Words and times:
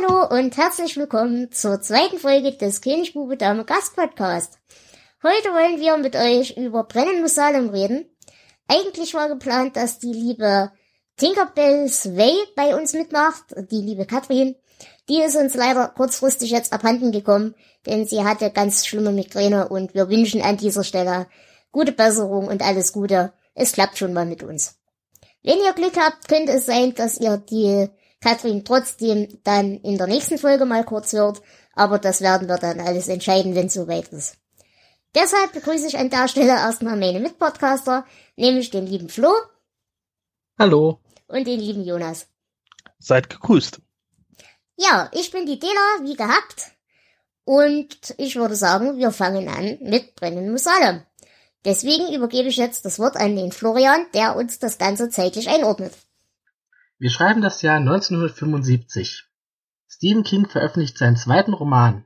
Hallo 0.00 0.26
und 0.28 0.56
herzlich 0.56 0.96
willkommen 0.96 1.50
zur 1.52 1.80
zweiten 1.80 2.18
Folge 2.18 2.52
des 2.52 2.80
Königbube 2.80 3.36
Dame 3.36 3.64
Gast 3.64 3.96
Podcast. 3.96 4.58
Heute 5.22 5.48
wollen 5.48 5.80
wir 5.80 5.96
mit 5.96 6.16
euch 6.16 6.56
über 6.56 6.84
Brennen 6.84 7.22
muss 7.22 7.34
Salem 7.34 7.70
reden. 7.70 8.06
Eigentlich 8.68 9.14
war 9.14 9.28
geplant, 9.28 9.76
dass 9.76 9.98
die 9.98 10.12
liebe 10.12 10.70
Tinkerbell 11.16 11.88
Sway 11.88 12.32
bei 12.56 12.76
uns 12.76 12.92
mitmacht, 12.92 13.44
die 13.70 13.82
liebe 13.82 14.06
Katrin. 14.06 14.54
Die 15.08 15.20
ist 15.22 15.36
uns 15.36 15.54
leider 15.54 15.88
kurzfristig 15.88 16.50
jetzt 16.50 16.72
abhanden 16.72 17.12
gekommen, 17.12 17.54
denn 17.86 18.06
sie 18.06 18.24
hatte 18.24 18.50
ganz 18.50 18.86
schlimme 18.86 19.12
Migräne 19.12 19.68
und 19.68 19.94
wir 19.94 20.08
wünschen 20.08 20.40
an 20.42 20.56
dieser 20.56 20.84
Stelle 20.84 21.26
gute 21.72 21.92
Besserung 21.92 22.46
und 22.46 22.62
alles 22.62 22.92
Gute. 22.92 23.32
Es 23.54 23.72
klappt 23.72 23.98
schon 23.98 24.12
mal 24.12 24.26
mit 24.26 24.42
uns. 24.42 24.76
Wenn 25.42 25.58
ihr 25.58 25.72
Glück 25.72 25.96
habt, 25.98 26.28
könnte 26.28 26.52
es 26.52 26.66
sein, 26.66 26.94
dass 26.94 27.18
ihr 27.18 27.38
die 27.38 27.88
Katrin 28.20 28.64
trotzdem 28.64 29.40
dann 29.44 29.76
in 29.78 29.96
der 29.96 30.06
nächsten 30.06 30.38
Folge 30.38 30.66
mal 30.66 30.84
kurz 30.84 31.12
hört, 31.12 31.40
aber 31.74 31.98
das 31.98 32.20
werden 32.20 32.48
wir 32.48 32.58
dann 32.58 32.80
alles 32.80 33.08
entscheiden, 33.08 33.54
wenn 33.54 33.66
es 33.66 33.74
soweit 33.74 34.08
ist. 34.08 34.36
Deshalb 35.14 35.52
begrüße 35.52 35.88
ich 35.88 35.98
an 35.98 36.10
der 36.10 36.28
Stelle 36.28 36.52
erstmal 36.52 36.96
meine 36.96 37.20
Mitpodcaster, 37.20 38.04
nämlich 38.36 38.70
den 38.70 38.86
lieben 38.86 39.08
Flo. 39.08 39.32
Hallo. 40.58 41.00
Und 41.26 41.46
den 41.46 41.58
lieben 41.58 41.84
Jonas. 41.84 42.26
Seid 42.98 43.30
gegrüßt. 43.30 43.80
Ja, 44.76 45.10
ich 45.12 45.30
bin 45.30 45.46
die 45.46 45.58
Dela, 45.58 45.98
wie 46.02 46.14
gehabt. 46.14 46.72
Und 47.44 48.14
ich 48.18 48.36
würde 48.36 48.54
sagen, 48.54 48.98
wir 48.98 49.10
fangen 49.10 49.48
an 49.48 49.78
mit 49.80 50.14
Brennen 50.14 50.50
muss 50.50 50.66
alle. 50.66 51.06
Deswegen 51.64 52.14
übergebe 52.14 52.48
ich 52.48 52.56
jetzt 52.56 52.84
das 52.84 52.98
Wort 52.98 53.16
an 53.16 53.36
den 53.36 53.52
Florian, 53.52 54.06
der 54.14 54.36
uns 54.36 54.58
das 54.58 54.78
Ganze 54.78 55.10
zeitlich 55.10 55.48
einordnet. 55.48 55.92
Wir 57.00 57.08
schreiben 57.08 57.40
das 57.40 57.62
Jahr 57.62 57.78
1975. 57.78 59.24
Stephen 59.88 60.22
King 60.22 60.46
veröffentlicht 60.46 60.98
seinen 60.98 61.16
zweiten 61.16 61.54
Roman. 61.54 62.04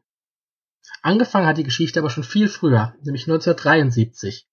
Angefangen 1.02 1.48
hat 1.48 1.58
die 1.58 1.64
Geschichte 1.64 1.98
aber 1.98 2.10
schon 2.10 2.22
viel 2.22 2.46
früher, 2.46 2.94
nämlich 3.02 3.22
1973. 3.22 4.46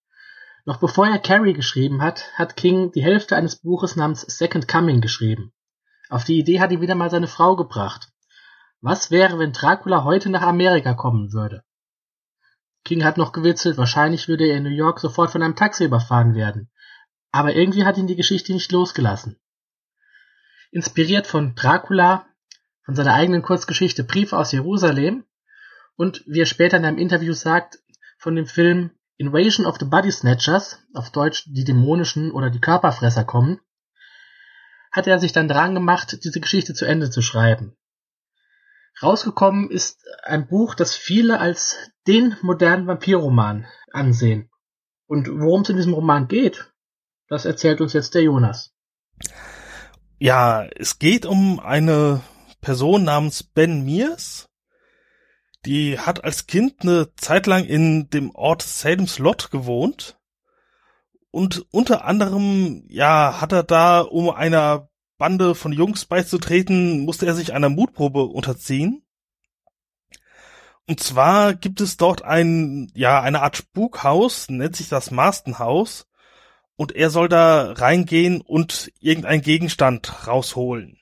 Noch 0.65 0.79
bevor 0.79 1.05
er 1.07 1.19
Carrie 1.19 1.53
geschrieben 1.53 2.01
hat, 2.01 2.23
hat 2.33 2.55
King 2.55 2.91
die 2.91 3.03
Hälfte 3.03 3.35
eines 3.35 3.57
Buches 3.57 3.95
namens 3.95 4.21
Second 4.21 4.67
Coming 4.67 4.99
geschrieben. 4.99 5.53
Auf 6.09 6.23
die 6.23 6.39
Idee 6.39 6.59
hat 6.59 6.71
ihn 6.71 6.81
wieder 6.81 6.95
mal 6.95 7.11
seine 7.11 7.27
Frau 7.27 7.55
gebracht. 7.55 8.09
Was 8.81 9.11
wäre, 9.11 9.37
wenn 9.37 9.53
Dracula 9.53 10.05
heute 10.05 10.31
nach 10.31 10.41
Amerika 10.41 10.95
kommen 10.95 11.33
würde? 11.33 11.63
King 12.83 13.03
hat 13.03 13.17
noch 13.17 13.31
gewitzelt, 13.31 13.77
wahrscheinlich 13.77 14.27
würde 14.27 14.47
er 14.47 14.57
in 14.57 14.63
New 14.63 14.69
York 14.69 15.01
sofort 15.01 15.29
von 15.29 15.43
einem 15.43 15.55
Taxi 15.55 15.85
überfahren 15.85 16.33
werden. 16.33 16.71
Aber 17.31 17.53
irgendwie 17.53 17.85
hat 17.85 17.99
ihn 17.99 18.07
die 18.07 18.15
Geschichte 18.15 18.53
nicht 18.53 18.71
losgelassen. 18.71 19.37
Inspiriert 20.71 21.27
von 21.27 21.53
Dracula, 21.55 22.25
von 22.83 22.95
seiner 22.95 23.13
eigenen 23.13 23.41
Kurzgeschichte 23.41 24.03
Brief 24.03 24.33
aus 24.33 24.51
Jerusalem 24.51 25.25
und, 25.95 26.23
wie 26.25 26.41
er 26.41 26.45
später 26.45 26.77
in 26.77 26.85
einem 26.85 26.97
Interview 26.97 27.33
sagt, 27.33 27.79
von 28.17 28.35
dem 28.35 28.47
Film 28.47 28.91
Invasion 29.17 29.65
of 29.65 29.77
the 29.79 29.85
Body 29.85 30.11
Snatchers, 30.11 30.79
auf 30.93 31.11
Deutsch 31.11 31.43
die 31.47 31.63
dämonischen 31.63 32.31
oder 32.31 32.49
die 32.49 32.61
Körperfresser 32.61 33.23
kommen, 33.23 33.59
hat 34.91 35.07
er 35.07 35.19
sich 35.19 35.31
dann 35.31 35.47
dran 35.47 35.73
gemacht, 35.75 36.23
diese 36.23 36.39
Geschichte 36.39 36.73
zu 36.73 36.85
Ende 36.85 37.09
zu 37.09 37.21
schreiben. 37.21 37.75
Rausgekommen 39.01 39.69
ist 39.69 40.05
ein 40.23 40.47
Buch, 40.47 40.75
das 40.75 40.95
viele 40.95 41.39
als 41.39 41.77
den 42.07 42.35
modernen 42.41 42.87
Vampirroman 42.87 43.65
ansehen. 43.91 44.49
Und 45.07 45.27
worum 45.27 45.61
es 45.61 45.69
in 45.69 45.77
diesem 45.77 45.93
Roman 45.93 46.27
geht, 46.27 46.71
das 47.27 47.45
erzählt 47.45 47.81
uns 47.81 47.93
jetzt 47.93 48.15
der 48.15 48.23
Jonas. 48.23 48.73
Ja, 50.23 50.67
es 50.75 50.99
geht 50.99 51.25
um 51.25 51.59
eine 51.59 52.21
Person 52.61 53.03
namens 53.03 53.41
Ben 53.41 53.83
Mears. 53.83 54.49
Die 55.65 55.97
hat 55.97 56.23
als 56.23 56.45
Kind 56.45 56.83
eine 56.83 57.15
Zeit 57.15 57.47
lang 57.47 57.65
in 57.65 58.07
dem 58.11 58.29
Ort 58.35 58.61
Salem's 58.61 59.17
Lot 59.17 59.49
gewohnt. 59.49 60.19
Und 61.31 61.65
unter 61.71 62.05
anderem, 62.05 62.83
ja, 62.87 63.41
hat 63.41 63.51
er 63.51 63.63
da, 63.63 64.01
um 64.01 64.29
einer 64.29 64.91
Bande 65.17 65.55
von 65.55 65.73
Jungs 65.73 66.05
beizutreten, 66.05 66.99
musste 66.99 67.25
er 67.25 67.33
sich 67.33 67.53
einer 67.53 67.69
Mutprobe 67.69 68.25
unterziehen. 68.25 69.03
Und 70.87 70.99
zwar 70.99 71.55
gibt 71.55 71.81
es 71.81 71.97
dort 71.97 72.21
ein, 72.23 72.91
ja, 72.93 73.19
eine 73.21 73.41
Art 73.41 73.57
Spukhaus, 73.57 74.51
nennt 74.51 74.75
sich 74.75 74.87
das 74.87 75.09
Marstonhaus. 75.09 76.05
Und 76.81 76.93
er 76.93 77.11
soll 77.11 77.29
da 77.29 77.73
reingehen 77.73 78.41
und 78.41 78.91
irgendeinen 78.99 79.43
Gegenstand 79.43 80.25
rausholen. 80.25 80.97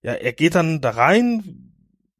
Ja, 0.00 0.14
er 0.14 0.32
geht 0.32 0.54
dann 0.54 0.80
da 0.80 0.88
rein, 0.88 1.74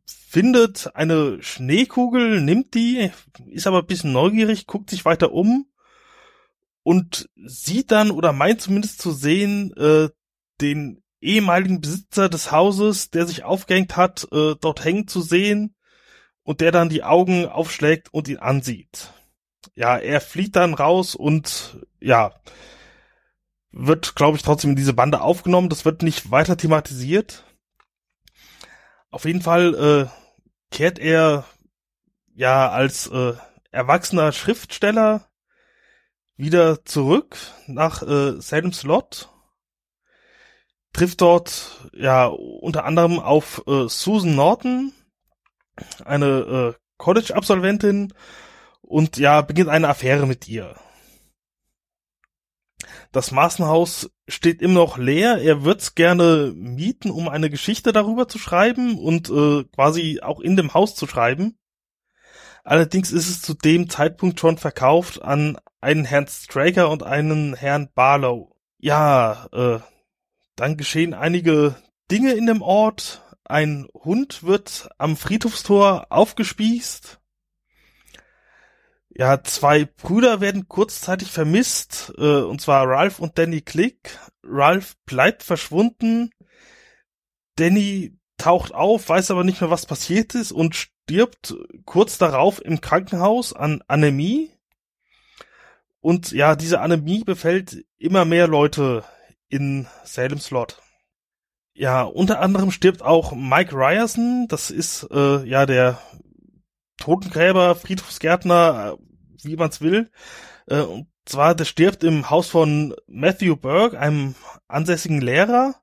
findet 0.04 0.94
eine 0.94 1.42
Schneekugel, 1.42 2.42
nimmt 2.42 2.74
die, 2.74 3.10
ist 3.46 3.66
aber 3.66 3.78
ein 3.78 3.86
bisschen 3.86 4.12
neugierig, 4.12 4.66
guckt 4.66 4.90
sich 4.90 5.06
weiter 5.06 5.32
um 5.32 5.72
und 6.82 7.30
sieht 7.34 7.90
dann 7.90 8.10
oder 8.10 8.34
meint 8.34 8.60
zumindest 8.60 9.00
zu 9.00 9.12
sehen, 9.12 9.74
äh, 9.78 10.10
den 10.60 11.02
ehemaligen 11.22 11.80
Besitzer 11.80 12.28
des 12.28 12.52
Hauses, 12.52 13.08
der 13.08 13.26
sich 13.26 13.42
aufgehängt 13.44 13.96
hat, 13.96 14.28
äh, 14.32 14.54
dort 14.60 14.84
hängen 14.84 15.08
zu 15.08 15.22
sehen 15.22 15.74
und 16.42 16.60
der 16.60 16.72
dann 16.72 16.90
die 16.90 17.04
Augen 17.04 17.46
aufschlägt 17.46 18.12
und 18.12 18.28
ihn 18.28 18.36
ansieht. 18.36 19.14
Ja, 19.74 19.96
er 19.96 20.20
flieht 20.20 20.56
dann 20.56 20.74
raus 20.74 21.14
und 21.14 21.78
ja, 22.00 22.32
wird, 23.70 24.14
glaube 24.14 24.36
ich, 24.36 24.42
trotzdem 24.42 24.70
in 24.70 24.76
diese 24.76 24.92
Bande 24.92 25.20
aufgenommen. 25.20 25.68
Das 25.68 25.84
wird 25.84 26.02
nicht 26.02 26.30
weiter 26.30 26.56
thematisiert. 26.56 27.44
Auf 29.10 29.24
jeden 29.24 29.42
Fall 29.42 29.74
äh, 29.74 30.74
kehrt 30.74 30.98
er 30.98 31.44
ja 32.34 32.70
als 32.70 33.06
äh, 33.08 33.34
erwachsener 33.70 34.32
Schriftsteller 34.32 35.28
wieder 36.36 36.84
zurück 36.84 37.36
nach 37.66 38.02
äh, 38.02 38.40
Salem's 38.40 38.82
Lot, 38.82 39.30
trifft 40.92 41.20
dort 41.20 41.88
ja 41.94 42.26
unter 42.26 42.84
anderem 42.84 43.18
auf 43.18 43.62
äh, 43.66 43.88
Susan 43.88 44.34
Norton, 44.34 44.92
eine 46.04 46.26
äh, 46.26 46.74
College-Absolventin 46.98 48.12
und 48.92 49.16
ja, 49.16 49.40
beginnt 49.40 49.70
eine 49.70 49.88
Affäre 49.88 50.26
mit 50.26 50.46
ihr. 50.48 50.76
Das 53.10 53.30
Maßenhaus 53.30 54.10
steht 54.28 54.60
immer 54.62 54.80
noch 54.80 54.98
leer. 54.98 55.38
Er 55.38 55.64
wird's 55.64 55.94
gerne 55.94 56.52
mieten, 56.54 57.10
um 57.10 57.28
eine 57.28 57.50
Geschichte 57.50 57.92
darüber 57.92 58.28
zu 58.28 58.38
schreiben 58.38 58.98
und 58.98 59.30
äh, 59.30 59.64
quasi 59.64 60.20
auch 60.22 60.40
in 60.40 60.56
dem 60.56 60.74
Haus 60.74 60.94
zu 60.94 61.06
schreiben. 61.06 61.58
Allerdings 62.64 63.12
ist 63.12 63.28
es 63.28 63.42
zu 63.42 63.54
dem 63.54 63.88
Zeitpunkt 63.88 64.38
schon 64.38 64.58
verkauft 64.58 65.22
an 65.22 65.58
einen 65.80 66.04
Herrn 66.04 66.28
Straker 66.28 66.90
und 66.90 67.02
einen 67.02 67.54
Herrn 67.54 67.88
Barlow. 67.94 68.54
Ja, 68.78 69.48
äh, 69.52 69.78
dann 70.54 70.76
geschehen 70.76 71.14
einige 71.14 71.76
Dinge 72.10 72.32
in 72.32 72.46
dem 72.46 72.62
Ort. 72.62 73.22
Ein 73.44 73.88
Hund 73.92 74.42
wird 74.44 74.90
am 74.98 75.16
Friedhofstor 75.16 76.06
aufgespießt. 76.10 77.21
Ja, 79.14 79.42
zwei 79.44 79.84
Brüder 79.84 80.40
werden 80.40 80.68
kurzzeitig 80.68 81.30
vermisst, 81.30 82.14
äh, 82.16 82.40
und 82.40 82.60
zwar 82.62 82.88
Ralph 82.88 83.18
und 83.18 83.36
Danny 83.36 83.60
Click. 83.60 84.18
Ralph 84.42 84.96
bleibt 85.04 85.42
verschwunden. 85.42 86.30
Danny 87.56 88.16
taucht 88.38 88.72
auf, 88.72 89.08
weiß 89.08 89.30
aber 89.30 89.44
nicht 89.44 89.60
mehr, 89.60 89.70
was 89.70 89.84
passiert 89.84 90.34
ist 90.34 90.50
und 90.50 90.74
stirbt 90.74 91.54
kurz 91.84 92.16
darauf 92.16 92.64
im 92.64 92.80
Krankenhaus 92.80 93.52
an 93.52 93.82
Anämie. 93.86 94.50
Und 96.00 96.32
ja, 96.32 96.56
diese 96.56 96.80
Anämie 96.80 97.22
befällt 97.22 97.84
immer 97.98 98.24
mehr 98.24 98.48
Leute 98.48 99.04
in 99.48 99.86
Salem's 100.04 100.50
Lot. 100.50 100.80
Ja, 101.74 102.02
unter 102.02 102.40
anderem 102.40 102.70
stirbt 102.70 103.02
auch 103.02 103.32
Mike 103.32 103.74
Ryerson, 103.74 104.46
das 104.48 104.70
ist 104.70 105.06
äh, 105.10 105.44
ja 105.44 105.66
der 105.66 105.98
Totengräber, 107.02 107.74
Friedhofsgärtner, 107.74 108.96
äh, 108.96 109.44
wie 109.44 109.56
man's 109.56 109.80
will. 109.80 110.10
Äh, 110.68 110.82
und 110.82 111.08
zwar, 111.24 111.56
der 111.56 111.64
stirbt 111.64 112.04
im 112.04 112.30
Haus 112.30 112.48
von 112.48 112.94
Matthew 113.08 113.56
Burke, 113.56 113.98
einem 113.98 114.36
ansässigen 114.68 115.20
Lehrer. 115.20 115.74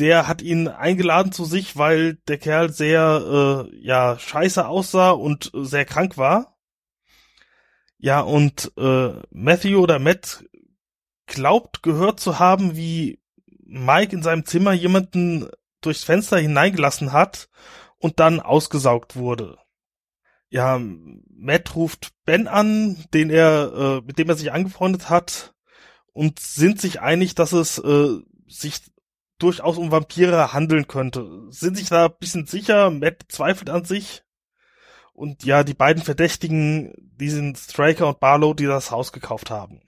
Der 0.00 0.26
hat 0.26 0.42
ihn 0.42 0.66
eingeladen 0.66 1.30
zu 1.30 1.44
sich, 1.44 1.76
weil 1.76 2.14
der 2.26 2.38
Kerl 2.38 2.72
sehr, 2.72 3.68
äh, 3.70 3.76
ja, 3.80 4.18
scheiße 4.18 4.66
aussah 4.66 5.10
und 5.10 5.52
sehr 5.54 5.84
krank 5.84 6.18
war. 6.18 6.56
Ja, 7.98 8.20
und 8.20 8.72
äh, 8.76 9.12
Matthew 9.30 9.78
oder 9.78 10.00
Matt 10.00 10.44
glaubt 11.26 11.84
gehört 11.84 12.18
zu 12.18 12.40
haben, 12.40 12.74
wie 12.76 13.20
Mike 13.64 14.16
in 14.16 14.24
seinem 14.24 14.44
Zimmer 14.46 14.72
jemanden 14.72 15.48
durchs 15.80 16.02
Fenster 16.02 16.38
hineingelassen 16.38 17.12
hat 17.12 17.48
und 17.98 18.18
dann 18.18 18.40
ausgesaugt 18.40 19.14
wurde. 19.14 19.61
Ja, 20.52 20.78
Matt 20.78 21.74
ruft 21.76 22.12
Ben 22.26 22.46
an, 22.46 23.02
den 23.14 23.30
er, 23.30 23.72
äh, 23.72 24.06
mit 24.06 24.18
dem 24.18 24.28
er 24.28 24.36
sich 24.36 24.52
angefreundet 24.52 25.08
hat, 25.08 25.54
und 26.12 26.40
sind 26.40 26.78
sich 26.78 27.00
einig, 27.00 27.34
dass 27.34 27.52
es 27.52 27.78
äh, 27.78 28.18
sich 28.46 28.82
durchaus 29.38 29.78
um 29.78 29.90
Vampire 29.90 30.52
handeln 30.52 30.88
könnte. 30.88 31.46
Sind 31.48 31.78
sich 31.78 31.88
da 31.88 32.04
ein 32.04 32.16
bisschen 32.20 32.46
sicher, 32.46 32.90
Matt 32.90 33.24
zweifelt 33.28 33.70
an 33.70 33.86
sich. 33.86 34.24
Und 35.14 35.42
ja, 35.42 35.64
die 35.64 35.72
beiden 35.72 36.02
Verdächtigen, 36.02 36.92
die 36.98 37.30
sind 37.30 37.56
Straker 37.56 38.08
und 38.08 38.20
Barlow, 38.20 38.52
die 38.52 38.66
das 38.66 38.90
Haus 38.90 39.10
gekauft 39.10 39.50
haben. 39.50 39.80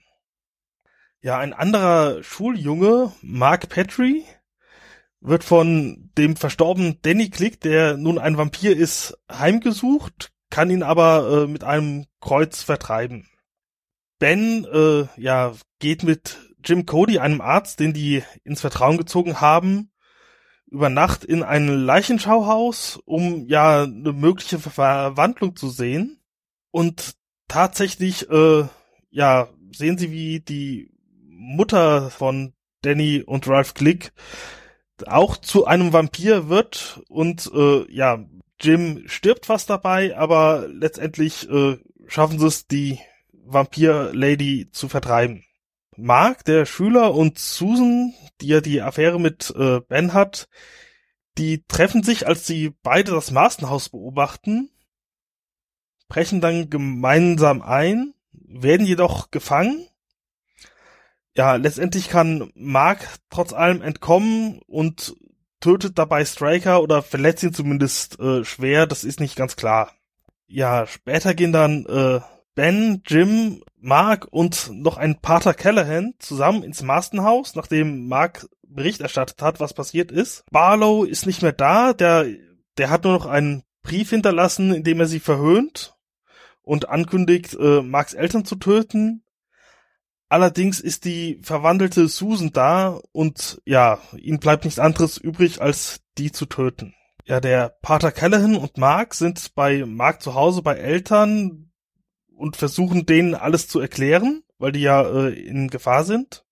Ja, 1.21 1.37
ein 1.37 1.53
anderer 1.53 2.23
Schuljunge, 2.23 3.11
Mark 3.21 3.69
Petrie, 3.69 4.25
wird 5.19 5.43
von 5.43 6.09
dem 6.17 6.35
verstorbenen 6.35 6.97
Danny 7.03 7.29
Click, 7.29 7.61
der 7.61 7.97
nun 7.97 8.17
ein 8.17 8.37
Vampir 8.37 8.75
ist, 8.75 9.15
heimgesucht, 9.31 10.31
kann 10.55 10.69
ihn 10.69 10.83
aber 10.83 11.43
äh, 11.43 11.47
mit 11.47 11.65
einem 11.65 12.05
Kreuz 12.21 12.63
vertreiben. 12.63 13.27
Ben, 14.19 14.63
äh, 14.63 15.05
ja, 15.17 15.51
geht 15.79 16.03
mit 16.03 16.39
Jim 16.63 16.85
Cody, 16.85 17.19
einem 17.19 17.41
Arzt, 17.41 17.81
den 17.81 17.91
die 17.91 18.23
ins 18.45 18.61
Vertrauen 18.61 18.95
gezogen 18.95 19.41
haben, 19.41 19.91
über 20.67 20.89
Nacht 20.89 21.25
in 21.25 21.43
ein 21.43 21.67
Leichenschauhaus, 21.67 23.01
um 23.03 23.49
ja 23.49 23.83
eine 23.83 24.13
mögliche 24.13 24.57
Verwandlung 24.57 25.57
zu 25.57 25.67
sehen. 25.67 26.21
Und 26.71 27.17
tatsächlich, 27.49 28.29
äh, 28.29 28.63
ja, 29.09 29.49
sehen 29.73 29.97
sie, 29.97 30.09
wie 30.11 30.39
die 30.39 30.89
Mutter 31.27 32.09
von 32.11 32.53
Danny 32.81 33.21
und 33.21 33.45
Ralph 33.49 33.73
Glick 33.73 34.13
auch 35.05 35.35
zu 35.35 35.65
einem 35.65 35.91
Vampir 35.91 36.47
wird 36.47 37.01
und 37.09 37.51
äh, 37.53 37.91
ja, 37.91 38.23
Jim 38.59 39.03
stirbt 39.07 39.45
fast 39.45 39.69
dabei, 39.69 40.17
aber 40.17 40.67
letztendlich 40.67 41.49
äh, 41.49 41.77
schaffen 42.07 42.39
sie 42.39 42.47
es, 42.47 42.67
die 42.67 42.99
Vampir-Lady 43.31 44.69
zu 44.71 44.87
vertreiben. 44.87 45.43
Mark, 45.97 46.43
der 46.45 46.65
Schüler, 46.65 47.13
und 47.13 47.39
Susan, 47.39 48.13
die 48.41 48.47
ja 48.47 48.61
die 48.61 48.81
Affäre 48.81 49.19
mit 49.19 49.53
äh, 49.55 49.81
Ben 49.81 50.13
hat, 50.13 50.47
die 51.37 51.65
treffen 51.67 52.03
sich, 52.03 52.27
als 52.27 52.47
sie 52.47 52.73
beide 52.81 53.11
das 53.11 53.31
Mastenhaus 53.31 53.89
beobachten, 53.89 54.69
brechen 56.07 56.41
dann 56.41 56.69
gemeinsam 56.69 57.61
ein, 57.61 58.13
werden 58.31 58.85
jedoch 58.85 59.31
gefangen. 59.31 59.87
Ja, 61.35 61.55
letztendlich 61.55 62.09
kann 62.09 62.51
Mark 62.55 63.07
trotz 63.29 63.51
allem 63.51 63.81
entkommen 63.81 64.61
und 64.67 65.15
tötet 65.65 65.97
dabei 65.97 66.23
Striker 66.25 66.83
oder 66.83 67.01
verletzt 67.01 67.41
ihn 67.41 67.51
zumindest 67.51 68.19
äh, 68.19 68.45
schwer, 68.45 68.85
das 68.85 69.03
ist 69.03 69.19
nicht 69.19 69.35
ganz 69.35 69.55
klar. 69.55 69.91
Ja, 70.45 70.85
später 70.85 71.33
gehen 71.33 71.51
dann 71.51 71.87
äh, 71.87 72.19
Ben, 72.53 73.01
Jim, 73.07 73.63
Mark 73.81 74.27
und 74.29 74.69
noch 74.71 74.97
ein 74.97 75.19
Pater 75.19 75.55
Callahan 75.55 76.13
zusammen 76.19 76.61
ins 76.61 76.83
Mastenhaus, 76.83 77.55
nachdem 77.55 78.07
Mark 78.07 78.47
Bericht 78.61 79.01
erstattet 79.01 79.41
hat, 79.41 79.59
was 79.59 79.73
passiert 79.73 80.11
ist. 80.11 80.45
Barlow 80.51 81.03
ist 81.03 81.25
nicht 81.25 81.41
mehr 81.41 81.51
da, 81.51 81.93
der, 81.93 82.27
der 82.77 82.91
hat 82.91 83.03
nur 83.03 83.13
noch 83.13 83.25
einen 83.25 83.63
Brief 83.81 84.11
hinterlassen, 84.11 84.71
in 84.71 84.83
dem 84.83 84.99
er 84.99 85.07
sie 85.07 85.19
verhöhnt 85.19 85.95
und 86.61 86.89
ankündigt, 86.89 87.55
äh, 87.59 87.81
Marks 87.81 88.13
Eltern 88.13 88.45
zu 88.45 88.55
töten. 88.55 89.23
Allerdings 90.27 90.79
ist 90.79 91.05
die 91.05 91.39
verwandelte 91.43 92.07
Susan 92.07 92.51
da 92.51 92.99
und 93.11 93.61
ja, 93.65 93.99
ihm 94.17 94.39
bleibt 94.39 94.65
nichts 94.65 94.79
anderes 94.79 95.17
übrig, 95.17 95.61
als 95.61 96.01
die 96.17 96.31
zu 96.31 96.45
töten. 96.45 96.95
Ja, 97.25 97.39
der 97.39 97.69
Pater 97.81 98.11
Callahan 98.11 98.55
und 98.55 98.77
Mark 98.77 99.13
sind 99.13 99.53
bei 99.55 99.85
Mark 99.85 100.21
zu 100.21 100.33
Hause 100.33 100.61
bei 100.61 100.75
Eltern, 100.75 101.65
und 102.35 102.57
versuchen 102.57 103.05
denen 103.05 103.33
alles 103.33 103.67
zu 103.67 103.79
erklären, 103.79 104.43
weil 104.57 104.71
die 104.71 104.81
ja 104.81 105.01
äh, 105.01 105.33
in 105.33 105.69
Gefahr 105.69 106.03
sind. 106.03 106.45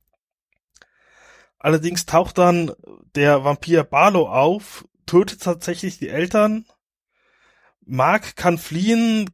Allerdings 1.60 2.06
taucht 2.06 2.38
dann 2.38 2.72
der 3.16 3.44
Vampir 3.44 3.84
Barlow 3.84 4.28
auf, 4.28 4.86
tötet 5.06 5.42
tatsächlich 5.42 5.98
die 5.98 6.10
Eltern. 6.10 6.66
Mark 7.86 8.36
kann 8.36 8.58
fliehen, 8.58 9.30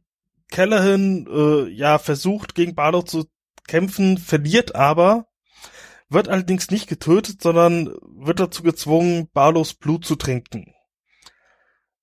Callahan 0.50 1.26
äh, 1.26 1.68
ja 1.68 1.98
versucht 1.98 2.54
gegen 2.54 2.74
Barlow 2.74 3.02
zu 3.02 3.26
kämpfen, 3.70 4.18
verliert 4.18 4.74
aber, 4.74 5.26
wird 6.08 6.28
allerdings 6.28 6.70
nicht 6.70 6.88
getötet, 6.88 7.40
sondern 7.42 7.94
wird 8.18 8.40
dazu 8.40 8.62
gezwungen, 8.62 9.28
Barlows 9.32 9.74
Blut 9.74 10.04
zu 10.04 10.16
trinken 10.16 10.74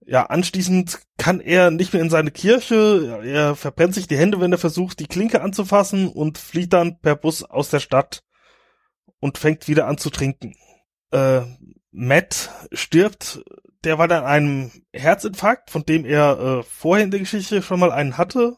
ja, 0.08 0.26
anschließend 0.26 1.00
kann 1.18 1.42
er 1.42 1.70
nicht 1.70 1.94
mehr 1.94 2.02
in 2.02 2.10
seine 2.10 2.32
Kirche, 2.32 3.22
er 3.26 3.56
verbrennt 3.56 3.94
sich 3.94 4.08
die 4.08 4.18
Hände, 4.18 4.40
wenn 4.40 4.54
er 4.54 4.58
versucht, 4.58 5.00
die 5.00 5.08
Klinke 5.08 5.42
anzufassen 5.42 6.08
und 6.08 6.38
flieht 6.38 6.72
dann 6.72 7.00
per 7.02 7.18
Bus 7.18 7.44
aus 7.44 7.70
der 7.70 7.82
Stadt 7.82 8.24
und 9.20 9.38
fängt 9.38 9.68
wieder 9.68 9.86
an 9.86 9.98
zu 9.98 10.10
trinken. 10.10 10.56
Äh, 11.12 11.42
Matt 11.92 12.50
stirbt 12.72 13.44
der 13.84 14.00
war 14.00 14.08
dann 14.08 14.26
einem 14.26 14.72
Herzinfarkt, 14.92 15.70
von 15.70 15.84
dem 15.86 16.04
er 16.04 16.40
äh, 16.40 16.64
vorher 16.64 17.06
in 17.06 17.12
der 17.12 17.20
Geschichte 17.20 17.62
schon 17.62 17.80
mal 17.80 17.92
einen 17.92 18.18
hatte. 18.18 18.58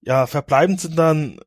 Ja, 0.00 0.26
verbleibend 0.26 0.80
sind 0.80 0.98
dann 0.98 1.40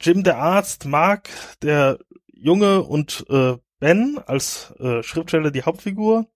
Jim 0.00 0.24
der 0.24 0.38
Arzt, 0.38 0.84
Mark 0.84 1.30
der 1.62 1.98
Junge 2.32 2.82
und 2.82 3.24
äh, 3.28 3.56
Ben 3.78 4.18
als 4.26 4.74
äh, 4.78 5.02
Schriftsteller 5.02 5.50
die 5.50 5.62
Hauptfigur 5.62 6.26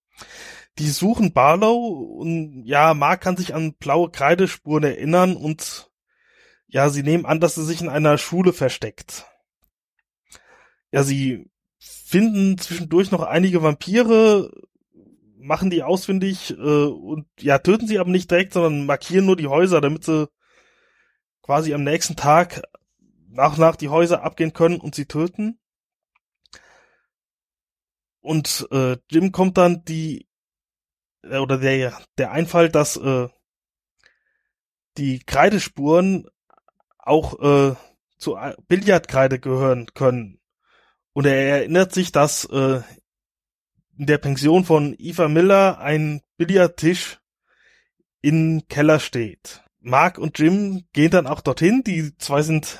die 0.80 0.88
suchen 0.88 1.32
Barlow 1.32 2.16
und 2.18 2.64
ja, 2.64 2.94
Mark 2.94 3.20
kann 3.20 3.36
sich 3.36 3.54
an 3.54 3.74
blaue 3.74 4.10
Kreidespuren 4.10 4.84
erinnern 4.84 5.36
und 5.36 5.90
ja, 6.68 6.88
sie 6.88 7.02
nehmen 7.02 7.26
an, 7.26 7.40
dass 7.40 7.56
er 7.58 7.64
sich 7.64 7.82
in 7.82 7.88
einer 7.88 8.16
Schule 8.16 8.52
versteckt. 8.52 9.26
Ja, 10.92 11.02
sie 11.02 11.50
finden 11.78 12.58
zwischendurch 12.58 13.10
noch 13.10 13.22
einige 13.22 13.62
Vampire, 13.62 14.50
machen 15.38 15.70
die 15.70 15.82
ausfindig 15.82 16.52
äh, 16.52 16.54
und 16.54 17.26
ja, 17.38 17.58
töten 17.58 17.86
sie 17.86 17.98
aber 17.98 18.10
nicht 18.10 18.30
direkt, 18.30 18.52
sondern 18.54 18.86
markieren 18.86 19.26
nur 19.26 19.36
die 19.36 19.48
Häuser, 19.48 19.80
damit 19.80 20.04
sie 20.04 20.28
quasi 21.50 21.74
am 21.74 21.82
nächsten 21.82 22.14
Tag 22.14 22.62
nach 23.28 23.54
und 23.54 23.58
nach 23.58 23.74
die 23.74 23.88
Häuser 23.88 24.22
abgehen 24.22 24.52
können 24.52 24.80
und 24.80 24.94
sie 24.94 25.06
töten. 25.06 25.58
Und 28.20 28.68
äh, 28.70 28.98
Jim 29.10 29.32
kommt 29.32 29.58
dann 29.58 29.84
die 29.84 30.28
äh, 31.24 31.38
oder 31.38 31.58
der, 31.58 32.00
der 32.18 32.30
Einfall, 32.30 32.68
dass 32.68 32.96
äh, 32.98 33.26
die 34.96 35.24
Kreidespuren 35.26 36.28
auch 36.98 37.40
äh, 37.40 37.74
zu 38.16 38.38
Billardkreide 38.68 39.40
gehören 39.40 39.86
können. 39.92 40.40
Und 41.14 41.26
er 41.26 41.34
erinnert 41.34 41.92
sich, 41.92 42.12
dass 42.12 42.44
äh, 42.44 42.80
in 43.98 44.06
der 44.06 44.18
Pension 44.18 44.64
von 44.64 44.94
Eva 44.96 45.26
Miller 45.26 45.80
ein 45.80 46.22
Billardtisch 46.36 47.18
im 48.22 48.68
Keller 48.68 49.00
steht. 49.00 49.64
Mark 49.80 50.18
und 50.18 50.38
Jim 50.38 50.84
gehen 50.92 51.10
dann 51.10 51.26
auch 51.26 51.40
dorthin. 51.40 51.82
Die 51.84 52.16
zwei 52.18 52.42
sind 52.42 52.78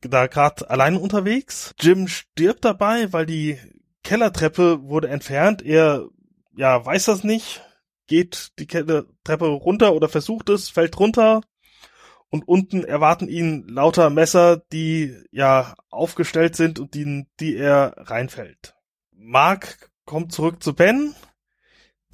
da 0.00 0.26
gerade 0.26 0.68
allein 0.70 0.96
unterwegs. 0.96 1.74
Jim 1.80 2.08
stirbt 2.08 2.64
dabei, 2.64 3.12
weil 3.12 3.26
die 3.26 3.58
Kellertreppe 4.02 4.82
wurde 4.82 5.08
entfernt. 5.08 5.62
Er 5.62 6.08
ja, 6.56 6.84
weiß 6.84 7.06
das 7.06 7.24
nicht, 7.24 7.62
geht 8.08 8.52
die 8.58 8.66
Treppe 8.66 9.46
runter 9.46 9.94
oder 9.94 10.08
versucht 10.08 10.48
es, 10.48 10.68
fällt 10.68 10.98
runter 10.98 11.42
und 12.30 12.46
unten 12.46 12.84
erwarten 12.84 13.28
ihn 13.28 13.66
lauter 13.68 14.10
Messer, 14.10 14.62
die 14.72 15.16
ja 15.30 15.74
aufgestellt 15.90 16.56
sind 16.56 16.78
und 16.78 16.94
die, 16.94 17.26
die 17.40 17.56
er 17.56 17.94
reinfällt. 17.96 18.74
Mark 19.12 19.90
kommt 20.04 20.32
zurück 20.32 20.62
zu 20.62 20.74
Ben, 20.74 21.14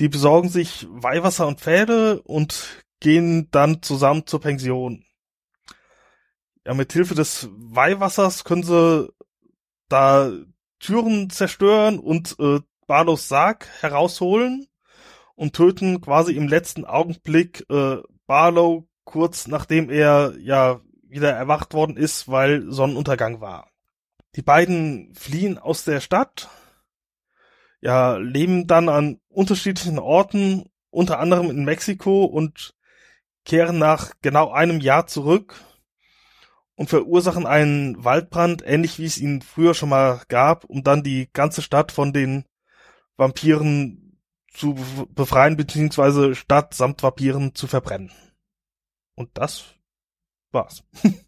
die 0.00 0.08
besorgen 0.08 0.48
sich 0.48 0.86
Weihwasser 0.90 1.46
und 1.46 1.60
Pferde 1.60 2.20
und 2.22 2.83
gehen 3.04 3.50
dann 3.50 3.82
zusammen 3.82 4.26
zur 4.26 4.40
Pension. 4.40 5.04
Ja, 6.64 6.72
mit 6.72 6.90
Hilfe 6.90 7.14
des 7.14 7.50
Weihwassers 7.52 8.44
können 8.44 8.62
sie 8.62 9.12
da 9.90 10.32
Türen 10.78 11.28
zerstören 11.28 11.98
und 11.98 12.34
äh, 12.38 12.60
Barlows 12.86 13.28
Sarg 13.28 13.68
herausholen 13.80 14.68
und 15.34 15.54
töten 15.54 16.00
quasi 16.00 16.32
im 16.32 16.48
letzten 16.48 16.86
Augenblick 16.86 17.66
äh, 17.68 17.98
Barlow 18.26 18.88
kurz 19.04 19.48
nachdem 19.48 19.90
er 19.90 20.34
ja 20.38 20.80
wieder 21.02 21.30
erwacht 21.30 21.74
worden 21.74 21.98
ist, 21.98 22.26
weil 22.28 22.72
Sonnenuntergang 22.72 23.42
war. 23.42 23.68
Die 24.34 24.42
beiden 24.42 25.14
fliehen 25.14 25.58
aus 25.58 25.84
der 25.84 26.00
Stadt, 26.00 26.48
ja, 27.82 28.16
leben 28.16 28.66
dann 28.66 28.88
an 28.88 29.20
unterschiedlichen 29.28 29.98
Orten, 29.98 30.70
unter 30.88 31.18
anderem 31.18 31.50
in 31.50 31.66
Mexiko 31.66 32.24
und 32.24 32.74
kehren 33.44 33.78
nach 33.78 34.12
genau 34.22 34.50
einem 34.50 34.80
Jahr 34.80 35.06
zurück 35.06 35.54
und 36.76 36.88
verursachen 36.88 37.46
einen 37.46 38.02
Waldbrand, 38.04 38.62
ähnlich 38.66 38.98
wie 38.98 39.04
es 39.04 39.18
ihn 39.18 39.42
früher 39.42 39.74
schon 39.74 39.90
mal 39.90 40.22
gab, 40.28 40.64
um 40.64 40.82
dann 40.82 41.02
die 41.02 41.28
ganze 41.32 41.62
Stadt 41.62 41.92
von 41.92 42.12
den 42.12 42.44
Vampiren 43.16 44.18
zu 44.52 44.76
befreien, 45.14 45.56
beziehungsweise 45.56 46.34
Stadt 46.34 46.74
samt 46.74 47.02
Vampiren 47.02 47.54
zu 47.54 47.66
verbrennen. 47.66 48.12
Und 49.14 49.30
das 49.34 49.64
war's. 50.50 50.82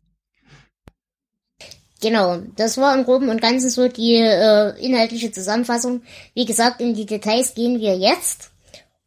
Genau, 2.02 2.42
das 2.56 2.76
war 2.76 2.94
im 2.94 3.04
Groben 3.04 3.30
und 3.30 3.40
Ganzen 3.40 3.70
so 3.70 3.88
die 3.88 4.16
äh, 4.16 4.78
inhaltliche 4.85 5.32
Zusammenfassung. 5.32 6.02
Wie 6.35 6.44
gesagt, 6.44 6.82
in 6.82 6.92
die 6.92 7.06
Details 7.06 7.54
gehen 7.54 7.80
wir 7.80 7.96
jetzt. 7.96 8.52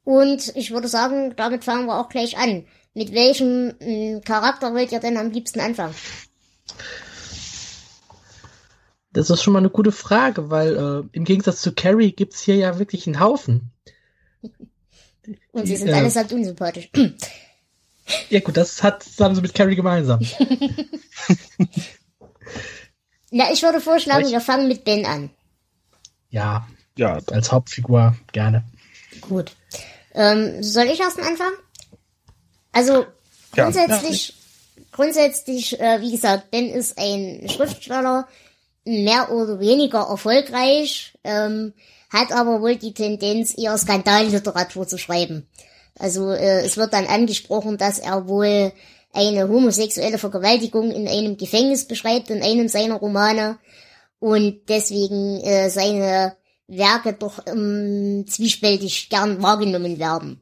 Und 0.03 0.55
ich 0.55 0.71
würde 0.71 0.87
sagen, 0.87 1.35
damit 1.35 1.63
fangen 1.63 1.85
wir 1.85 1.99
auch 1.99 2.09
gleich 2.09 2.37
an. 2.39 2.65
Mit 2.99 3.13
welchem 3.13 3.75
mh, 3.79 4.19
Charakter 4.25 4.73
wollt 4.73 4.91
ihr 4.91 4.99
denn 4.99 5.15
am 5.15 5.31
liebsten 5.31 5.61
anfangen? 5.61 5.95
Das 9.13 9.29
ist 9.29 9.41
schon 9.41 9.53
mal 9.53 9.59
eine 9.59 9.69
gute 9.69 9.93
Frage, 9.93 10.49
weil 10.49 10.75
äh, 10.75 11.03
im 11.13 11.23
Gegensatz 11.23 11.61
zu 11.61 11.73
Carrie 11.73 12.11
gibt's 12.11 12.41
hier 12.41 12.57
ja 12.57 12.77
wirklich 12.77 13.07
einen 13.07 13.21
Haufen. 13.21 13.71
Und 15.53 15.65
sie 15.65 15.77
sind 15.77 15.87
äh, 15.87 15.93
allesamt 15.93 16.33
unsympathisch. 16.33 16.89
Ja 18.29 18.41
gut, 18.41 18.57
das 18.57 18.83
hat 18.83 19.05
haben 19.17 19.33
sie 19.33 19.43
mit 19.43 19.53
Carrie 19.53 19.77
gemeinsam. 19.77 20.19
Na, 23.31 23.49
ich 23.53 23.63
würde 23.63 23.79
vorschlagen, 23.79 24.25
ich... 24.25 24.33
wir 24.33 24.41
fangen 24.41 24.67
mit 24.67 24.83
Ben 24.83 25.05
an. 25.05 25.29
Ja, 26.31 26.67
ja, 26.97 27.17
als 27.31 27.49
Hauptfigur 27.53 28.17
gerne. 28.33 28.65
Gut. 29.21 29.53
Ähm, 30.13 30.61
soll 30.61 30.87
ich 30.87 30.99
erst 30.99 31.17
anfangen? 31.19 31.55
Also 32.71 33.05
grundsätzlich, 33.51 34.29
ja. 34.29 34.83
grundsätzlich, 34.91 35.79
äh, 35.79 36.01
wie 36.01 36.11
gesagt, 36.11 36.51
Ben 36.51 36.69
ist 36.69 36.97
ein 36.97 37.47
Schriftsteller, 37.49 38.27
mehr 38.85 39.31
oder 39.31 39.59
weniger 39.59 40.07
erfolgreich, 40.09 41.13
ähm, 41.23 41.73
hat 42.09 42.31
aber 42.31 42.61
wohl 42.61 42.75
die 42.75 42.93
Tendenz, 42.93 43.55
eher 43.57 43.77
Skandalliteratur 43.77 44.87
zu 44.87 44.97
schreiben. 44.97 45.47
Also 45.97 46.31
äh, 46.31 46.61
es 46.61 46.77
wird 46.77 46.93
dann 46.93 47.05
angesprochen, 47.05 47.77
dass 47.77 47.99
er 47.99 48.27
wohl 48.27 48.71
eine 49.13 49.49
homosexuelle 49.49 50.17
Vergewaltigung 50.17 50.91
in 50.91 51.07
einem 51.07 51.37
Gefängnis 51.37 51.85
beschreibt, 51.85 52.29
in 52.29 52.41
einem 52.41 52.67
seiner 52.67 52.95
Romane 52.95 53.57
und 54.19 54.61
deswegen 54.69 55.39
äh, 55.41 55.69
seine 55.69 56.35
Werke 56.67 57.13
doch 57.13 57.45
ähm, 57.47 58.25
zwiespältig 58.27 59.09
gern 59.09 59.41
wahrgenommen 59.41 59.99
werden. 59.99 60.41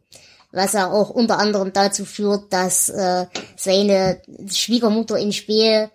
Was 0.52 0.74
er 0.74 0.94
auch 0.94 1.10
unter 1.10 1.40
anderem 1.40 1.74
dazu 1.74 2.06
führt, 2.06 2.54
dass 2.54 2.90
äh, 2.90 3.26
seine 3.58 4.22
Schwiegermutter 4.50 5.18
in 5.18 5.34
Spee 5.34 5.90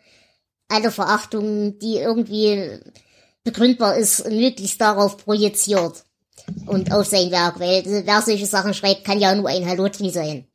alle 0.68 0.90
Verachtung, 0.90 1.78
die 1.78 1.96
irgendwie 1.96 2.80
begründbar 3.44 3.96
ist, 3.96 4.28
möglichst 4.30 4.80
darauf 4.80 5.16
projiziert 5.16 6.04
und 6.66 6.92
auf 6.92 7.06
sein 7.06 7.30
Werk, 7.30 7.60
weil 7.60 7.82
wer 7.84 8.22
solche 8.22 8.46
Sachen 8.46 8.74
schreibt, 8.74 9.04
kann 9.04 9.20
ja 9.20 9.34
nur 9.34 9.48
ein 9.48 9.66
Halotri 9.66 10.10
sein. 10.10 10.46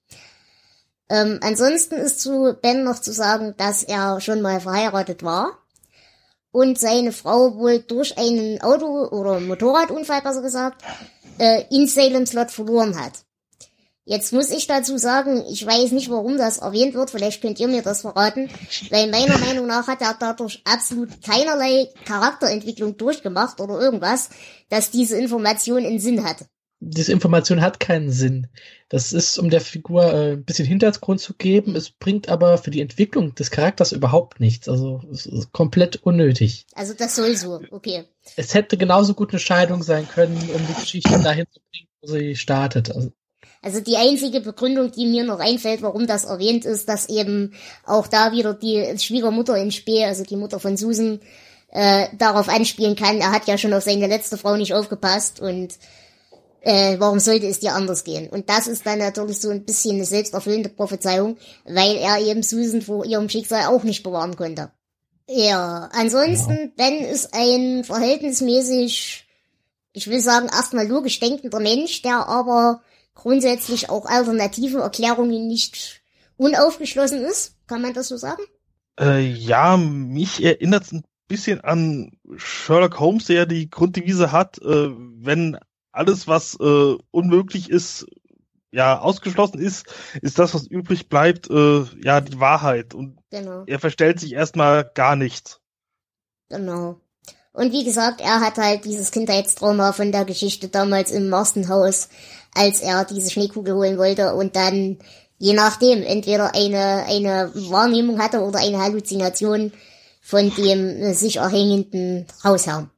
Ähm, 1.10 1.40
ansonsten 1.42 1.96
ist 1.96 2.20
zu 2.20 2.56
Ben 2.62 2.84
noch 2.84 3.00
zu 3.00 3.14
sagen, 3.14 3.54
dass 3.58 3.84
er 3.84 4.20
schon 4.20 4.42
mal 4.42 4.60
verheiratet 4.60 5.24
war 5.24 5.58
und 6.52 6.80
seine 6.80 7.12
Frau 7.12 7.56
wohl 7.56 7.80
durch 7.80 8.18
einen 8.18 8.62
Auto- 8.62 9.08
oder 9.10 9.40
Motorradunfall, 9.40 10.22
besser 10.22 10.42
gesagt, 10.42 10.84
äh, 11.40 11.64
in 11.70 11.88
Salem 11.88 12.26
Slot 12.26 12.52
verloren 12.52 13.00
hat. 13.00 13.14
Jetzt 14.10 14.32
muss 14.32 14.52
ich 14.52 14.68
dazu 14.68 14.98
sagen, 14.98 15.44
ich 15.52 15.66
weiß 15.66 15.92
nicht, 15.92 16.10
warum 16.10 16.38
das 16.38 16.60
erwähnt 16.60 16.94
wird, 16.94 17.10
vielleicht 17.10 17.42
könnt 17.42 17.60
ihr 17.60 17.68
mir 17.68 17.82
das 17.82 18.02
verraten, 18.02 18.50
weil 18.90 19.12
meiner 19.12 19.38
Meinung 19.38 19.68
nach 19.68 19.88
hat 19.88 20.02
er 20.02 20.16
dadurch 20.18 20.62
absolut 20.64 21.10
keinerlei 21.22 21.90
Charakterentwicklung 22.06 22.96
durchgemacht 22.96 23.60
oder 23.60 23.78
irgendwas, 23.78 24.30
dass 24.70 24.92
diese 24.92 25.18
Information 25.18 25.86
einen 25.86 26.00
Sinn 26.00 26.24
hat. 26.24 26.46
Diese 26.80 27.12
Information 27.12 27.60
hat 27.60 27.82
keinen 27.82 28.10
Sinn. 28.10 28.48
Das 28.88 29.12
ist, 29.12 29.38
um 29.40 29.50
der 29.50 29.60
Figur 29.60 30.04
äh, 30.14 30.32
ein 30.34 30.46
bisschen 30.46 30.66
Hintergrund 30.66 31.20
zu 31.20 31.34
geben. 31.34 31.76
Es 31.76 31.90
bringt 31.90 32.30
aber 32.30 32.58
für 32.60 32.72
die 32.72 32.82
Entwicklung 32.82 33.36
des 33.36 33.52
Charakters 33.52 33.92
überhaupt 33.92 34.40
nichts. 34.40 34.70
Also 34.70 35.02
es 35.12 35.26
ist 35.26 35.52
komplett 35.52 35.98
unnötig. 35.98 36.66
Also 36.76 36.94
das 36.94 37.18
soll 37.18 37.36
so, 37.36 37.60
okay. 37.72 38.06
Es 38.38 38.54
hätte 38.54 38.78
genauso 38.78 39.16
gut 39.16 39.32
eine 39.32 39.40
Scheidung 39.40 39.84
sein 39.84 40.08
können, 40.08 40.38
um 40.38 40.66
die 40.66 40.80
Geschichte 40.80 41.20
dahin 41.22 41.46
zu 41.52 41.60
bringen, 41.72 41.90
wo 42.00 42.08
sie 42.08 42.36
startet. 42.38 42.96
Also 42.96 43.12
also 43.68 43.82
die 43.82 43.98
einzige 43.98 44.40
Begründung, 44.40 44.92
die 44.92 45.06
mir 45.06 45.26
noch 45.26 45.40
einfällt, 45.40 45.82
warum 45.82 46.08
das 46.08 46.24
erwähnt 46.24 46.64
ist, 46.64 46.88
dass 46.88 47.10
eben 47.10 47.54
auch 47.86 48.08
da 48.08 48.32
wieder 48.32 48.54
die 48.54 48.98
Schwiegermutter 48.98 49.58
in 49.58 49.74
Spee, 49.74 50.06
also 50.06 50.24
die 50.24 50.38
Mutter 50.38 50.62
von 50.62 50.78
Susan, 50.78 51.20
äh, 51.74 52.08
darauf 52.18 52.48
anspielen 52.48 52.96
kann, 52.96 53.20
er 53.20 53.34
hat 53.34 53.46
ja 53.46 53.58
schon 53.58 53.74
auf 53.74 53.84
seine 53.84 54.08
letzte 54.08 54.38
Frau 54.38 54.56
nicht 54.56 54.74
aufgepasst 54.74 55.42
und 55.42 55.74
äh, 56.62 56.96
warum 56.98 57.20
sollte 57.20 57.46
es 57.48 57.60
dir 57.60 57.74
anders 57.74 58.06
gehen? 58.06 58.30
Und 58.30 58.50
das 58.50 58.68
ist 58.68 58.86
dann 58.86 59.00
natürlich 59.00 59.42
so 59.42 59.50
ein 59.50 59.66
bisschen 59.66 59.96
eine 59.96 60.06
selbsterfüllende 60.06 60.70
Prophezeiung, 60.70 61.36
weil 61.66 61.98
er 61.98 62.20
eben 62.20 62.44
Susan 62.44 62.82
vor 62.82 63.04
ihrem 63.04 63.28
Schicksal 63.28 63.66
auch 63.66 63.84
nicht 63.84 64.02
bewahren 64.02 64.38
konnte. 64.38 64.72
Ja, 65.30 65.90
ansonsten, 65.92 66.72
Ben 66.78 67.00
ist 67.04 67.34
ein 67.34 67.84
verhältnismäßig, 67.84 69.26
ich 69.92 70.08
will 70.08 70.22
sagen, 70.22 70.48
erstmal 70.48 70.88
logisch 70.88 71.20
denkender 71.20 71.60
Mensch, 71.60 72.02
der 72.02 72.28
aber 72.30 72.82
grundsätzlich 73.18 73.90
auch 73.90 74.06
alternative 74.06 74.80
Erklärungen 74.80 75.48
nicht 75.48 76.02
unaufgeschlossen 76.38 77.24
ist. 77.26 77.56
Kann 77.68 77.82
man 77.82 77.94
das 77.94 78.08
so 78.08 78.18
sagen? 78.18 78.44
Äh, 79.00 79.28
ja, 79.28 79.76
mich 79.76 80.44
erinnert 80.44 80.84
es 80.84 80.92
ein 80.94 81.04
bisschen 81.28 81.62
an 81.62 82.12
Sherlock 82.38 83.00
Holmes, 83.00 83.26
der 83.26 83.46
die 83.46 83.70
Grunddevise 83.70 84.32
hat, 84.32 84.60
äh, 84.60 84.90
wenn 84.92 85.58
alles, 85.92 86.28
was 86.28 86.58
äh, 86.60 86.96
unmöglich 87.12 87.70
ist, 87.70 88.06
ja, 88.72 89.00
ausgeschlossen 89.00 89.60
ist, 89.60 89.88
ist 90.22 90.38
das, 90.38 90.54
was 90.54 90.68
übrig 90.68 91.10
bleibt, 91.10 91.50
äh, 91.50 91.84
ja, 92.04 92.22
die 92.22 92.40
Wahrheit. 92.40 92.94
Und 92.94 93.18
genau. 93.32 93.64
er 93.66 93.80
verstellt 93.80 94.20
sich 94.20 94.34
erstmal 94.34 94.90
gar 94.94 95.16
nichts. 95.16 95.60
Genau. 96.50 97.02
Und 97.58 97.72
wie 97.72 97.84
gesagt, 97.84 98.22
er 98.22 98.40
hat 98.40 98.58
halt 98.58 98.86
dieses 98.86 99.10
Kindheitstrauma 99.10 99.92
von 99.92 100.12
der 100.12 100.26
Geschichte 100.26 100.68
damals 100.68 101.10
im 101.10 101.30
Marstenhaus 101.30 102.10
als 102.58 102.82
er 102.82 103.06
diese 103.06 103.30
Schneekugel 103.30 103.74
holen 103.76 103.98
wollte 103.98 104.34
und 104.34 104.56
dann 104.56 104.98
je 105.38 105.54
nachdem 105.54 106.04
entweder 106.04 106.56
eine, 106.56 107.06
eine 107.06 107.52
Wahrnehmung 107.54 108.20
hatte 108.20 108.42
oder 108.42 108.60
eine 108.60 108.80
Halluzination 108.80 109.72
von 110.22 110.54
dem 110.56 111.14
sich 111.14 111.38
erhängenden 111.38 112.26
Hausherrn. 112.44 112.90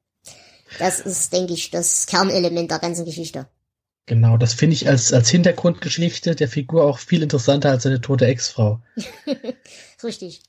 Das 0.80 1.00
ist, 1.00 1.32
denke 1.34 1.54
ich, 1.54 1.70
das 1.70 2.08
Kernelement 2.08 2.72
der 2.72 2.80
ganzen 2.80 3.06
Geschichte. 3.06 3.48
Genau, 4.06 4.38
das 4.38 4.54
finde 4.54 4.74
ich 4.74 4.88
als, 4.88 5.14
als 5.14 5.30
Hintergrundgeschichte 5.30 6.36
der 6.36 6.48
Figur 6.48 6.84
auch 6.84 6.98
viel 6.98 7.22
interessanter 7.22 7.70
als 7.70 7.84
seine 7.84 8.02
tote 8.02 8.26
Ex-Frau. 8.26 8.82
Richtig. 10.04 10.42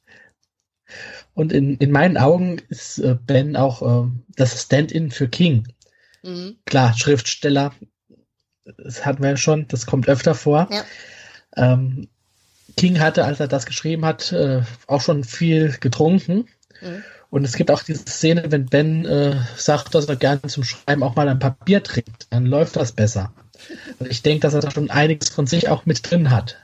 Und 1.35 1.53
in, 1.53 1.77
in 1.77 1.91
meinen 1.91 2.17
Augen 2.17 2.63
ist 2.71 2.99
äh, 2.99 3.17
Ben 3.27 3.57
auch 3.57 3.83
äh, 3.83 4.11
das 4.29 4.63
Stand-in 4.63 5.11
für 5.11 5.29
King. 5.29 5.69
Mhm. 6.23 6.57
Klar, 6.65 6.97
Schriftsteller, 6.97 7.75
das 8.79 9.05
hatten 9.05 9.23
wir 9.23 9.31
ja 9.31 9.37
schon, 9.37 9.67
das 9.69 9.87
kommt 9.87 10.09
öfter 10.09 10.35
vor. 10.35 10.69
Ja. 10.71 10.85
Ähm, 11.57 12.09
King 12.77 13.01
hatte, 13.01 13.25
als 13.25 13.41
er 13.41 13.49
das 13.49 13.67
geschrieben 13.67 14.05
hat, 14.05 14.33
äh, 14.33 14.63
auch 14.87 15.01
schon 15.01 15.25
viel 15.25 15.77
getrunken. 15.81 16.49
Mhm. 16.81 17.05
Und 17.31 17.45
es 17.45 17.55
gibt 17.55 17.71
auch 17.71 17.83
diese 17.83 18.01
Szene, 18.01 18.51
wenn 18.51 18.67
Ben 18.67 19.05
äh, 19.05 19.37
sagt, 19.57 19.95
dass 19.95 20.07
er 20.07 20.17
gerne 20.17 20.43
zum 20.43 20.65
Schreiben 20.65 21.03
auch 21.03 21.15
mal 21.15 21.29
ein 21.29 21.39
Papier 21.39 21.83
trinkt, 21.83 22.27
dann 22.31 22.45
läuft 22.45 22.77
das 22.77 22.93
besser. 22.93 23.33
Und 23.99 24.11
ich 24.11 24.23
denke, 24.23 24.41
dass 24.41 24.55
er 24.55 24.61
da 24.61 24.71
schon 24.71 24.91
einiges 24.91 25.29
von 25.29 25.47
sich 25.47 25.69
auch 25.69 25.87
mit 25.87 26.11
drin 26.11 26.31
hat. 26.31 26.57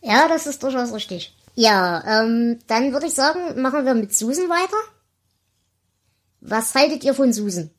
Ja, 0.00 0.28
das 0.28 0.46
ist 0.46 0.62
durchaus 0.62 0.92
richtig. 0.94 1.34
Ja, 1.54 2.22
ähm, 2.22 2.58
dann 2.66 2.92
würde 2.92 3.06
ich 3.06 3.14
sagen, 3.14 3.60
machen 3.60 3.84
wir 3.84 3.94
mit 3.94 4.14
Susan 4.14 4.48
weiter. 4.48 4.76
Was 6.40 6.74
haltet 6.74 7.04
ihr 7.04 7.14
von 7.14 7.32
Susan? 7.32 7.70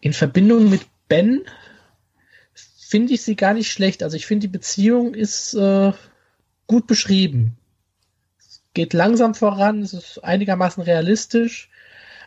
In 0.00 0.12
Verbindung 0.12 0.70
mit 0.70 0.82
Ben 1.08 1.42
finde 2.94 3.12
ich 3.12 3.22
sie 3.22 3.34
gar 3.34 3.54
nicht 3.54 3.72
schlecht. 3.72 4.04
Also 4.04 4.16
ich 4.16 4.24
finde, 4.24 4.46
die 4.46 4.52
Beziehung 4.52 5.14
ist 5.14 5.52
äh, 5.54 5.90
gut 6.68 6.86
beschrieben. 6.86 7.56
Es 8.38 8.62
geht 8.72 8.92
langsam 8.92 9.34
voran, 9.34 9.82
es 9.82 9.94
ist 9.94 10.22
einigermaßen 10.22 10.80
realistisch, 10.80 11.70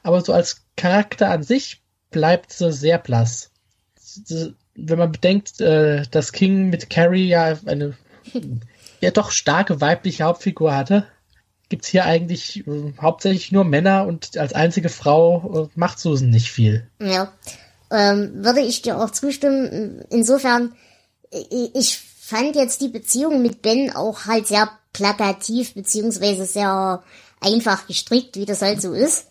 aber 0.03 0.19
so 0.19 0.33
als 0.33 0.65
Charakter 0.75 1.29
an 1.29 1.43
sich 1.43 1.83
bleibt 2.11 2.51
sie 2.51 2.73
sehr 2.73 2.97
blass. 2.97 3.51
Wenn 4.75 4.99
man 4.99 5.13
bedenkt, 5.13 5.61
äh, 5.61 6.03
dass 6.11 6.33
King 6.33 6.69
mit 6.69 6.89
Carrie 6.89 7.29
ja 7.29 7.57
eine 7.65 7.95
ja 8.99 9.11
doch 9.11 9.31
starke 9.31 9.79
weibliche 9.79 10.25
Hauptfigur 10.25 10.75
hatte, 10.75 11.07
gibt 11.69 11.85
es 11.85 11.91
hier 11.91 12.03
eigentlich 12.03 12.67
äh, 12.67 12.91
hauptsächlich 13.01 13.53
nur 13.53 13.63
Männer 13.63 14.05
und 14.05 14.37
als 14.37 14.51
einzige 14.51 14.89
Frau 14.89 15.63
äh, 15.63 15.79
macht 15.79 15.97
Susan 15.97 16.29
nicht 16.29 16.51
viel. 16.51 16.89
Ja 16.99 17.31
ähm, 17.91 18.43
würde 18.43 18.61
ich 18.61 18.81
dir 18.81 18.99
auch 18.99 19.11
zustimmen. 19.11 20.03
Insofern, 20.09 20.73
ich 21.31 21.99
fand 22.19 22.55
jetzt 22.55 22.81
die 22.81 22.89
Beziehung 22.89 23.41
mit 23.41 23.61
Ben 23.61 23.95
auch 23.95 24.25
halt 24.25 24.47
sehr 24.47 24.69
plakativ 24.93 25.73
beziehungsweise 25.73 26.45
sehr 26.45 27.03
einfach 27.39 27.87
gestrickt, 27.87 28.35
wie 28.35 28.45
das 28.45 28.61
halt 28.61 28.81
so 28.81 28.93
ist. 28.93 29.27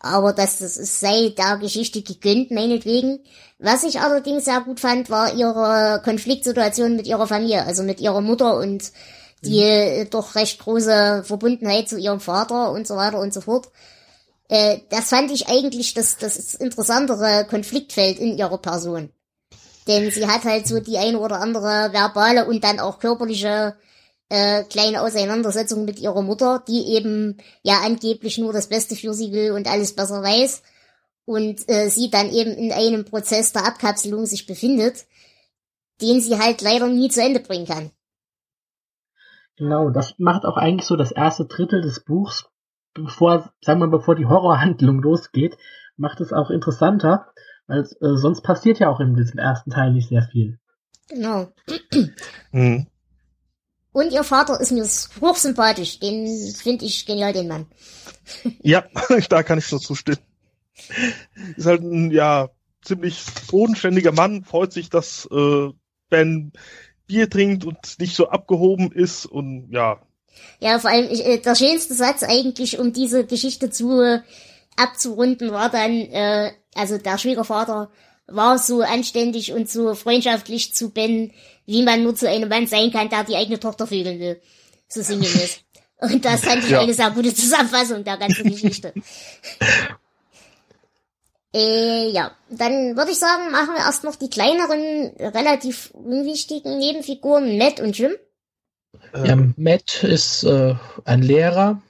Aber 0.00 0.34
das, 0.34 0.58
das 0.58 0.76
ist, 0.76 1.00
sei 1.00 1.30
der 1.30 1.56
Geschichte 1.56 2.02
gegönnt, 2.02 2.50
meinetwegen. 2.50 3.20
Was 3.58 3.84
ich 3.84 4.00
allerdings 4.00 4.44
sehr 4.44 4.60
gut 4.60 4.80
fand, 4.80 5.08
war 5.08 5.34
ihre 5.34 6.02
Konfliktsituation 6.04 6.96
mit 6.96 7.06
ihrer 7.06 7.26
Familie, 7.26 7.64
also 7.64 7.82
mit 7.82 8.00
ihrer 8.00 8.20
Mutter 8.20 8.58
und 8.58 8.92
die 9.42 10.04
mhm. 10.04 10.10
doch 10.10 10.34
recht 10.34 10.58
große 10.58 11.22
Verbundenheit 11.24 11.88
zu 11.88 11.98
ihrem 11.98 12.20
Vater 12.20 12.72
und 12.72 12.86
so 12.86 12.96
weiter 12.96 13.18
und 13.18 13.32
so 13.32 13.40
fort. 13.40 13.68
Äh, 14.54 14.82
das 14.88 15.08
fand 15.08 15.32
ich 15.32 15.48
eigentlich 15.48 15.94
das, 15.94 16.16
das 16.16 16.54
interessantere 16.54 17.44
Konfliktfeld 17.50 18.20
in 18.20 18.38
ihrer 18.38 18.58
Person. 18.58 19.10
Denn 19.88 20.12
sie 20.12 20.28
hat 20.28 20.44
halt 20.44 20.68
so 20.68 20.78
die 20.78 20.96
eine 20.96 21.18
oder 21.18 21.40
andere 21.40 21.92
verbale 21.92 22.46
und 22.46 22.62
dann 22.62 22.78
auch 22.78 23.00
körperliche 23.00 23.74
äh, 24.28 24.62
kleine 24.62 25.02
Auseinandersetzung 25.02 25.84
mit 25.84 25.98
ihrer 25.98 26.22
Mutter, 26.22 26.62
die 26.68 26.94
eben 26.94 27.38
ja 27.64 27.80
angeblich 27.84 28.38
nur 28.38 28.52
das 28.52 28.68
Beste 28.68 28.94
für 28.94 29.12
sie 29.12 29.32
will 29.32 29.50
und 29.50 29.66
alles 29.66 29.96
besser 29.96 30.22
weiß. 30.22 30.62
Und 31.24 31.68
äh, 31.68 31.88
sie 31.88 32.08
dann 32.10 32.30
eben 32.30 32.52
in 32.52 32.70
einem 32.70 33.04
Prozess 33.04 33.52
der 33.52 33.66
Abkapselung 33.66 34.24
sich 34.24 34.46
befindet, 34.46 35.06
den 36.00 36.20
sie 36.20 36.38
halt 36.38 36.62
leider 36.62 36.86
nie 36.86 37.08
zu 37.08 37.20
Ende 37.20 37.40
bringen 37.40 37.66
kann. 37.66 37.90
Genau, 39.56 39.90
das 39.90 40.14
macht 40.18 40.44
auch 40.44 40.56
eigentlich 40.56 40.86
so 40.86 40.94
das 40.94 41.10
erste 41.10 41.44
Drittel 41.46 41.82
des 41.82 42.04
Buchs, 42.04 42.44
bevor, 42.94 43.52
sagen 43.60 43.80
wir, 43.80 43.88
bevor 43.88 44.14
die 44.14 44.26
Horrorhandlung 44.26 45.02
losgeht, 45.02 45.56
macht 45.96 46.20
es 46.20 46.32
auch 46.32 46.50
interessanter, 46.50 47.26
weil 47.66 47.80
äh, 47.80 48.16
sonst 48.16 48.42
passiert 48.42 48.78
ja 48.78 48.88
auch 48.88 49.00
in 49.00 49.14
diesem 49.14 49.38
ersten 49.38 49.70
Teil 49.70 49.92
nicht 49.92 50.08
sehr 50.08 50.22
viel. 50.22 50.58
Genau. 51.08 51.48
Mhm. 52.52 52.86
Und 53.92 54.12
ihr 54.12 54.24
Vater 54.24 54.60
ist 54.60 54.72
mir 54.72 54.84
hochsympathisch. 55.20 56.00
Den 56.00 56.26
finde 56.56 56.84
ich 56.84 57.06
genial, 57.06 57.32
den 57.32 57.48
Mann. 57.48 57.66
Ja, 58.62 58.84
da 59.28 59.42
kann 59.42 59.58
ich 59.58 59.70
nur 59.70 59.80
zustimmen. 59.80 60.18
Ist 61.56 61.66
halt 61.66 61.82
ein, 61.82 62.10
ja, 62.10 62.48
ziemlich 62.82 63.22
bodenständiger 63.50 64.12
Mann, 64.12 64.44
freut 64.44 64.72
sich, 64.72 64.90
dass 64.90 65.28
äh, 65.30 65.70
Ben 66.08 66.52
Bier 67.06 67.28
trinkt 67.28 67.64
und 67.64 67.98
nicht 67.98 68.16
so 68.16 68.28
abgehoben 68.28 68.92
ist 68.92 69.26
und 69.26 69.70
ja. 69.70 70.00
Ja, 70.60 70.78
vor 70.78 70.90
allem 70.90 71.08
ich, 71.10 71.24
äh, 71.24 71.38
der 71.38 71.54
schönste 71.54 71.94
Satz 71.94 72.22
eigentlich, 72.22 72.78
um 72.78 72.92
diese 72.92 73.24
Geschichte 73.24 73.70
zu 73.70 74.00
äh, 74.00 74.20
abzurunden, 74.76 75.52
war 75.52 75.70
dann, 75.70 75.92
äh, 75.92 76.52
also 76.74 76.98
der 76.98 77.18
Schwiegervater 77.18 77.90
war 78.26 78.58
so 78.58 78.82
anständig 78.82 79.52
und 79.52 79.68
so 79.68 79.94
freundschaftlich 79.94 80.74
zu 80.74 80.90
Ben, 80.90 81.32
wie 81.66 81.82
man 81.82 82.02
nur 82.02 82.14
zu 82.14 82.28
einem 82.28 82.48
Mann 82.48 82.66
sein 82.66 82.90
kann, 82.90 83.08
der 83.08 83.24
die 83.24 83.36
eigene 83.36 83.60
Tochter 83.60 83.86
vögeln 83.86 84.18
will. 84.18 84.40
So 84.88 85.02
sinngemäß. 85.02 85.60
Und 85.98 86.24
das 86.24 86.40
fand 86.40 86.64
ich 86.64 86.70
ja. 86.70 86.80
eine 86.80 86.94
sehr 86.94 87.10
gute 87.10 87.34
Zusammenfassung 87.34 88.04
der 88.04 88.16
ganzen 88.16 88.50
Geschichte. 88.50 88.92
Äh, 91.56 92.10
ja, 92.10 92.32
dann 92.50 92.96
würde 92.96 93.12
ich 93.12 93.18
sagen, 93.18 93.52
machen 93.52 93.74
wir 93.74 93.84
erst 93.84 94.02
noch 94.02 94.16
die 94.16 94.28
kleineren, 94.28 95.14
relativ 95.20 95.92
unwichtigen 95.92 96.78
Nebenfiguren, 96.78 97.56
Matt 97.58 97.78
und 97.78 97.96
Jim. 97.96 98.10
Ja, 99.14 99.36
Matt 99.56 100.02
ist 100.02 100.44
äh, 100.44 100.74
ein 101.04 101.22
Lehrer. 101.22 101.80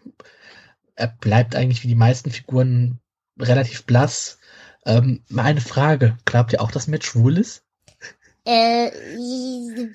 Er 0.95 1.09
bleibt 1.09 1.57
eigentlich 1.57 1.83
wie 1.83 1.88
die 1.88 1.95
meisten 1.95 2.31
Figuren 2.31 3.00
relativ 3.38 3.85
blass. 3.85 4.38
Ähm, 4.85 5.23
eine 5.35 5.61
Frage, 5.61 6.19
glaubt 6.25 6.52
ihr 6.52 6.61
auch, 6.61 6.71
dass 6.71 6.88
Matt 6.88 7.04
schwul 7.04 7.38
ist? 7.38 7.64
Äh, 8.45 8.90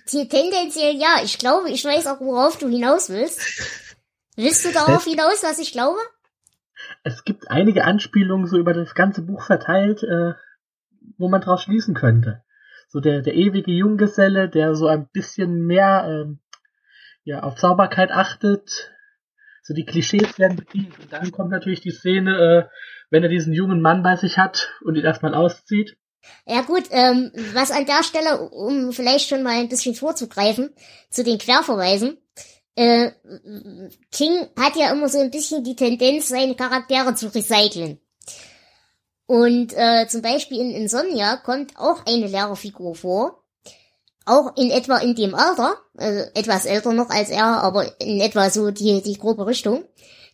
tendenziell 0.08 0.96
ja. 0.96 1.18
Ich 1.24 1.38
glaube, 1.38 1.70
ich 1.70 1.86
weiß 1.86 2.08
auch, 2.08 2.20
worauf 2.20 2.58
du 2.58 2.68
hinaus 2.68 3.10
willst. 3.10 3.40
Willst 4.36 4.66
du 4.66 4.72
darauf 4.72 5.04
hinaus, 5.04 5.44
was 5.44 5.60
ich 5.60 5.72
glaube? 5.72 6.00
es 7.04 7.24
gibt 7.24 7.50
einige 7.50 7.86
Anspielungen 7.86 8.48
so 8.48 8.58
über 8.58 8.74
das 8.74 8.94
ganze 8.94 9.22
Buch 9.22 9.44
verteilt, 9.44 10.04
äh, 10.04 10.34
wo 11.18 11.30
man 11.30 11.42
draus 11.42 11.64
schließen 11.64 11.94
könnte. 11.94 12.44
So 12.88 13.00
der, 13.00 13.22
der 13.22 13.36
ewige 13.36 13.72
Junggeselle, 13.72 14.50
der 14.50 14.76
so 14.76 14.88
ein 14.88 15.08
bisschen 15.12 15.66
mehr 15.66 16.06
ähm, 16.08 16.40
ja, 17.24 17.44
auf 17.44 17.60
Sauberkeit 17.60 18.12
achtet. 18.12 18.92
So 19.64 19.74
die 19.74 19.86
Klischees 19.86 20.40
werden 20.40 20.58
bedient. 20.58 20.98
Und 21.00 21.14
dann 21.14 21.32
kommt 21.32 21.52
natürlich 21.52 21.82
die 21.82 21.92
Szene, 21.92 22.38
äh, 22.38 22.76
wenn 23.10 23.24
er 23.24 23.30
diesen 23.30 23.54
jungen 23.54 23.82
Mann 23.82 24.04
bei 24.04 24.16
sich 24.16 24.38
hat 24.38 24.70
und 24.82 24.96
ihn 24.96 25.06
erstmal 25.06 25.36
auszieht. 25.36 25.98
Ja 26.46 26.62
gut, 26.62 26.84
ähm, 26.92 27.32
was 27.54 27.72
an 27.72 27.86
der 27.86 28.04
Stelle, 28.04 28.50
um 28.50 28.92
vielleicht 28.92 29.30
schon 29.30 29.44
mal 29.44 29.60
ein 29.60 29.70
bisschen 29.70 29.96
vorzugreifen, 29.96 30.74
zu 31.10 31.24
den 31.24 31.38
Querverweisen, 31.38 32.18
äh, 32.76 33.12
King 34.12 34.48
hat 34.58 34.76
ja 34.76 34.92
immer 34.92 35.10
so 35.10 35.20
ein 35.20 35.32
bisschen 35.32 35.64
die 35.64 35.76
Tendenz, 35.76 36.30
seine 36.30 36.56
Charaktere 36.56 37.14
zu 37.14 37.28
recyceln. 37.28 38.00
Und 39.26 39.74
äh, 39.76 40.08
zum 40.08 40.22
Beispiel 40.22 40.60
in 40.60 40.72
Insomnia 40.72 41.38
kommt 41.38 41.78
auch 41.78 42.06
eine 42.06 42.28
Lehrerfigur 42.28 42.96
vor. 42.96 43.44
Auch 44.30 44.56
in 44.58 44.70
etwa 44.70 44.98
in 44.98 45.16
dem 45.16 45.34
Alter, 45.34 45.76
also 45.98 46.20
etwas 46.36 46.66
älter 46.66 46.94
noch 46.94 47.10
als 47.10 47.32
er, 47.32 47.46
aber 47.64 48.00
in 48.00 48.22
etwa 48.22 48.52
so 48.52 48.70
die, 48.70 49.02
die 49.02 49.18
grobe 49.18 49.48
Richtung, 49.48 49.84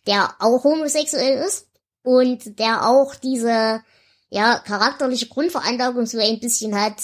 der 0.06 0.34
auch 0.38 0.64
homosexuell 0.64 1.42
ist 1.46 1.68
und 2.02 2.58
der 2.58 2.86
auch 2.86 3.14
diese 3.14 3.80
ja 4.28 4.58
charakterliche 4.58 5.28
Grundveranlagung 5.28 6.04
so 6.04 6.18
ein 6.18 6.40
bisschen 6.40 6.78
hat, 6.78 6.96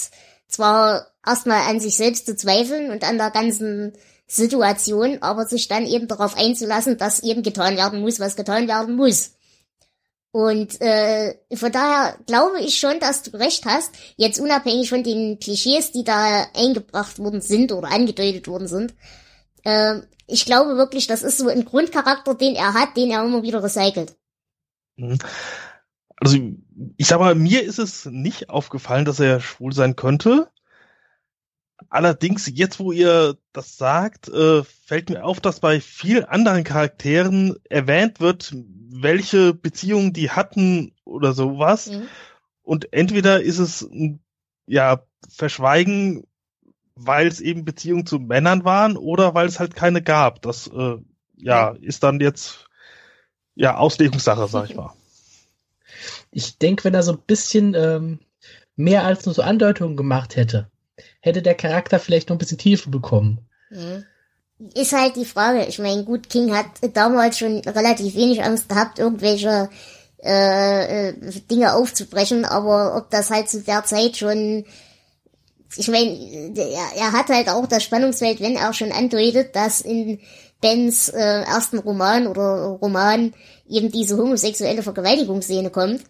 zwar 0.47 1.07
erstmal 1.25 1.67
an 1.67 1.79
sich 1.79 1.97
selbst 1.97 2.27
zu 2.27 2.35
zweifeln 2.35 2.91
und 2.91 3.03
an 3.03 3.17
der 3.17 3.31
ganzen 3.31 3.93
Situation, 4.27 5.17
aber 5.21 5.47
sich 5.47 5.67
dann 5.67 5.87
eben 5.87 6.07
darauf 6.07 6.37
einzulassen, 6.37 6.99
dass 6.99 7.23
eben 7.23 7.41
getan 7.41 7.75
werden 7.75 8.01
muss, 8.01 8.19
was 8.19 8.35
getan 8.35 8.67
werden 8.67 8.95
muss. 8.95 9.31
Und 10.33 10.81
äh, 10.81 11.35
von 11.53 11.71
daher 11.71 12.17
glaube 12.25 12.59
ich 12.59 12.79
schon, 12.79 12.99
dass 12.99 13.21
du 13.21 13.37
recht 13.37 13.65
hast, 13.65 13.91
jetzt 14.17 14.39
unabhängig 14.39 14.89
von 14.89 15.03
den 15.03 15.37
Klischees, 15.37 15.91
die 15.91 16.03
da 16.03 16.47
eingebracht 16.55 17.19
worden 17.19 17.39
sind 17.39 17.71
oder 17.71 17.91
angedeutet 17.91 18.47
worden 18.47 18.67
sind. 18.67 18.95
Äh, 19.63 19.99
ich 20.25 20.45
glaube 20.45 20.75
wirklich, 20.75 21.05
das 21.05 21.21
ist 21.21 21.37
so 21.37 21.49
ein 21.49 21.65
Grundcharakter, 21.65 22.33
den 22.33 22.55
er 22.55 22.73
hat, 22.73 22.97
den 22.97 23.11
er 23.11 23.23
immer 23.23 23.43
wieder 23.43 23.61
recycelt. 23.61 24.15
Mhm. 24.95 25.19
Also 26.17 26.37
ich 26.97 27.05
sag 27.05 27.19
mal, 27.19 27.35
mir 27.35 27.61
ist 27.61 27.77
es 27.77 28.05
nicht 28.05 28.49
aufgefallen, 28.49 29.05
dass 29.05 29.19
er 29.19 29.39
schwul 29.39 29.71
sein 29.71 29.95
könnte. 29.95 30.49
Allerdings, 31.93 32.49
jetzt 32.51 32.79
wo 32.79 32.91
ihr 32.91 33.37
das 33.51 33.77
sagt, 33.77 34.27
äh, 34.27 34.63
fällt 34.63 35.11
mir 35.11 35.23
auf, 35.23 35.39
dass 35.39 35.59
bei 35.59 35.79
vielen 35.79 36.23
anderen 36.23 36.63
Charakteren 36.63 37.55
erwähnt 37.69 38.19
wird, 38.19 38.51
welche 38.89 39.53
Beziehungen 39.53 40.11
die 40.11 40.31
hatten 40.31 40.95
oder 41.05 41.33
sowas. 41.33 41.91
Mhm. 41.91 42.07
Und 42.63 42.93
entweder 42.93 43.43
ist 43.43 43.59
es 43.59 43.87
ja 44.65 45.03
Verschweigen, 45.29 46.25
weil 46.95 47.27
es 47.27 47.39
eben 47.39 47.63
Beziehungen 47.63 48.07
zu 48.07 48.17
Männern 48.17 48.65
waren 48.65 48.97
oder 48.97 49.35
weil 49.35 49.45
es 49.45 49.59
halt 49.59 49.75
keine 49.75 50.01
gab. 50.01 50.41
Das 50.41 50.65
äh, 50.65 50.97
ja 51.37 51.75
ist 51.79 52.01
dann 52.01 52.19
jetzt 52.19 52.65
ja 53.53 53.77
Auslegungssache, 53.77 54.47
sag 54.47 54.67
ich 54.67 54.75
mal. 54.75 54.93
Ich 56.31 56.57
denke, 56.57 56.85
wenn 56.85 56.95
er 56.95 57.03
so 57.03 57.11
ein 57.11 57.21
bisschen 57.27 57.75
ähm, 57.75 58.19
mehr 58.75 59.03
als 59.05 59.27
nur 59.27 59.35
so 59.35 59.43
Andeutungen 59.43 59.95
gemacht 59.95 60.35
hätte, 60.35 60.71
hätte 61.19 61.41
der 61.41 61.55
Charakter 61.55 61.99
vielleicht 61.99 62.29
noch 62.29 62.35
ein 62.35 62.39
bisschen 62.39 62.57
Tiefe 62.57 62.89
bekommen. 62.89 63.39
Mhm. 63.69 64.05
Ist 64.75 64.93
halt 64.93 65.15
die 65.15 65.25
Frage. 65.25 65.65
Ich 65.65 65.79
meine, 65.79 66.03
gut, 66.03 66.29
King 66.29 66.55
hat 66.55 66.67
damals 66.93 67.39
schon 67.39 67.59
relativ 67.59 68.15
wenig 68.15 68.43
Angst 68.43 68.69
gehabt, 68.69 68.99
irgendwelche 68.99 69.69
äh, 70.23 71.09
äh, 71.09 71.13
Dinge 71.49 71.73
aufzubrechen, 71.73 72.45
aber 72.45 72.95
ob 72.95 73.09
das 73.09 73.29
halt 73.29 73.49
zu 73.49 73.61
der 73.61 73.83
Zeit 73.83 74.17
schon 74.17 74.65
ich 75.75 75.87
meine, 75.87 76.53
er, 76.55 76.95
er 76.95 77.11
hat 77.13 77.29
halt 77.29 77.49
auch 77.49 77.65
das 77.65 77.83
Spannungsfeld, 77.83 78.39
wenn 78.41 78.55
er 78.55 78.73
schon 78.73 78.91
andeutet, 78.91 79.55
dass 79.55 79.81
in 79.81 80.19
Bens 80.61 81.09
äh, 81.09 81.41
ersten 81.41 81.79
Roman 81.79 82.27
oder 82.27 82.77
Roman 82.81 83.33
eben 83.67 83.91
diese 83.91 84.17
homosexuelle 84.17 84.83
Vergewaltigungsszene 84.83 85.69
kommt, 85.69 86.01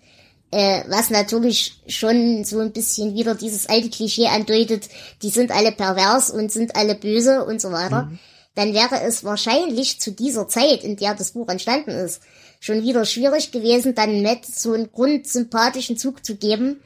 äh, 0.53 0.83
was 0.87 1.09
natürlich 1.09 1.81
schon 1.87 2.45
so 2.45 2.59
ein 2.59 2.71
bisschen 2.71 3.15
wieder 3.15 3.33
dieses 3.33 3.67
alte 3.67 3.89
Klischee 3.89 4.27
andeutet, 4.27 4.87
die 5.23 5.29
sind 5.29 5.51
alle 5.51 5.71
pervers 5.71 6.29
und 6.29 6.51
sind 6.51 6.75
alle 6.75 6.93
böse 6.93 7.43
und 7.43 7.59
so 7.59 7.71
weiter, 7.71 8.03
mhm. 8.03 8.19
dann 8.53 8.73
wäre 8.73 9.01
es 9.01 9.23
wahrscheinlich 9.23 9.99
zu 9.99 10.11
dieser 10.11 10.47
Zeit, 10.47 10.83
in 10.83 10.95
der 10.95 11.15
das 11.15 11.31
Buch 11.31 11.49
entstanden 11.49 11.89
ist, 11.89 12.21
schon 12.59 12.83
wieder 12.83 13.03
schwierig 13.05 13.51
gewesen, 13.51 13.95
dann 13.95 14.21
Matt 14.21 14.45
so 14.45 14.73
einen 14.73 14.91
grundsympathischen 14.91 15.97
Zug 15.97 16.23
zu 16.23 16.35
geben, 16.35 16.81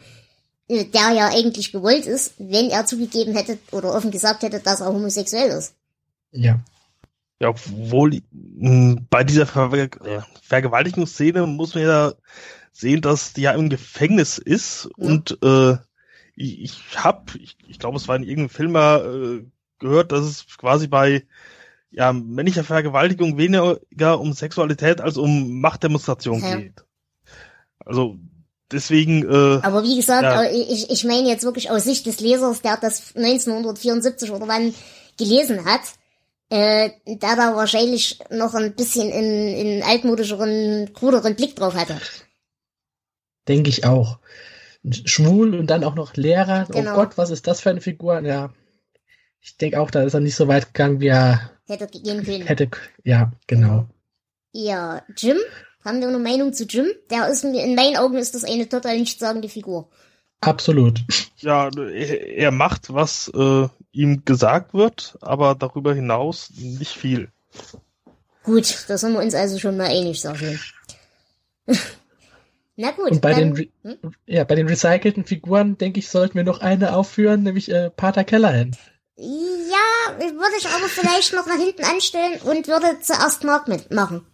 äh, 0.70 0.86
der 0.86 1.12
ja 1.12 1.28
eigentlich 1.28 1.74
gewollt 1.74 2.06
ist, 2.06 2.36
wenn 2.38 2.70
er 2.70 2.86
zugegeben 2.86 3.36
hätte 3.36 3.58
oder 3.72 3.94
offen 3.94 4.12
gesagt 4.12 4.44
hätte, 4.44 4.62
dass 4.62 4.80
er 4.80 4.94
homosexuell 4.94 5.50
ist. 5.50 5.74
Ja. 6.32 6.60
Ja, 7.40 7.50
obwohl 7.50 8.22
bei 8.32 9.24
dieser 9.24 9.46
Ver 9.46 9.72
äh, 9.74 9.90
Vergewaltigungsszene 10.42 11.46
muss 11.46 11.76
man 11.76 11.84
ja 11.84 12.14
sehen, 12.80 13.02
dass 13.02 13.34
die 13.34 13.42
ja 13.42 13.52
im 13.52 13.70
Gefängnis 13.70 14.38
ist 14.38 14.90
ja. 14.98 15.08
und 15.08 15.38
äh, 15.44 15.78
ich, 16.36 16.62
ich 16.62 17.04
habe, 17.04 17.38
ich, 17.40 17.58
ich 17.68 17.80
glaube, 17.80 17.98
es 17.98 18.08
war 18.08 18.16
in 18.16 18.24
irgendeinem 18.24 18.50
Film 18.50 18.72
mal 18.72 19.42
äh, 19.42 19.46
gehört, 19.80 20.12
dass 20.12 20.26
es 20.26 20.58
quasi 20.58 20.88
bei 20.88 21.24
ja, 21.90 22.14
männlicher 22.14 22.64
Vergewaltigung 22.64 23.38
weniger 23.38 24.20
um 24.20 24.34
Sexualität 24.34 25.02
als 25.02 25.18
um 25.18 25.60
Machtdemonstration 25.62 26.42
ja. 26.42 26.56
geht. 26.58 26.84
Also 27.80 28.18
deswegen. 28.72 29.24
Äh, 29.24 29.60
Aber 29.64 29.84
wie 29.84 29.96
gesagt, 29.96 30.24
ja. 30.24 30.44
Äh, 30.44 30.56
ich, 30.56 30.90
ich 30.90 31.04
meine 31.06 31.28
jetzt 31.28 31.44
wirklich 31.44 31.72
aus 31.72 31.86
Sicht 31.86 32.06
des 32.06 32.20
Lesers, 32.20 32.62
der 32.62 32.78
das 32.78 33.16
1974 33.16 34.32
oder 34.32 34.48
wann 34.48 34.74
gelesen 35.18 35.66
hat, 35.66 35.82
äh, 36.50 36.92
der 37.08 37.36
da 37.36 37.56
wahrscheinlich 37.56 38.20
noch 38.30 38.54
ein 38.54 38.76
bisschen 38.76 39.10
in, 39.10 39.48
in 39.48 39.84
altmodischeren, 39.84 40.94
kruderen 40.94 41.36
Blick 41.36 41.56
drauf 41.56 41.74
hatte. 41.74 42.00
Denke 43.48 43.70
ich 43.70 43.86
auch. 43.86 44.20
Schwul 45.06 45.56
und 45.56 45.68
dann 45.68 45.84
auch 45.84 45.96
noch 45.96 46.16
Lehrer. 46.16 46.66
Oh 46.70 46.74
Genau. 46.74 46.92
Oh 46.94 46.96
Gott, 46.96 47.18
was 47.18 47.30
ist 47.30 47.48
das 47.48 47.62
für 47.62 47.70
eine 47.70 47.82
Figur? 47.82 48.20
Ja. 48.22 48.54
Ich 49.42 49.58
denke 49.58 49.80
auch, 49.80 49.92
da 49.92 50.04
ist 50.04 50.14
er 50.14 50.20
nicht 50.20 50.36
so 50.36 50.48
weit 50.48 50.74
gegangen, 50.74 51.00
wie 51.00 51.08
er 51.08 51.52
Hätte 51.68 51.88
gehen 51.88 52.24
können. 52.24 52.46
hätte. 52.48 52.70
Ja, 53.04 53.32
genau. 53.48 53.88
Ja, 54.54 55.04
Jim, 55.18 55.38
haben 55.84 56.00
wir 56.00 56.08
eine 56.08 56.20
Meinung 56.20 56.54
zu 56.54 56.64
Jim? 56.66 56.88
Der 57.12 57.28
ist, 57.30 57.44
mir- 57.44 57.64
in 57.64 57.76
meinen 57.76 57.98
Augen 57.98 58.18
ist 58.18 58.36
das 58.36 58.44
eine 58.44 58.68
total 58.70 58.98
nichtssagende 58.98 59.50
Figur. 59.50 59.90
Absolut. 60.42 61.02
Ja, 61.40 61.70
er, 61.70 62.52
macht, 62.52 62.94
was 62.94 63.30
äh, 63.36 63.68
ihm 63.92 64.24
gesagt 64.24 64.74
wird, 64.74 65.18
aber 65.22 65.56
darüber 65.56 65.94
hinaus 65.94 66.52
nicht 66.58 66.96
viel. 66.96 67.30
Gut, 68.44 68.86
da 68.88 68.98
sind 68.98 69.14
wir 69.14 69.20
uns 69.22 69.34
also 69.36 69.58
schon 69.60 69.78
mal 69.78 69.88
einig, 69.88 70.22
sag 70.22 70.42
ich. 70.42 70.74
Na 72.78 72.92
gut, 72.92 73.12
Und 73.12 73.22
bei 73.22 73.34
dann, 73.34 73.56
den, 73.56 73.72
hm? 73.84 74.14
Ja, 74.28 74.44
bei 74.44 74.56
den 74.56 74.68
recycelten 74.68 75.26
Figuren, 75.26 75.78
denke 75.78 76.00
ich, 76.00 76.10
sollten 76.10 76.36
wir 76.36 76.44
noch 76.44 76.62
eine 76.62 76.96
aufführen, 76.96 77.44
nämlich 77.44 77.70
äh, 77.70 77.90
Pater 77.90 78.24
Callahan. 78.24 78.78
ja, 79.18 80.20
würde 80.20 80.56
ich 80.60 80.68
aber 80.70 80.88
vielleicht 80.88 81.34
noch 81.34 81.48
nach 81.48 81.58
hinten 81.58 81.84
anstellen 81.84 82.40
und 82.44 82.68
würde 82.68 83.00
zuerst 83.02 83.44
Mark 83.44 83.68
mitmachen. 83.68 84.26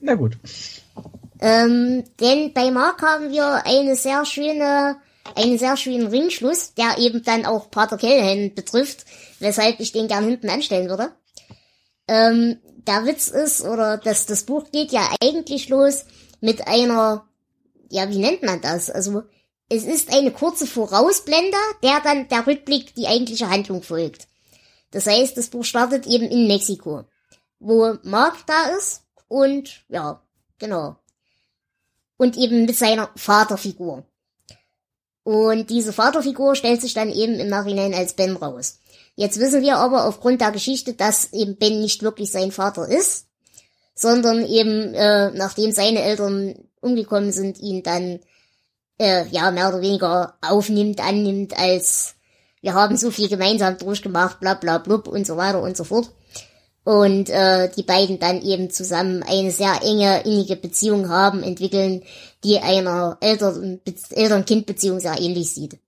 Na 0.00 0.14
gut. 0.14 0.38
Ähm, 1.40 2.04
denn 2.20 2.52
bei 2.52 2.70
Mark 2.72 3.00
haben 3.02 3.30
wir 3.30 3.64
eine 3.64 3.94
sehr 3.94 4.24
schöne, 4.24 4.96
einen 5.36 5.56
sehr 5.56 5.76
schönen 5.76 6.08
Ringschluss, 6.08 6.74
der 6.74 6.98
eben 6.98 7.22
dann 7.22 7.46
auch 7.46 7.70
Pater 7.70 7.96
Callahan 7.96 8.54
betrifft, 8.54 9.04
weshalb 9.38 9.78
ich 9.78 9.92
den 9.92 10.08
gern 10.08 10.24
hinten 10.24 10.50
anstellen 10.50 10.88
würde. 10.88 11.12
Ähm, 12.08 12.58
der 12.86 13.06
Witz 13.06 13.28
ist, 13.28 13.62
oder 13.64 13.98
das, 13.98 14.26
das 14.26 14.42
Buch 14.42 14.70
geht 14.72 14.90
ja 14.90 15.08
eigentlich 15.22 15.68
los 15.68 16.04
mit 16.40 16.66
einer, 16.66 17.24
ja, 17.92 18.08
wie 18.10 18.18
nennt 18.18 18.42
man 18.42 18.60
das? 18.60 18.90
Also, 18.90 19.22
es 19.68 19.84
ist 19.84 20.12
eine 20.12 20.32
kurze 20.32 20.66
Vorausblende, 20.66 21.56
der 21.82 22.00
dann 22.00 22.28
der 22.28 22.46
Rückblick 22.46 22.94
die 22.94 23.06
eigentliche 23.06 23.48
Handlung 23.48 23.82
folgt. 23.82 24.28
Das 24.90 25.06
heißt, 25.06 25.36
das 25.36 25.48
Buch 25.48 25.64
startet 25.64 26.06
eben 26.06 26.26
in 26.26 26.46
Mexiko, 26.46 27.04
wo 27.58 27.94
Mark 28.02 28.46
da 28.46 28.76
ist 28.76 29.02
und, 29.28 29.84
ja, 29.88 30.22
genau 30.58 30.96
und 32.22 32.36
eben 32.36 32.66
mit 32.66 32.76
seiner 32.76 33.10
Vaterfigur. 33.16 34.06
Und 35.24 35.70
diese 35.70 35.92
Vaterfigur 35.92 36.54
stellt 36.54 36.80
sich 36.80 36.94
dann 36.94 37.10
eben 37.10 37.34
im 37.40 37.48
Nachhinein 37.48 37.94
als 37.94 38.14
Ben 38.14 38.36
raus. 38.36 38.78
Jetzt 39.16 39.40
wissen 39.40 39.60
wir 39.60 39.78
aber 39.78 40.06
aufgrund 40.06 40.40
der 40.40 40.52
Geschichte, 40.52 40.94
dass 40.94 41.32
eben 41.32 41.56
Ben 41.56 41.80
nicht 41.80 42.04
wirklich 42.04 42.30
sein 42.30 42.52
Vater 42.52 42.86
ist, 42.86 43.26
sondern 43.94 44.46
eben, 44.46 44.94
äh, 44.94 45.30
nachdem 45.32 45.72
seine 45.72 46.02
Eltern 46.02 46.54
umgekommen 46.80 47.32
sind, 47.32 47.60
ihn 47.60 47.82
dann, 47.82 48.20
äh, 48.98 49.26
ja, 49.28 49.50
mehr 49.50 49.68
oder 49.68 49.80
weniger 49.80 50.34
aufnimmt, 50.40 51.00
annimmt 51.00 51.58
als, 51.58 52.14
wir 52.60 52.74
haben 52.74 52.96
so 52.96 53.10
viel 53.10 53.28
gemeinsam 53.28 53.78
durchgemacht, 53.78 54.40
bla 54.40 54.54
bla 54.54 54.78
blub 54.78 55.08
und 55.08 55.26
so 55.26 55.36
weiter 55.36 55.62
und 55.62 55.76
so 55.76 55.84
fort 55.84 56.10
und 56.84 57.30
äh, 57.30 57.70
die 57.70 57.82
beiden 57.82 58.18
dann 58.18 58.42
eben 58.42 58.70
zusammen 58.70 59.22
eine 59.22 59.52
sehr 59.52 59.80
enge, 59.82 60.22
innige 60.24 60.56
Beziehung 60.56 61.08
haben, 61.08 61.42
entwickeln, 61.42 62.02
die 62.42 62.58
einer 62.58 63.18
Eltern- 63.20 63.80
Eltern-Kind-Beziehung 64.10 64.98
sehr 64.98 65.20
ähnlich 65.20 65.54
sieht. 65.54 65.78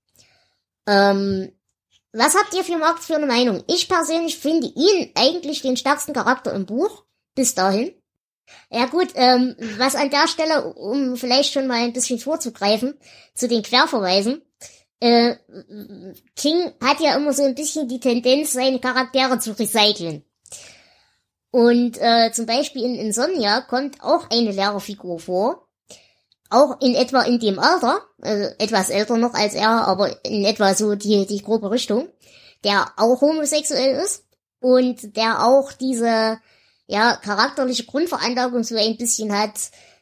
Ähm, 0.87 1.51
was 2.13 2.37
habt 2.37 2.55
ihr 2.55 2.63
für 2.63 2.79
Markt 2.79 3.03
für 3.03 3.17
eine 3.17 3.27
Meinung? 3.27 3.65
Ich 3.67 3.89
persönlich 3.89 4.39
finde 4.39 4.69
ihn 4.69 5.11
eigentlich 5.17 5.63
den 5.63 5.77
stärksten 5.77 6.13
Charakter 6.13 6.53
im 6.53 6.65
Buch, 6.65 7.03
bis 7.35 7.55
dahin. 7.55 7.95
Ja 8.71 8.87
gut, 8.87 9.09
ähm, 9.15 9.57
was 9.79 9.95
an 9.95 10.11
der 10.11 10.29
Stelle, 10.29 10.75
um 10.75 11.17
vielleicht 11.17 11.53
schon 11.53 11.67
mal 11.67 11.83
ein 11.83 11.93
bisschen 11.93 12.19
vorzugreifen, 12.19 12.95
zu 13.35 13.49
den 13.49 13.63
Querverweisen, 13.63 14.43
äh, 15.01 15.37
King 16.37 16.73
hat 16.83 17.01
ja 17.01 17.17
immer 17.17 17.33
so 17.33 17.43
ein 17.43 17.55
bisschen 17.55 17.89
die 17.89 18.01
Tendenz, 18.01 18.53
seine 18.53 18.81
Charaktere 18.81 19.39
zu 19.39 19.53
recyceln. 19.53 20.25
Und 21.51 21.99
äh, 22.01 22.33
zum 22.33 22.47
Beispiel 22.47 22.85
in 22.85 22.97
Insomnia 22.97 23.61
kommt 23.61 24.03
auch 24.03 24.29
eine 24.31 24.51
Lehrerfigur 24.51 25.21
vor. 25.21 25.69
Auch 26.51 26.81
in 26.81 26.95
etwa 26.95 27.23
in 27.23 27.39
dem 27.39 27.59
Alter, 27.59 28.01
also 28.21 28.55
etwas 28.59 28.91
älter 28.91 29.17
noch 29.17 29.35
als 29.35 29.55
er, 29.55 29.87
aber 29.87 30.25
in 30.25 30.45
etwa 30.45 30.75
so 30.75 30.95
die, 30.95 31.27
die 31.27 31.43
grobe 31.43 31.71
Richtung, 31.71 32.09
der 32.65 32.87
auch 32.97 33.21
homosexuell 33.21 33.97
ist 34.03 34.25
und 34.61 35.17
der 35.17 35.47
auch 35.47 35.73
diese 35.73 36.39
ja 36.87 37.17
charakterliche 37.17 37.85
Grundveranlagung 37.85 38.65
so 38.65 38.77
ein 38.77 38.97
bisschen 38.97 39.37
hat, 39.37 39.55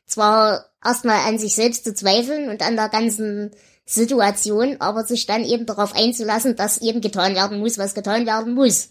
zwar 0.06 0.66
erstmal 0.84 1.26
an 1.26 1.38
sich 1.38 1.54
selbst 1.54 1.84
zu 1.84 1.94
zweifeln 1.94 2.48
und 2.48 2.62
an 2.62 2.76
der 2.76 2.88
ganzen 2.88 3.52
Situation, 3.84 4.76
aber 4.80 5.04
sich 5.04 5.26
dann 5.26 5.44
eben 5.44 5.66
darauf 5.66 5.94
einzulassen, 5.94 6.56
dass 6.56 6.80
eben 6.80 7.00
getan 7.00 7.34
werden 7.34 7.58
muss, 7.58 7.78
was 7.78 7.94
getan 7.94 8.26
werden 8.26 8.54
muss. 8.54 8.90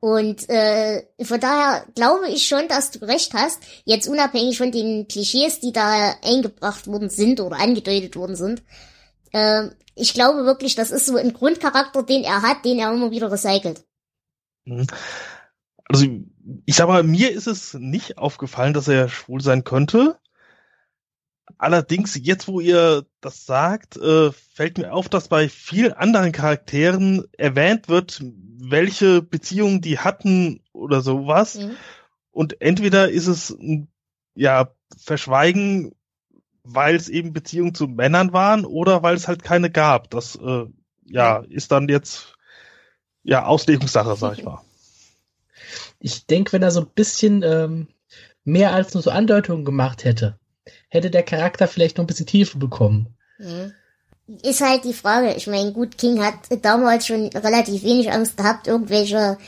Und 0.00 0.48
äh, 0.48 1.04
von 1.22 1.38
daher 1.38 1.86
glaube 1.94 2.28
ich 2.28 2.48
schon, 2.48 2.66
dass 2.66 2.90
du 2.90 3.06
recht 3.06 3.34
hast. 3.34 3.60
Jetzt 3.84 4.08
unabhängig 4.08 4.58
von 4.58 4.72
den 4.72 5.06
Klischees, 5.06 5.60
die 5.60 5.72
da 5.72 6.16
eingebracht 6.24 6.88
worden 6.88 7.08
sind 7.08 7.40
oder 7.40 7.60
angedeutet 7.60 8.16
worden 8.16 8.34
sind. 8.34 8.64
Äh, 9.30 9.68
ich 9.94 10.12
glaube 10.12 10.44
wirklich, 10.44 10.74
das 10.74 10.90
ist 10.90 11.06
so 11.06 11.16
ein 11.16 11.32
Grundcharakter, 11.32 12.02
den 12.02 12.24
er 12.24 12.42
hat, 12.42 12.64
den 12.64 12.80
er 12.80 12.92
immer 12.92 13.12
wieder 13.12 13.30
recycelt. 13.30 13.84
Also, 15.84 16.06
ich 16.64 16.76
sag 16.76 16.88
mal, 16.88 17.02
mir 17.02 17.30
ist 17.30 17.46
es 17.46 17.74
nicht 17.74 18.18
aufgefallen, 18.18 18.74
dass 18.74 18.88
er 18.88 19.08
schwul 19.08 19.40
sein 19.40 19.64
könnte. 19.64 20.18
Allerdings, 21.58 22.18
jetzt 22.20 22.48
wo 22.48 22.60
ihr 22.60 23.06
das 23.20 23.46
sagt, 23.46 23.96
äh, 23.96 24.32
fällt 24.32 24.78
mir 24.78 24.92
auf, 24.92 25.08
dass 25.08 25.28
bei 25.28 25.48
vielen 25.48 25.92
anderen 25.92 26.32
Charakteren 26.32 27.24
erwähnt 27.36 27.88
wird, 27.88 28.22
welche 28.22 29.22
Beziehungen 29.22 29.80
die 29.80 29.98
hatten 29.98 30.62
oder 30.72 31.02
sowas. 31.02 31.58
Mhm. 31.58 31.76
Und 32.30 32.60
entweder 32.60 33.10
ist 33.10 33.26
es 33.26 33.56
ja 34.34 34.72
Verschweigen, 34.96 35.92
weil 36.64 36.96
es 36.96 37.08
eben 37.08 37.32
Beziehungen 37.32 37.74
zu 37.74 37.86
Männern 37.86 38.32
waren 38.32 38.64
oder 38.64 39.02
weil 39.02 39.16
es 39.16 39.28
halt 39.28 39.42
keine 39.42 39.70
gab. 39.70 40.10
Das 40.10 40.36
äh, 40.36 40.66
ja 41.04 41.38
ist 41.48 41.72
dann 41.72 41.88
jetzt 41.88 42.34
ja 43.22 43.44
Auslegungssache, 43.44 44.16
sag 44.16 44.38
ich 44.38 44.44
mal. 44.44 44.62
Ich 46.02 46.26
denke, 46.26 46.52
wenn 46.52 46.62
er 46.62 46.70
so 46.70 46.80
ein 46.80 46.90
bisschen 46.94 47.42
ähm, 47.42 47.88
mehr 48.44 48.74
als 48.74 48.92
nur 48.94 49.02
so 49.02 49.10
Andeutungen 49.10 49.64
gemacht 49.64 50.04
hätte, 50.04 50.38
hätte 50.88 51.10
der 51.10 51.22
Charakter 51.22 51.68
vielleicht 51.68 51.96
noch 51.96 52.04
ein 52.04 52.08
bisschen 52.08 52.26
Tiefe 52.26 52.58
bekommen. 52.58 53.14
Mhm. 53.38 53.72
Ist 54.42 54.60
halt 54.60 54.84
die 54.84 54.94
Frage. 54.94 55.34
Ich 55.34 55.46
meine, 55.46 55.72
gut, 55.72 55.98
King 55.98 56.22
hat 56.22 56.34
damals 56.62 57.06
schon 57.06 57.28
relativ 57.28 57.82
wenig 57.82 58.10
Angst 58.10 58.36
gehabt, 58.36 58.66
irgendwelche 58.66 59.38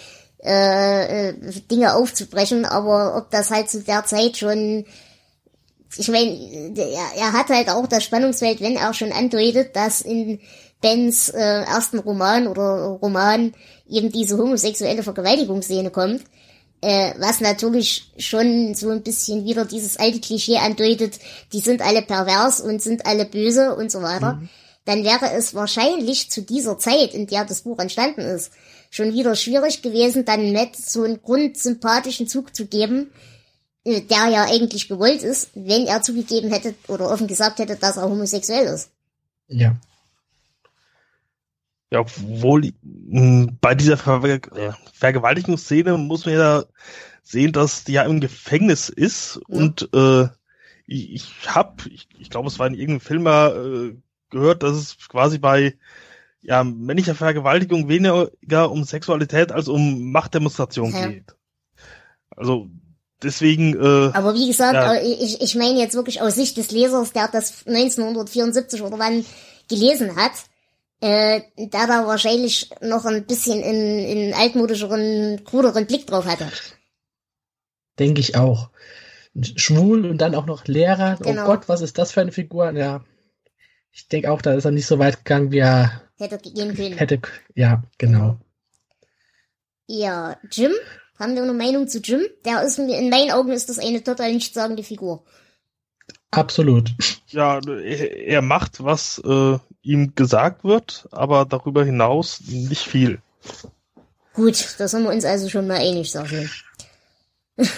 äh, 0.43 1.31
äh, 1.31 1.35
Dinge 1.71 1.95
aufzubrechen, 1.95 2.65
aber 2.65 3.17
ob 3.17 3.31
das 3.31 3.51
halt 3.51 3.71
zu 3.71 3.83
der 3.83 4.05
Zeit 4.05 4.37
schon 4.37 4.85
ich 5.97 6.09
meine, 6.09 6.73
er, 6.77 7.17
er 7.17 7.33
hat 7.33 7.49
halt 7.51 7.69
auch 7.71 7.87
das 7.87 8.05
Spannungsfeld, 8.05 8.61
wenn 8.61 8.77
er 8.77 8.95
schon 8.95 9.13
andeutet, 9.13 9.77
dass 9.77 10.01
in 10.01 10.41
Bens 10.81 11.29
äh, 11.29 11.39
ersten 11.39 11.99
Roman 11.99 12.47
oder 12.47 12.99
Roman 13.01 13.55
eben 13.89 14.11
diese 14.11 14.37
homosexuelle 14.37 15.03
Vergewaltigungsszene 15.03 15.91
kommt, 15.91 16.23
äh, 16.85 17.15
was 17.19 17.41
natürlich 17.41 18.13
schon 18.19 18.75
so 18.75 18.91
ein 18.91 19.03
bisschen 19.03 19.45
wieder 19.45 19.65
dieses 19.65 19.97
alte 19.97 20.21
Klischee 20.21 20.59
andeutet, 20.59 21.19
die 21.53 21.61
sind 21.61 21.81
alle 21.81 22.03
pervers 22.03 22.61
und 22.61 22.83
sind 22.83 23.07
alle 23.07 23.25
böse 23.25 23.75
und 23.75 23.91
so 23.91 24.03
weiter, 24.03 24.35
Mhm. 24.35 24.49
dann 24.85 25.03
wäre 25.05 25.33
es 25.33 25.55
wahrscheinlich 25.55 26.31
zu 26.31 26.43
dieser 26.43 26.79
Zeit, 26.79 27.15
in 27.15 27.27
der 27.27 27.45
das 27.47 27.63
Buch 27.63 27.79
entstanden 27.79 28.21
ist, 28.21 28.53
schon 28.91 29.13
wieder 29.15 29.35
schwierig 29.35 29.81
gewesen, 29.83 30.25
dann 30.25 30.53
Matt 30.53 30.77
so 30.77 31.03
einen 31.05 31.23
grundsympathischen 31.23 32.29
Zug 32.29 32.55
zu 32.55 32.67
geben, 32.67 33.11
äh, 33.85 34.03
der 34.03 34.29
ja 34.29 34.45
eigentlich 34.45 34.87
gewollt 34.89 35.23
ist, 35.23 35.51
wenn 35.55 35.87
er 35.87 36.03
zugegeben 36.03 36.53
hätte 36.53 36.75
oder 36.89 37.11
offen 37.11 37.27
gesagt 37.27 37.59
hätte, 37.61 37.77
dass 37.77 37.97
er 37.97 38.11
homosexuell 38.11 38.67
ist. 38.67 38.91
Ja. 39.49 39.75
Ja, 41.95 42.01
obwohl 42.01 42.73
mh, 42.83 43.53
bei 43.61 43.77
dieser 43.77 43.97
Ver 43.97 44.25
äh, 44.25 44.41
Vergewaltigungsszene 44.93 45.97
muss 45.97 46.27
man 46.27 46.35
ja 46.35 46.65
sehen, 47.23 47.53
dass 47.53 47.85
die 47.85 47.93
ja 47.93 48.03
im 48.03 48.19
Gefängnis 48.19 48.89
ist 48.89 49.41
Ja. 49.49 49.59
und 49.59 49.89
äh, 49.95 50.25
ich, 50.87 51.13
ich 51.15 51.55
habe, 51.55 51.89
ich, 51.89 52.09
ich 52.19 52.31
glaube, 52.31 52.49
es 52.49 52.59
war 52.59 52.67
in 52.67 52.75
irgendeinem 52.75 53.01
Film 53.01 53.23
mal 53.23 53.93
äh, 53.95 53.97
gehört, 54.31 54.65
dass 54.65 54.77
es 54.77 55.09
quasi 55.09 55.39
bei 55.39 55.77
ja 56.43 56.65
männlicher 56.65 57.15
Vergewaltigung 57.15 57.89
weniger 57.89 58.73
um 58.73 58.83
Sexualität 58.83 59.53
als 59.53 59.69
um 59.69 60.11
Machtdemonstration 60.11 60.91
Ja. 60.93 61.07
geht. 61.07 61.37
Also 62.37 62.71
deswegen 63.23 63.75
äh, 63.77 64.11
Aber 64.15 64.35
wie 64.35 64.49
gesagt, 64.49 64.75
Ja. 64.75 64.95
äh, 64.95 65.13
ich, 65.13 65.41
ich 65.41 65.55
meine 65.55 65.79
jetzt 65.79 65.95
wirklich 65.95 66.21
aus 66.21 66.35
Sicht 66.35 66.57
des 66.57 66.73
Lesers, 66.73 67.13
der 67.13 67.29
das 67.29 67.65
1974 67.69 68.83
oder 68.83 68.99
wann 68.99 69.25
gelesen 69.69 70.17
hat, 70.17 70.33
äh, 71.01 71.43
der 71.57 71.87
da 71.87 72.07
wahrscheinlich 72.07 72.71
noch 72.81 73.05
ein 73.05 73.27
bisschen 73.27 73.61
in, 73.61 73.99
in 73.99 74.35
altmodischeren, 74.35 75.45
kruderen 75.45 75.87
Blick 75.87 76.07
drauf 76.07 76.27
hatte. 76.27 76.49
Denke 77.99 78.21
ich 78.21 78.37
auch. 78.37 78.71
schwul 79.57 80.07
und 80.07 80.19
dann 80.19 80.35
auch 80.35 80.47
noch 80.47 80.67
Lehrer. 80.67 81.19
Genau. 81.21 81.43
Oh 81.43 81.47
Gott, 81.47 81.69
was 81.69 81.81
ist 81.81 81.99
das 81.99 82.13
für 82.13 82.21
eine 82.21 82.33
Figur? 82.33 82.71
Ja, 82.73 83.05
ich 83.93 84.09
denke 84.09 84.31
auch, 84.31 84.43
da 84.43 84.55
ist 84.55 84.65
er 84.65 84.71
nicht 84.71 84.87
so 84.87 84.99
weit 84.99 85.25
gegangen, 85.25 85.53
wie 85.53 85.59
er 85.59 86.03
Hätte 86.19 86.39
gehen 86.39 86.75
können. 86.75 86.97
hätte. 86.97 87.21
Ja, 87.55 87.83
genau. 87.99 88.39
Ja, 89.87 90.37
Jim, 90.51 90.73
haben 91.19 91.35
wir 91.35 91.43
eine 91.43 91.53
Meinung 91.53 91.89
zu 91.89 91.99
Jim? 91.99 92.23
Der 92.45 92.63
ist, 92.63 92.79
in 92.79 93.11
meinen 93.11 93.31
Augen 93.31 93.53
ist 93.53 93.69
das 93.69 93.79
eine 93.79 94.03
total 94.03 94.33
nichtssagende 94.33 94.83
Figur. 94.83 95.25
Absolut. 96.37 96.93
Ja, 97.29 97.61
er, 97.61 98.43
macht, 98.43 98.85
was 98.85 99.21
äh, 99.25 99.59
ihm 99.83 100.15
gesagt 100.15 100.65
wird, 100.65 101.09
aber 101.11 101.45
darüber 101.45 101.85
hinaus 101.85 102.41
nicht 102.47 102.87
viel. 102.87 103.21
Gut, 104.35 104.77
da 104.79 104.89
sind 104.89 105.05
wir 105.05 105.11
uns 105.11 105.25
also 105.25 105.49
schon 105.49 105.67
mal 105.67 105.79
einig, 105.79 106.11
sag 106.11 106.31
ich. 106.33 106.65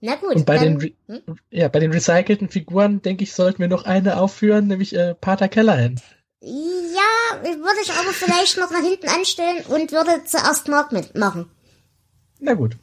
Na 0.00 0.14
gut, 0.14 0.36
Und 0.36 0.46
bei 0.46 0.58
dann, 0.58 0.78
den, 0.78 0.94
hm? 1.06 1.38
Ja, 1.50 1.68
bei 1.68 1.80
den 1.80 1.92
recycelten 1.92 2.48
Figuren, 2.48 3.02
denke 3.02 3.24
ich, 3.24 3.32
sollten 3.34 3.58
wir 3.58 3.68
noch 3.68 3.84
eine 3.84 4.20
aufführen, 4.20 4.68
nämlich 4.68 4.94
äh, 4.94 5.14
Pater 5.14 5.48
Callahan. 5.48 6.00
ja, 6.40 7.42
würde 7.42 7.80
ich 7.82 7.92
aber 7.92 8.12
vielleicht 8.12 8.58
noch 8.58 8.70
nach 8.70 8.82
hinten 8.82 9.08
anstellen 9.08 9.64
und 9.66 9.90
würde 9.90 10.24
zuerst 10.24 10.68
Mark 10.68 10.92
mitmachen. 10.92 11.50
Na 12.38 12.54
gut. 12.54 12.76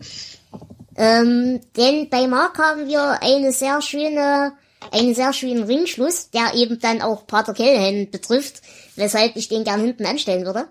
Ähm, 0.98 1.62
denn 1.76 2.10
bei 2.10 2.28
Mark 2.28 2.58
haben 2.58 2.88
wir 2.88 3.21
eine 3.21 3.52
sehr 3.52 3.82
schöne, 3.82 4.54
einen 4.91 5.15
sehr 5.15 5.34
schönen 5.34 5.63
Ringschluss, 5.63 6.30
der 6.30 6.54
eben 6.56 6.80
dann 6.80 7.02
auch 7.02 7.28
Pater 7.28 7.54
Callahan 7.54 8.10
betrifft, 8.10 8.62
weshalb 8.95 9.36
ich 9.36 9.48
den 9.48 9.63
gern 9.63 9.82
hinten 9.82 10.06
anstellen 10.06 10.45
würde. 10.45 10.67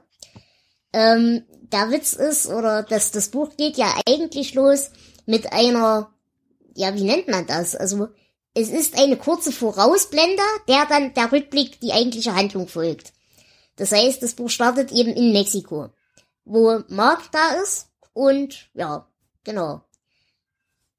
Ähm, 0.93 1.45
der 1.73 1.91
Witz 1.91 2.13
ist, 2.13 2.49
oder 2.49 2.83
das, 2.83 3.11
das 3.11 3.29
Buch 3.29 3.57
geht 3.57 3.77
ja 3.77 3.93
eigentlich 4.09 4.55
los 4.55 4.91
mit 5.27 5.53
einer, 5.53 6.13
ja, 6.75 6.95
wie 6.95 7.05
nennt 7.05 7.29
man 7.29 7.47
das? 7.47 7.75
Also, 7.75 8.09
es 8.55 8.69
ist 8.69 8.97
eine 8.97 9.17
kurze 9.17 9.51
Vorausblende, 9.51 10.43
der 10.69 10.87
dann 10.87 11.13
der 11.15 11.33
Rückblick 11.33 11.81
die 11.81 11.93
eigentliche 11.93 12.35
Handlung 12.35 12.69
folgt. 12.69 13.13
Das 13.77 13.91
heißt, 13.91 14.23
das 14.23 14.35
Buch 14.35 14.51
startet 14.51 14.93
eben 14.93 15.13
in 15.13 15.33
Mexiko, 15.33 15.89
wo 16.45 16.81
Mark 16.89 17.33
da 17.33 17.61
ist 17.63 17.89
und, 18.13 18.69
ja, 18.75 19.09
genau 19.43 19.83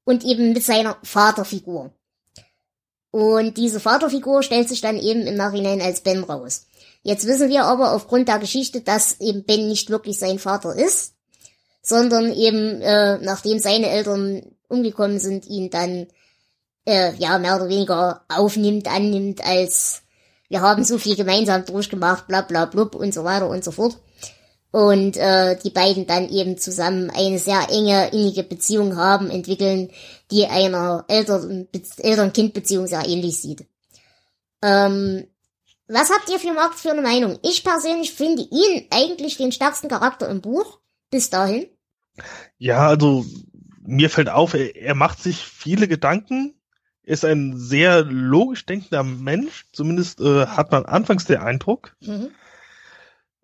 und 0.06 0.24
eben 0.24 0.52
mit 0.52 0.62
seiner 0.62 0.96
Vaterfigur. 1.02 1.92
Und 3.16 3.56
diese 3.56 3.80
Vaterfigur 3.80 4.42
stellt 4.42 4.68
sich 4.68 4.82
dann 4.82 4.98
eben 4.98 5.26
im 5.26 5.36
Nachhinein 5.36 5.80
als 5.80 6.02
Ben 6.02 6.22
raus. 6.22 6.66
Jetzt 7.02 7.26
wissen 7.26 7.48
wir 7.48 7.64
aber 7.64 7.94
aufgrund 7.94 8.28
der 8.28 8.38
Geschichte, 8.38 8.82
dass 8.82 9.20
eben 9.20 9.44
Ben 9.44 9.68
nicht 9.68 9.88
wirklich 9.88 10.18
sein 10.18 10.38
Vater 10.38 10.76
ist, 10.76 11.14
sondern 11.80 12.30
eben 12.30 12.82
äh, 12.82 13.16
nachdem 13.16 13.58
seine 13.58 13.88
Eltern 13.88 14.42
umgekommen 14.68 15.18
sind, 15.18 15.46
ihn 15.46 15.70
dann 15.70 16.08
äh, 16.84 17.14
ja 17.14 17.38
mehr 17.38 17.56
oder 17.56 17.70
weniger 17.70 18.26
aufnimmt, 18.28 18.86
annimmt 18.86 19.42
als 19.42 20.02
wir 20.50 20.60
haben 20.60 20.84
so 20.84 20.98
viel 20.98 21.16
gemeinsam 21.16 21.64
durchgemacht, 21.64 22.28
bla 22.28 22.42
bla 22.42 22.66
blub 22.66 22.94
und 22.94 23.14
so 23.14 23.24
weiter 23.24 23.48
und 23.48 23.64
so 23.64 23.70
fort 23.70 23.96
und 24.76 25.16
äh, 25.16 25.56
die 25.64 25.70
beiden 25.70 26.06
dann 26.06 26.28
eben 26.28 26.58
zusammen 26.58 27.10
eine 27.10 27.38
sehr 27.38 27.66
enge, 27.70 28.10
innige 28.12 28.42
Beziehung 28.42 28.98
haben, 28.98 29.30
entwickeln, 29.30 29.90
die 30.30 30.46
einer 30.46 31.04
Eltern- 31.08 31.68
Eltern-Kind-Beziehung 31.98 32.86
sehr 32.86 33.06
ähnlich 33.06 33.40
sieht. 33.40 33.66
Ähm, 34.62 35.26
was 35.88 36.10
habt 36.10 36.28
ihr 36.28 36.40
für 36.40 36.52
Markt 36.52 36.78
für 36.78 36.90
eine 36.90 37.02
Meinung? 37.02 37.38
Ich 37.42 37.62
persönlich 37.62 38.12
finde 38.12 38.42
ihn 38.42 38.86
eigentlich 38.90 39.36
den 39.36 39.52
stärksten 39.52 39.88
Charakter 39.88 40.28
im 40.28 40.40
Buch, 40.40 40.80
bis 41.10 41.30
dahin. 41.30 41.66
Ja, 42.58 42.88
also 42.88 43.24
mir 43.82 44.10
fällt 44.10 44.28
auf, 44.28 44.54
er, 44.54 44.74
er 44.74 44.94
macht 44.94 45.22
sich 45.22 45.38
viele 45.38 45.86
Gedanken, 45.86 46.54
ist 47.02 47.24
ein 47.24 47.56
sehr 47.56 48.02
logisch 48.02 48.66
denkender 48.66 49.04
Mensch, 49.04 49.66
zumindest 49.72 50.20
äh, 50.20 50.46
hat 50.46 50.72
man 50.72 50.86
anfangs 50.86 51.24
den 51.24 51.38
Eindruck. 51.38 51.96
Mhm. 52.00 52.30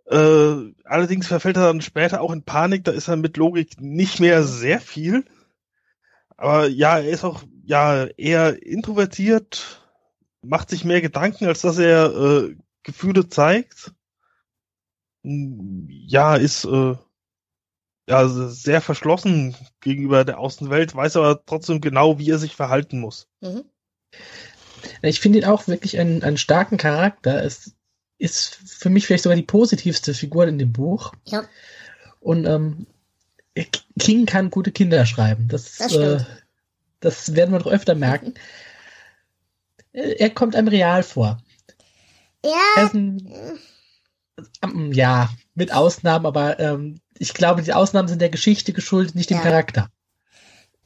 Äh, 0.07 0.75
allerdings 0.85 1.29
verfällt 1.29 1.57
er 1.57 1.67
dann 1.67 1.81
später 1.81 2.21
auch 2.21 2.33
in 2.33 2.43
Panik, 2.43 2.83
da 2.85 2.91
ist 2.91 3.07
er 3.07 3.17
mit 3.17 3.37
Logik 3.37 3.81
nicht 3.81 4.19
mehr 4.19 4.43
sehr 4.43 4.81
viel. 4.81 5.25
Aber 6.43 6.67
ja, 6.67 6.99
er 6.99 7.09
ist 7.09 7.23
auch 7.23 7.45
ja 7.65 8.07
eher 8.17 8.61
introvertiert, 8.67 9.81
macht 10.43 10.71
sich 10.71 10.85
mehr 10.85 11.01
Gedanken, 11.01 11.47
als 11.47 11.61
dass 11.61 11.79
er 11.79 12.13
äh, 12.13 12.57
Gefühle 12.83 13.29
zeigt. 13.29 13.93
Hm, 15.23 15.87
Ja, 15.89 16.35
ist 16.35 16.65
äh, 16.65 16.97
ja 18.09 18.29
sehr 18.29 18.81
verschlossen 18.81 19.55
gegenüber 19.81 20.25
der 20.25 20.41
Außenwelt, 20.41 20.97
weiß 20.97 21.17
aber 21.17 21.45
trotzdem 21.47 21.81
genau, 21.81 22.19
wie 22.19 22.31
er 22.31 22.39
sich 22.39 22.57
verhalten 22.57 22.99
muss. 22.99 23.29
Mhm. 23.41 23.63
Ich 25.01 25.21
finde 25.21 25.39
ihn 25.39 25.45
auch 25.45 25.69
wirklich 25.69 26.01
einen, 26.01 26.25
einen 26.25 26.39
starken 26.39 26.77
Charakter. 26.77 27.45
Es 27.45 27.77
ist 28.19 28.59
für 28.67 28.91
mich 28.91 29.07
vielleicht 29.07 29.23
sogar 29.23 29.37
die 29.37 29.43
positivste 29.43 30.13
Figur 30.13 30.49
in 30.49 30.59
dem 30.59 30.73
Buch. 30.73 31.13
Ja, 31.25 31.45
Und 32.19 32.47
ähm, 32.47 32.89
King 34.03 34.27
kann 34.27 34.51
gute 34.51 34.73
Kinder 34.73 35.07
schreiben. 35.07 35.49
Das, 35.49 35.77
Das 35.79 35.95
äh, 35.95 36.19
das 37.01 37.35
werden 37.35 37.53
wir 37.53 37.59
noch 37.61 37.67
öfter 37.67 37.95
merken. 37.95 38.35
Er 39.95 40.31
kommt 40.31 40.57
einem 40.57 40.69
real 40.69 41.03
vor. 41.03 41.39
Ja 42.45 42.53
ein, 42.77 43.59
ähm, 44.63 44.91
ja, 44.93 45.29
mit 45.55 45.73
Ausnahmen, 45.73 46.25
aber 46.25 46.59
ähm, 46.59 47.01
ich 47.19 47.35
glaube, 47.35 47.61
die 47.63 47.75
Ausnahmen 47.75 48.09
sind 48.09 48.23
der 48.23 48.31
Geschichte 48.31 48.73
geschuldet, 48.73 49.15
nicht 49.15 49.29
dem 49.29 49.37
Ja. 49.37 49.43
Charakter. 49.43 49.89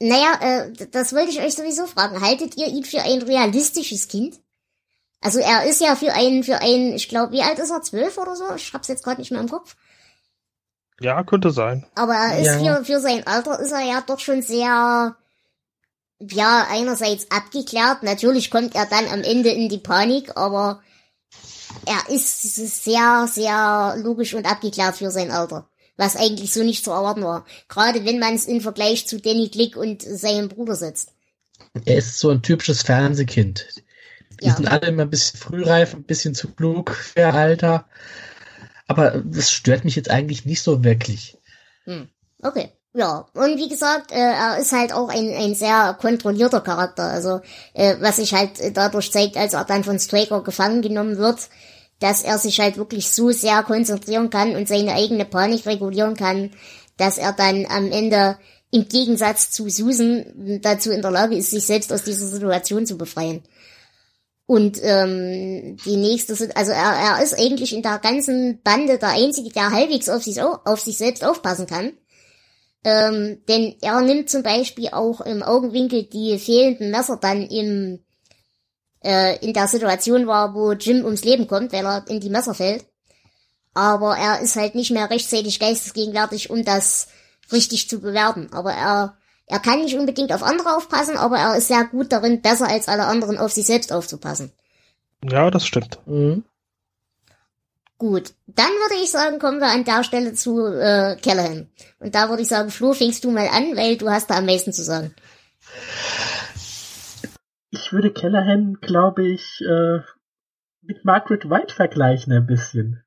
naja, 0.01 0.39
äh, 0.41 0.87
das 0.91 1.13
wollte 1.13 1.29
ich 1.31 1.39
euch 1.39 1.53
sowieso 1.55 1.87
fragen. 1.87 2.19
Haltet 2.21 2.57
ihr 2.57 2.67
ihn 2.67 2.83
für 2.83 3.01
ein 3.01 3.21
realistisches 3.21 4.09
Kind? 4.09 4.39
Also 5.21 5.39
er 5.39 5.63
ist 5.63 5.79
ja 5.81 5.95
für 5.95 6.13
einen, 6.13 6.43
für 6.43 6.59
einen, 6.59 6.93
ich 6.93 7.07
glaube, 7.07 7.31
wie 7.31 7.41
alt 7.41 7.59
ist 7.59 7.71
er? 7.71 7.81
Zwölf 7.81 8.17
oder 8.17 8.35
so? 8.35 8.53
Ich 8.55 8.73
hab's 8.73 8.89
jetzt 8.89 9.03
gerade 9.03 9.21
nicht 9.21 9.31
mehr 9.31 9.39
im 9.41 9.49
Kopf. 9.49 9.75
Ja, 10.99 11.23
könnte 11.23 11.51
sein. 11.51 11.85
Aber 11.95 12.13
er 12.15 12.39
ist 12.39 12.61
Ja. 12.61 12.77
für, 12.77 12.85
für 12.85 12.99
sein 12.99 13.25
Alter 13.27 13.59
ist 13.59 13.71
er 13.71 13.81
ja 13.85 14.01
doch 14.05 14.19
schon 14.19 14.41
sehr, 14.41 15.15
ja, 16.19 16.67
einerseits 16.69 17.29
abgeklärt. 17.31 18.03
Natürlich 18.03 18.49
kommt 18.49 18.75
er 18.75 18.85
dann 18.87 19.07
am 19.07 19.21
Ende 19.23 19.49
in 19.49 19.69
die 19.69 19.77
Panik, 19.77 20.35
aber 20.35 20.81
er 21.85 22.13
ist 22.13 22.55
sehr, 22.83 23.27
sehr 23.31 23.95
logisch 24.01 24.33
und 24.33 24.45
abgeklärt 24.45 24.95
für 24.97 25.11
sein 25.11 25.31
Alter. 25.31 25.69
Was 25.97 26.15
eigentlich 26.15 26.53
so 26.53 26.63
nicht 26.63 26.83
zu 26.83 26.91
erwarten 26.91 27.23
war. 27.23 27.45
Gerade 27.69 28.05
wenn 28.05 28.19
man 28.19 28.35
es 28.35 28.45
in 28.45 28.61
Vergleich 28.61 29.07
zu 29.07 29.19
Danny 29.19 29.49
Glick 29.49 29.75
und 29.75 30.01
seinem 30.03 30.47
Bruder 30.47 30.75
setzt. 30.75 31.13
Er 31.85 31.97
ist 31.97 32.19
so 32.19 32.29
ein 32.29 32.41
typisches 32.43 32.83
Fernsehkind. 32.83 33.67
Die 34.41 34.47
Ja. 34.47 34.55
sind 34.55 34.67
alle 34.67 34.87
immer 34.87 35.03
ein 35.03 35.09
bisschen 35.09 35.39
frühreif, 35.39 35.93
ein 35.95 36.03
bisschen 36.03 36.35
zu 36.35 36.49
klug 36.53 36.91
für 36.91 37.19
ihr 37.21 37.33
Alter. 37.33 37.85
Aber 38.87 39.21
das 39.23 39.51
stört 39.51 39.85
mich 39.85 39.95
jetzt 39.95 40.09
eigentlich 40.09 40.45
nicht 40.45 40.61
so 40.61 40.83
wirklich. 40.83 41.37
Hm. 41.85 42.07
Okay. 42.41 42.71
Ja, 42.93 43.27
und 43.33 43.57
wie 43.57 43.69
gesagt, 43.69 44.11
äh, 44.11 44.15
er 44.15 44.57
ist 44.57 44.71
halt 44.71 44.91
auch 44.91 45.09
ein, 45.09 45.31
ein 45.31 45.53
sehr 45.53 45.95
kontrollierter 45.99 46.61
Charakter. 46.61 47.03
Also, 47.03 47.41
äh, 47.73 47.95
was 47.99 48.15
sich 48.15 48.33
halt 48.33 48.75
dadurch 48.75 49.11
zeigt, 49.11 49.37
als 49.37 49.53
er 49.53 49.65
dann 49.65 49.83
von 49.83 49.99
Straker 49.99 50.41
gefangen 50.41 50.81
genommen 50.81 51.17
wird, 51.17 51.49
dass 51.99 52.23
er 52.23 52.39
sich 52.39 52.59
halt 52.59 52.77
wirklich 52.77 53.11
so 53.11 53.31
sehr 53.31 53.61
konzentrieren 53.63 54.29
kann 54.29 54.55
und 54.55 54.67
seine 54.67 54.93
eigene 54.93 55.25
Panik 55.25 55.65
regulieren 55.67 56.15
kann, 56.15 56.51
dass 56.97 57.17
er 57.17 57.33
dann 57.33 57.67
am 57.67 57.91
Ende 57.91 58.37
im 58.71 58.87
Gegensatz 58.87 59.51
zu 59.51 59.69
Susan 59.69 60.59
dazu 60.61 60.91
in 60.91 61.01
der 61.01 61.11
Lage 61.11 61.35
ist, 61.35 61.51
sich 61.51 61.65
selbst 61.65 61.93
aus 61.93 62.03
dieser 62.03 62.27
Situation 62.27 62.85
zu 62.85 62.97
befreien. 62.97 63.43
Und 64.47 64.79
ähm, 64.81 65.75
die 65.85 65.97
nächste, 65.97 66.31
also 66.55 66.71
er, 66.71 66.93
er 67.17 67.21
ist 67.21 67.37
eigentlich 67.37 67.73
in 67.73 67.83
der 67.83 67.99
ganzen 67.99 68.61
Bande 68.63 68.97
der 68.97 69.09
Einzige, 69.09 69.49
der 69.49 69.71
halbwegs 69.71 70.07
auf 70.07 70.23
sich, 70.23 70.41
au- 70.41 70.59
auf 70.63 70.79
sich 70.79 70.97
selbst 70.97 71.23
aufpassen 71.25 71.67
kann. 71.67 71.91
Ähm, 72.85 73.43
denn 73.49 73.75
er 73.81 73.99
nimmt 73.99 74.29
zum 74.29 74.43
Beispiel 74.43 74.87
auch 74.93 75.19
im 75.19 75.43
Augenwinkel 75.43 76.03
die 76.03 76.39
fehlenden 76.39 76.91
Messer 76.91 77.17
dann 77.17 77.41
im, 77.41 77.99
äh, 79.03 79.37
in 79.45 79.53
der 79.53 79.67
Situation 79.67 80.27
war, 80.27 80.55
wo 80.55 80.71
Jim 80.71 81.03
ums 81.03 81.25
Leben 81.25 81.47
kommt, 81.47 81.73
weil 81.73 81.85
er 81.85 82.05
in 82.07 82.21
die 82.21 82.29
Messer 82.29 82.53
fällt. 82.53 82.85
Aber 83.73 84.15
er 84.17 84.39
ist 84.39 84.55
halt 84.55 84.75
nicht 84.75 84.91
mehr 84.91 85.09
rechtzeitig 85.09 85.59
geistesgegenwärtig, 85.59 86.49
um 86.49 86.63
das 86.63 87.09
richtig 87.51 87.89
zu 87.89 87.99
bewerten. 87.99 88.47
Aber 88.53 88.71
er, 88.71 89.17
er 89.47 89.59
kann 89.59 89.81
nicht 89.81 89.97
unbedingt 89.97 90.33
auf 90.33 90.43
andere 90.43 90.75
aufpassen, 90.75 91.17
aber 91.17 91.37
er 91.37 91.55
ist 91.55 91.69
sehr 91.69 91.85
gut 91.85 92.11
darin, 92.11 92.41
besser 92.41 92.67
als 92.67 92.89
alle 92.89 93.05
anderen 93.05 93.37
auf 93.37 93.53
sich 93.53 93.65
selbst 93.65 93.93
aufzupassen. 93.93 94.51
Ja, 95.23 95.49
das 95.49 95.65
stimmt. 95.65 95.99
Mhm. 96.05 96.43
Gut, 97.97 98.33
dann 98.45 98.67
würde 98.67 99.01
ich 99.01 99.09
sagen, 99.09 99.39
kommen 99.39 99.59
wir 99.59 99.71
an 99.71 99.85
der 99.85 100.03
Stelle 100.03 100.33
zu 100.33 100.67
äh, 100.67 101.15
Callahan. 101.15 101.67
Und 101.99 102.13
da 102.13 102.29
würde 102.29 102.43
ich 102.43 102.47
sagen, 102.47 102.69
Flo, 102.69 102.93
fängst 102.93 103.23
du 103.23 103.31
mal 103.31 103.47
an, 103.47 103.75
weil 103.75 103.97
du 103.97 104.09
hast 104.09 104.29
da 104.29 104.37
am 104.37 104.45
meisten 104.45 104.71
zu 104.71 104.83
sagen. 104.83 105.15
Ich 107.71 107.91
würde 107.91 108.11
Callahan, 108.11 108.77
glaube 108.81 109.27
ich, 109.27 109.61
äh, 109.61 109.99
mit 110.81 111.05
Margaret 111.05 111.49
White 111.49 111.73
vergleichen 111.73 112.33
ein 112.33 112.45
bisschen. 112.45 113.03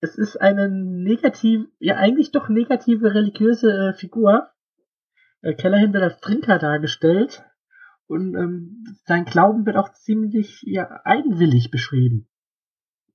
Es 0.00 0.16
ist 0.16 0.40
eine 0.40 0.68
negativ, 0.68 1.66
ja 1.78 1.96
eigentlich 1.96 2.32
doch 2.32 2.48
negative 2.48 3.14
religiöse 3.14 3.70
äh, 3.70 3.92
Figur, 3.92 4.51
äh, 5.42 5.54
wird 5.54 6.02
als 6.02 6.20
Trinker 6.20 6.58
dargestellt 6.58 7.44
und 8.06 8.34
ähm, 8.34 8.84
sein 9.04 9.24
Glauben 9.24 9.66
wird 9.66 9.76
auch 9.76 9.92
ziemlich 9.92 10.62
ja, 10.62 11.00
eigenwillig 11.04 11.70
beschrieben. 11.70 12.28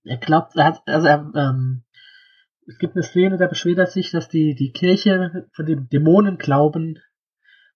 Er 0.03 0.17
glaubt, 0.17 0.55
er 0.55 0.65
hat, 0.65 0.81
also 0.85 1.07
er, 1.07 1.31
ähm, 1.35 1.83
es 2.67 2.77
gibt 2.79 2.95
eine 2.95 3.03
Szene, 3.03 3.37
da 3.37 3.47
beschwert 3.47 3.77
er 3.77 3.87
sich, 3.87 4.11
dass 4.11 4.29
die, 4.29 4.55
die 4.55 4.71
Kirche 4.71 5.47
von 5.53 5.65
dem 5.65 5.87
Dämonenglauben 5.89 6.99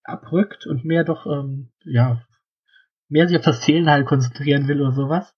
abrückt 0.04 0.66
und 0.66 0.84
mehr 0.84 1.04
doch, 1.04 1.26
ähm, 1.26 1.72
ja, 1.84 2.22
mehr 3.08 3.28
sich 3.28 3.38
auf 3.38 3.46
das 3.46 3.64
Seelenheil 3.64 4.04
konzentrieren 4.04 4.68
will 4.68 4.82
oder 4.82 4.92
sowas. 4.92 5.36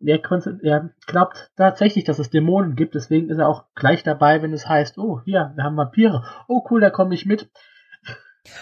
Und 0.00 0.08
er, 0.08 0.20
er 0.62 0.90
glaubt 1.06 1.50
tatsächlich, 1.56 2.04
dass 2.04 2.18
es 2.18 2.30
Dämonen 2.30 2.76
gibt, 2.76 2.94
deswegen 2.94 3.28
ist 3.28 3.38
er 3.38 3.48
auch 3.48 3.64
gleich 3.74 4.02
dabei, 4.02 4.42
wenn 4.42 4.52
es 4.52 4.68
heißt, 4.68 4.98
oh, 4.98 5.20
hier, 5.24 5.52
wir 5.54 5.64
haben 5.64 5.76
Vampire. 5.76 6.24
Oh 6.48 6.66
cool, 6.70 6.80
da 6.80 6.90
komme 6.90 7.14
ich 7.14 7.26
mit. 7.26 7.50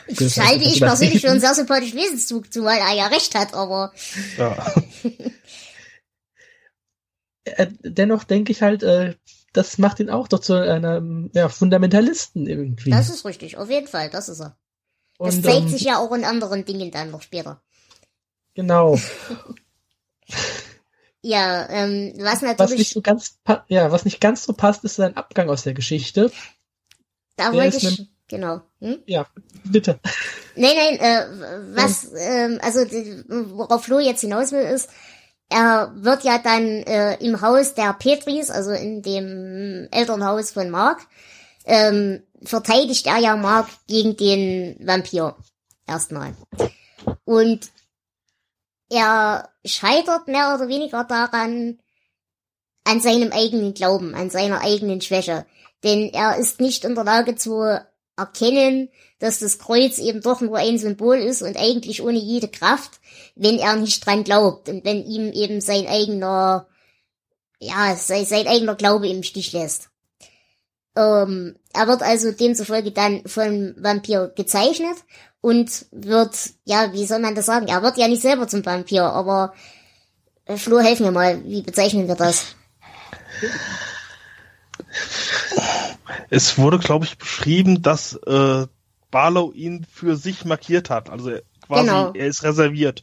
Das 0.08 0.36
halte 0.38 0.64
ich 0.64 0.80
persönlich 0.80 1.20
für 1.20 1.30
einen 1.30 1.40
sehr 1.40 1.54
sympathischen 1.54 1.98
Wesenszug 1.98 2.52
zu, 2.52 2.64
weil 2.64 2.78
er 2.78 2.94
ja 2.94 3.06
recht 3.08 3.34
hat, 3.34 3.54
aber. 3.54 3.92
Ja. 4.38 4.74
Äh, 7.44 7.72
dennoch 7.82 8.22
denke 8.22 8.52
ich 8.52 8.62
halt, 8.62 8.84
äh, 8.84 9.16
das 9.52 9.78
macht 9.78 10.00
ihn 10.00 10.10
auch 10.10 10.28
doch 10.28 10.38
zu 10.38 10.54
einem 10.54 11.30
ja, 11.34 11.48
Fundamentalisten 11.48 12.46
irgendwie. 12.46 12.90
Das 12.90 13.10
ist 13.10 13.24
richtig, 13.24 13.56
auf 13.56 13.68
jeden 13.68 13.88
Fall, 13.88 14.10
das 14.10 14.28
ist 14.28 14.40
er. 14.40 14.56
Das 15.18 15.36
Und, 15.36 15.44
zeigt 15.44 15.62
ähm, 15.62 15.68
sich 15.68 15.82
ja 15.82 15.98
auch 15.98 16.12
in 16.12 16.24
anderen 16.24 16.64
Dingen 16.64 16.90
dann 16.90 17.10
noch 17.10 17.22
später. 17.22 17.62
Genau. 18.54 18.98
ja, 21.22 21.68
ähm, 21.68 22.14
was 22.18 22.42
natürlich. 22.42 22.58
Was 22.58 22.70
nicht 22.70 22.92
so 22.92 23.02
ganz, 23.02 23.40
ja, 23.68 23.90
was 23.90 24.04
nicht 24.04 24.20
ganz 24.20 24.44
so 24.44 24.52
passt, 24.52 24.84
ist 24.84 24.96
sein 24.96 25.16
Abgang 25.16 25.50
aus 25.50 25.64
der 25.64 25.74
Geschichte. 25.74 26.30
Da 27.36 27.50
der 27.50 27.60
wollte 27.60 27.76
ich, 27.76 28.11
genau. 28.32 28.62
Hm? 28.80 29.02
Ja, 29.06 29.26
bitte. 29.62 30.00
Nein, 30.56 30.74
nein, 30.74 30.98
äh, 30.98 31.26
was, 31.76 32.10
ähm, 32.16 32.58
also 32.62 32.80
worauf 32.80 33.84
Flo 33.84 33.98
jetzt 34.00 34.22
hinaus 34.22 34.52
will, 34.52 34.62
ist, 34.62 34.88
er 35.50 35.92
wird 35.94 36.24
ja 36.24 36.38
dann 36.38 36.64
äh, 36.64 37.14
im 37.22 37.42
Haus 37.42 37.74
der 37.74 37.92
Petris, 37.92 38.50
also 38.50 38.70
in 38.70 39.02
dem 39.02 39.86
Elternhaus 39.90 40.50
von 40.50 40.70
Mark, 40.70 41.06
ähm, 41.66 42.22
verteidigt 42.42 43.06
er 43.06 43.18
ja 43.18 43.36
Mark 43.36 43.68
gegen 43.86 44.16
den 44.16 44.76
Vampir. 44.80 45.36
Erstmal. 45.86 46.34
Und 47.24 47.70
er 48.88 49.50
scheitert 49.64 50.26
mehr 50.26 50.54
oder 50.54 50.68
weniger 50.68 51.04
daran, 51.04 51.78
an 52.84 53.00
seinem 53.00 53.30
eigenen 53.30 53.74
Glauben, 53.74 54.14
an 54.14 54.30
seiner 54.30 54.62
eigenen 54.62 55.02
Schwäche. 55.02 55.44
Denn 55.84 56.10
er 56.12 56.36
ist 56.36 56.60
nicht 56.60 56.84
in 56.84 56.94
der 56.94 57.04
Lage 57.04 57.36
zu 57.36 57.80
erkennen, 58.16 58.88
dass 59.18 59.38
das 59.38 59.58
Kreuz 59.58 59.98
eben 59.98 60.20
doch 60.20 60.40
nur 60.40 60.58
ein 60.58 60.78
Symbol 60.78 61.16
ist 61.16 61.42
und 61.42 61.56
eigentlich 61.56 62.02
ohne 62.02 62.18
jede 62.18 62.48
Kraft, 62.48 63.00
wenn 63.34 63.58
er 63.58 63.76
nicht 63.76 64.04
dran 64.04 64.24
glaubt 64.24 64.68
und 64.68 64.84
wenn 64.84 65.04
ihm 65.04 65.32
eben 65.32 65.60
sein 65.60 65.86
eigener, 65.86 66.66
ja, 67.58 67.94
sein, 67.96 68.26
sein 68.26 68.46
eigener 68.46 68.74
Glaube 68.74 69.08
im 69.08 69.22
Stich 69.22 69.52
lässt. 69.52 69.90
Ähm, 70.94 71.56
er 71.72 71.88
wird 71.88 72.02
also 72.02 72.32
demzufolge 72.32 72.90
dann 72.90 73.22
vom 73.26 73.74
Vampir 73.78 74.32
gezeichnet 74.36 74.96
und 75.40 75.86
wird, 75.90 76.34
ja, 76.64 76.92
wie 76.92 77.06
soll 77.06 77.18
man 77.20 77.34
das 77.34 77.46
sagen? 77.46 77.68
Er 77.68 77.82
wird 77.82 77.96
ja 77.96 78.08
nicht 78.08 78.22
selber 78.22 78.46
zum 78.46 78.64
Vampir, 78.64 79.04
aber 79.04 79.54
äh, 80.44 80.56
Flo, 80.56 80.80
helf 80.80 81.00
mir 81.00 81.12
mal, 81.12 81.42
wie 81.44 81.62
bezeichnen 81.62 82.08
wir 82.08 82.14
das? 82.14 82.54
Es 86.30 86.58
wurde, 86.58 86.78
glaube 86.78 87.04
ich, 87.04 87.18
beschrieben, 87.18 87.82
dass 87.82 88.14
äh, 88.14 88.66
Barlow 89.10 89.52
ihn 89.52 89.84
für 89.90 90.16
sich 90.16 90.44
markiert 90.44 90.90
hat. 90.90 91.10
Also 91.10 91.38
quasi, 91.66 91.86
genau. 91.86 92.12
er 92.12 92.26
ist 92.26 92.42
reserviert. 92.42 93.02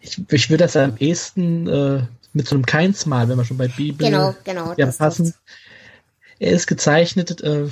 Ich, 0.00 0.20
ich 0.30 0.50
würde 0.50 0.64
das 0.64 0.76
am 0.76 0.96
ehesten 0.96 1.66
äh, 1.66 2.06
mit 2.32 2.46
so 2.46 2.54
einem 2.54 2.66
Keinsmal, 2.66 3.28
wenn 3.28 3.36
wir 3.36 3.44
schon 3.44 3.58
bei 3.58 3.68
Bibel 3.68 4.06
genau, 4.06 4.34
genau, 4.44 4.74
ja, 4.76 4.86
passen. 4.86 5.34
Er 6.38 6.52
ist 6.52 6.66
gezeichnet 6.66 7.40
äh, 7.40 7.68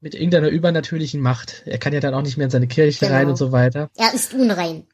mit 0.00 0.14
irgendeiner 0.14 0.48
übernatürlichen 0.48 1.20
Macht. 1.20 1.62
Er 1.66 1.78
kann 1.78 1.92
ja 1.92 2.00
dann 2.00 2.14
auch 2.14 2.22
nicht 2.22 2.36
mehr 2.36 2.46
in 2.46 2.50
seine 2.50 2.68
Kirche 2.68 3.00
genau. 3.00 3.18
rein 3.18 3.28
und 3.28 3.36
so 3.36 3.52
weiter. 3.52 3.90
Er 3.96 4.14
ist 4.14 4.32
unrein. 4.32 4.86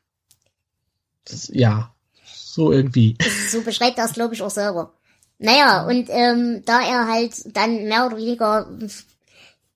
Das, 1.25 1.49
ja, 1.53 1.94
so 2.55 2.73
irgendwie. 2.73 3.17
So 3.51 3.63
beschreibt 3.63 3.99
er 3.99 4.07
es, 4.07 4.13
glaube 4.13 4.35
ich, 4.35 4.43
auch 4.43 4.51
selber. 4.51 4.93
Naja, 5.39 5.87
und 5.87 6.07
ähm, 6.11 6.63
da 6.65 6.81
er 6.81 7.09
halt 7.09 7.35
dann 7.57 7.85
mehr 7.85 8.07
oder 8.07 8.17
weniger 8.17 8.69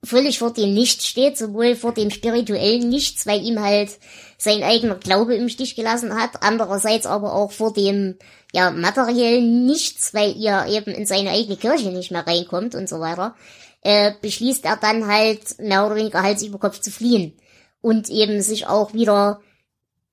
völlig 0.05 0.38
vor 0.38 0.53
dem 0.53 0.75
Nichts 0.75 1.07
steht, 1.07 1.37
sowohl 1.37 1.75
vor 1.75 1.93
dem 1.93 2.11
spirituellen 2.11 2.88
Nichts, 2.88 3.27
weil 3.27 3.43
ihm 3.43 3.61
halt 3.61 3.99
sein 4.38 4.62
eigener 4.62 4.95
Glaube 4.95 5.35
im 5.35 5.49
Stich 5.49 5.75
gelassen 5.75 6.14
hat, 6.14 6.43
andererseits 6.43 7.07
aber 7.07 7.35
auch 7.35 7.51
vor 7.51 7.73
dem 7.73 8.17
ja 8.53 8.71
materiellen 8.71 9.67
Nichts, 9.67 10.14
weil 10.14 10.37
ihr 10.37 10.67
eben 10.69 10.93
in 10.93 11.07
seine 11.07 11.31
eigene 11.31 11.57
Kirche 11.57 11.91
nicht 11.91 12.12
mehr 12.12 12.27
reinkommt 12.27 12.77
und 12.77 12.88
so 12.88 13.01
weiter, 13.01 13.35
äh, 13.83 14.12
beschließt 14.23 14.64
er 14.64 14.77
dann 14.77 15.09
halt 15.09 15.59
mehr 15.59 15.85
oder 15.85 15.97
weniger 15.97 16.23
Hals 16.23 16.45
über 16.45 16.59
Kopf 16.59 16.81
zu 16.81 16.93
fliehen 16.93 17.33
und 17.81 18.09
eben 18.09 18.41
sich 18.41 18.67
auch 18.69 18.95
wieder 18.95 19.41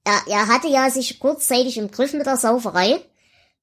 er, 0.05 0.21
er 0.27 0.47
hatte 0.47 0.67
ja 0.67 0.89
sich 0.89 1.19
kurzzeitig 1.19 1.77
im 1.77 1.91
Griff 1.91 2.13
mit 2.13 2.25
der 2.25 2.37
Sauferei 2.37 3.01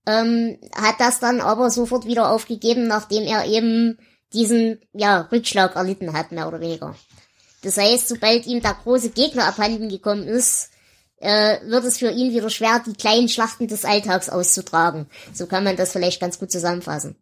ähm, 0.07 0.59
hat 0.74 0.96
das 0.98 1.20
dann 1.20 1.40
aber 1.40 1.70
sofort 1.70 2.07
wieder 2.07 2.31
aufgegeben, 2.31 2.87
nachdem 2.87 3.24
er 3.24 3.46
eben 3.46 3.98
diesen 4.33 4.81
ja, 4.92 5.28
Rückschlag 5.33 5.76
erlitten 5.76 6.12
hat, 6.12 6.33
mehr 6.33 6.48
oder 6.48 6.61
weniger. 6.61 6.96
Das 7.62 7.76
heißt, 7.76 8.09
sobald 8.09 8.46
ihm 8.46 8.61
der 8.61 8.74
große 8.74 9.11
Gegner 9.11 9.46
abhanden 9.46 9.88
gekommen 9.88 10.24
ist, 10.24 10.70
äh, 11.18 11.59
wird 11.68 11.85
es 11.85 11.98
für 11.98 12.11
ihn 12.11 12.33
wieder 12.33 12.50
schwer, 12.50 12.83
die 12.85 12.94
kleinen 12.94 13.28
Schlachten 13.28 13.68
des 13.68 13.85
Alltags 13.85 14.28
auszutragen. 14.28 15.07
So 15.33 15.46
kann 15.46 15.62
man 15.62 15.76
das 15.76 15.92
vielleicht 15.92 16.20
ganz 16.20 16.40
gut 16.40 16.50
zusammenfassen. 16.50 17.16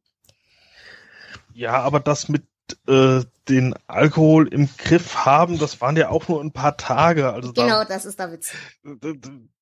Ja, 1.52 1.82
aber 1.82 2.00
das 2.00 2.28
mit 2.30 2.44
äh, 2.86 3.22
den 3.48 3.74
Alkohol 3.86 4.48
im 4.48 4.68
Griff 4.76 5.24
haben, 5.24 5.58
das 5.58 5.80
waren 5.80 5.96
ja 5.96 6.10
auch 6.10 6.28
nur 6.28 6.40
ein 6.40 6.52
paar 6.52 6.76
Tage. 6.76 7.32
Also 7.32 7.52
genau, 7.52 7.80
da, 7.80 7.84
das 7.84 8.04
ist 8.04 8.18
der 8.18 8.32
Witz 8.32 8.52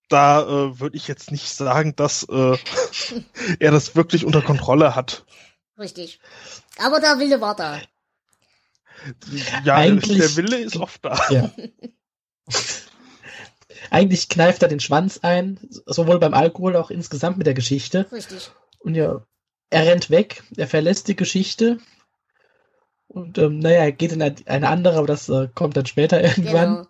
da 0.09 0.43
äh, 0.43 0.81
würde 0.81 0.97
ich 0.97 1.07
jetzt 1.07 1.31
nicht 1.31 1.49
sagen, 1.49 1.95
dass 1.95 2.25
äh, 2.25 2.57
er 3.61 3.71
das 3.71 3.95
wirklich 3.95 4.25
unter 4.25 4.43
Kontrolle 4.43 4.95
hat. 4.95 5.25
Richtig. 5.79 6.21
Aber 6.79 7.01
der 7.01 7.19
Wille 7.19 7.41
war 7.41 7.55
da. 7.55 7.81
Ja, 9.63 9.77
Eigentlich, 9.77 10.19
der 10.19 10.37
Wille 10.37 10.59
ist 10.59 10.77
oft 10.77 11.05
da. 11.05 11.21
Ja. 11.31 11.51
Eigentlich 13.91 14.29
kneift 14.29 14.63
er 14.63 14.69
den 14.69 14.81
Schwanz 14.81 15.19
ein, 15.23 15.61
sowohl 15.87 16.19
beim 16.19 16.35
Alkohol 16.35 16.77
auch 16.77 16.91
insgesamt 16.91 17.39
mit 17.39 17.47
der 17.47 17.55
Geschichte. 17.55 18.11
Richtig. 18.11 18.51
Und 18.81 18.97
ja, 18.97 19.25
er 19.71 19.87
rennt 19.87 20.11
weg, 20.11 20.43
er 20.57 20.67
verlässt 20.67 21.07
die 21.09 21.17
Geschichte. 21.17 21.79
Und 23.09 23.39
ähm, 23.39 23.59
naja, 23.59 23.81
er 23.81 23.93
geht 23.93 24.13
in 24.13 24.23
eine 24.23 24.69
andere, 24.69 24.99
aber 24.99 25.07
das 25.07 25.29
äh, 25.29 25.49
kommt 25.55 25.77
dann 25.77 25.87
später 25.87 26.23
irgendwann. 26.23 26.87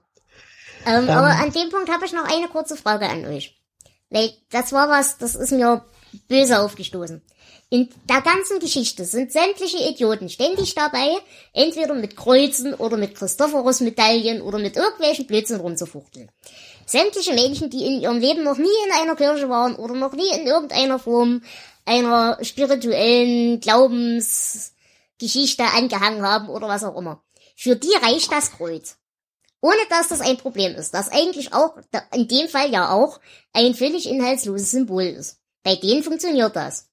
Genau. 0.85 0.99
Ähm, 0.99 1.05
ähm, 1.05 1.11
aber 1.11 1.29
an 1.29 1.53
dem 1.53 1.71
Punkt 1.71 1.91
habe 1.91 2.05
ich 2.05 2.13
noch 2.13 2.25
eine 2.25 2.49
kurze 2.49 2.77
Frage 2.77 3.09
an 3.09 3.25
euch. 3.25 3.57
Weil 4.11 4.33
das 4.51 4.73
war 4.73 4.89
was, 4.89 5.19
das 5.19 5.35
ist 5.35 5.53
mir 5.53 5.85
böse 6.29 6.61
aufgestoßen. 6.61 7.23
In 7.71 7.91
der 8.09 8.23
ganzen 8.23 8.61
Geschichte 8.61 9.05
sind 9.05 9.31
sämtliche 9.31 9.77
Idioten 9.91 10.31
ständig 10.31 10.75
dabei, 10.75 11.19
entweder 11.53 11.93
mit 11.95 12.17
Kreuzen 12.17 12.73
oder 12.73 12.97
mit 12.97 13.15
Christophorus-Medaillen 13.15 14.41
oder 14.41 14.59
mit 14.59 14.77
irgendwelchen 14.77 15.27
Blödsinn 15.27 15.61
rumzufuchteln. 15.61 16.31
Sämtliche 16.87 17.35
Menschen, 17.35 17.69
die 17.69 17.85
in 17.85 18.01
ihrem 18.01 18.21
Leben 18.21 18.43
noch 18.43 18.57
nie 18.57 18.65
in 18.87 18.93
einer 18.93 19.17
Kirche 19.17 19.51
waren 19.51 19.77
oder 19.77 19.95
noch 19.95 20.15
nie 20.15 20.31
in 20.35 20.47
irgendeiner 20.47 20.99
Form 20.99 21.43
einer 21.85 22.39
spirituellen 22.43 23.61
Glaubensgeschichte 25.19 25.65
angehangen 25.65 26.23
haben 26.23 26.49
oder 26.49 26.69
was 26.69 26.85
auch 26.85 26.97
immer. 26.97 27.23
Für 27.57 27.77
die 27.77 27.93
reicht 28.03 28.31
das 28.33 28.53
Kreuz. 28.53 28.97
Ohne 29.61 29.81
dass 29.91 30.09
das 30.09 30.21
ein 30.21 30.37
Problem 30.37 30.77
ist, 30.77 30.95
das 30.95 31.11
eigentlich 31.11 31.53
auch, 31.53 31.77
in 32.15 32.29
dem 32.29 32.49
Fall 32.49 32.71
ja 32.71 32.93
auch, 32.93 33.21
ein 33.53 33.75
völlig 33.75 34.09
inhaltsloses 34.09 34.71
Symbol 34.71 35.03
ist. 35.03 35.41
Bei 35.65 35.75
denen 35.75 36.05
funktioniert 36.05 36.55
das. 36.55 36.89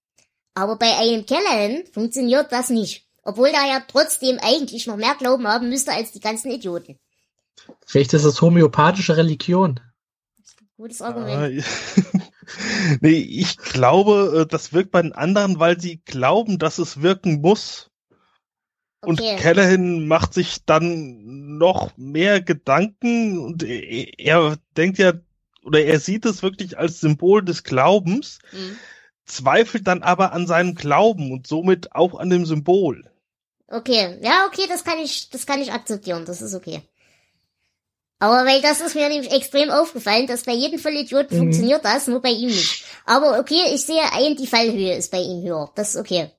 Aber 0.55 0.77
bei 0.77 0.97
einem 0.97 1.25
Callahan 1.25 1.83
funktioniert 1.93 2.51
das 2.51 2.69
nicht. 2.69 3.07
Obwohl 3.21 3.49
er 3.49 3.67
ja 3.67 3.83
trotzdem 3.87 4.39
eigentlich 4.41 4.87
noch 4.87 4.97
mehr 4.97 5.15
Glauben 5.15 5.47
haben 5.47 5.69
müsste 5.69 5.91
als 5.91 6.11
die 6.11 6.19
ganzen 6.19 6.51
Idioten. 6.51 6.97
Vielleicht 7.85 8.13
ist 8.13 8.25
das 8.25 8.41
homöopathische 8.41 9.17
Religion. 9.17 9.79
Gutes 10.77 11.01
Argument. 11.01 11.63
nee, 13.01 13.17
ich 13.17 13.57
glaube, 13.57 14.41
äh, 14.41 14.45
das 14.45 14.73
wirkt 14.73 14.91
bei 14.91 15.01
den 15.01 15.13
anderen, 15.13 15.59
weil 15.59 15.79
sie 15.79 16.01
glauben, 16.03 16.59
dass 16.59 16.79
es 16.79 17.01
wirken 17.01 17.41
muss. 17.41 17.91
Und 19.05 19.21
okay. 19.21 19.37
Callahan 19.37 20.07
macht 20.07 20.33
sich 20.33 20.65
dann 20.65 21.57
noch 21.57 21.95
mehr 21.97 22.41
Gedanken 22.41 23.39
und 23.39 23.63
er, 23.63 24.19
er, 24.19 24.57
denkt 24.75 24.97
ja, 24.97 25.13
oder 25.63 25.83
er 25.83 25.99
sieht 25.99 26.25
es 26.25 26.43
wirklich 26.43 26.77
als 26.77 26.99
Symbol 26.99 27.43
des 27.43 27.63
Glaubens, 27.63 28.39
mhm. 28.51 28.77
zweifelt 29.25 29.87
dann 29.87 30.03
aber 30.03 30.33
an 30.33 30.47
seinem 30.47 30.75
Glauben 30.75 31.31
und 31.31 31.47
somit 31.47 31.93
auch 31.93 32.15
an 32.15 32.29
dem 32.29 32.45
Symbol. 32.45 33.09
Okay, 33.67 34.19
ja, 34.21 34.45
okay, 34.47 34.67
das 34.67 34.83
kann 34.83 34.99
ich, 34.99 35.29
das 35.29 35.45
kann 35.45 35.61
ich 35.61 35.71
akzeptieren, 35.71 36.25
das 36.25 36.41
ist 36.41 36.53
okay. 36.53 36.81
Aber 38.19 38.45
weil 38.45 38.61
das 38.61 38.79
ist 38.79 38.95
mir 38.95 39.09
nämlich 39.09 39.31
extrem 39.31 39.69
aufgefallen, 39.69 40.27
dass 40.27 40.43
bei 40.43 40.53
jedem 40.53 40.79
Vollidioten 40.79 41.35
mhm. 41.37 41.41
funktioniert 41.43 41.83
das, 41.83 42.07
nur 42.07 42.21
bei 42.21 42.29
ihm 42.29 42.47
nicht. 42.47 42.85
Aber 43.05 43.39
okay, 43.39 43.73
ich 43.73 43.85
sehe 43.85 44.01
ein, 44.13 44.35
die 44.35 44.47
Fallhöhe 44.47 44.95
ist 44.95 45.11
bei 45.11 45.19
ihm 45.19 45.43
höher. 45.43 45.71
Das 45.75 45.95
ist 45.95 45.99
okay. 45.99 46.31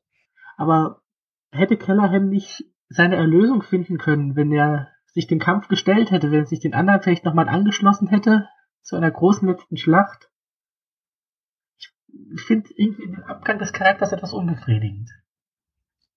Aber 0.56 1.02
hätte 1.50 1.76
Kellerham 1.76 2.28
nicht 2.28 2.64
seine 2.88 3.16
Erlösung 3.16 3.62
finden 3.62 3.98
können, 3.98 4.36
wenn 4.36 4.52
er 4.52 4.88
sich 5.06 5.26
den 5.26 5.38
Kampf 5.38 5.68
gestellt 5.68 6.10
hätte, 6.10 6.30
wenn 6.30 6.40
er 6.40 6.46
sich 6.46 6.60
den 6.60 6.74
anderen 6.74 7.00
vielleicht 7.00 7.24
nochmal 7.24 7.48
angeschlossen 7.48 8.08
hätte 8.08 8.48
zu 8.82 8.96
einer 8.96 9.10
großen 9.10 9.48
letzten 9.48 9.76
Schlacht? 9.76 10.28
Ich 12.08 12.42
finde 12.42 12.70
irgendwie 12.76 13.06
den 13.06 13.24
Abgang 13.24 13.58
des 13.58 13.72
Charakters 13.72 14.12
etwas 14.12 14.32
unbefriedigend. 14.32 15.10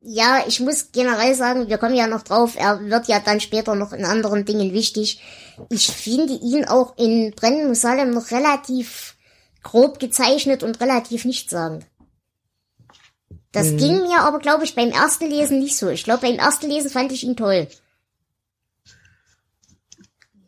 Ja, 0.01 0.43
ich 0.47 0.61
muss 0.61 0.91
generell 0.93 1.35
sagen, 1.35 1.67
wir 1.67 1.77
kommen 1.77 1.95
ja 1.95 2.07
noch 2.07 2.21
drauf, 2.21 2.55
er 2.57 2.79
wird 2.89 3.07
ja 3.07 3.19
dann 3.19 3.41
später 3.41 3.75
noch 3.75 3.91
in 3.91 4.05
anderen 4.05 4.45
Dingen 4.45 4.71
wichtig. 4.71 5.21
Ich 5.69 5.91
finde 5.91 6.33
ihn 6.33 6.65
auch 6.65 6.97
in 6.97 7.33
Brennen 7.35 7.67
Musalem 7.67 8.11
noch 8.11 8.31
relativ 8.31 9.17
grob 9.61 9.99
gezeichnet 9.99 10.63
und 10.63 10.79
relativ 10.79 11.25
nichtssagend. 11.25 11.85
Das 13.51 13.71
mhm. 13.71 13.77
ging 13.77 13.97
mir 13.99 14.21
aber, 14.21 14.39
glaube 14.39 14.63
ich, 14.63 14.75
beim 14.75 14.89
ersten 14.89 15.29
Lesen 15.29 15.59
nicht 15.59 15.77
so. 15.77 15.89
Ich 15.89 16.03
glaube, 16.03 16.27
beim 16.27 16.37
ersten 16.37 16.69
Lesen 16.69 16.89
fand 16.89 17.11
ich 17.11 17.23
ihn 17.23 17.35
toll. 17.35 17.67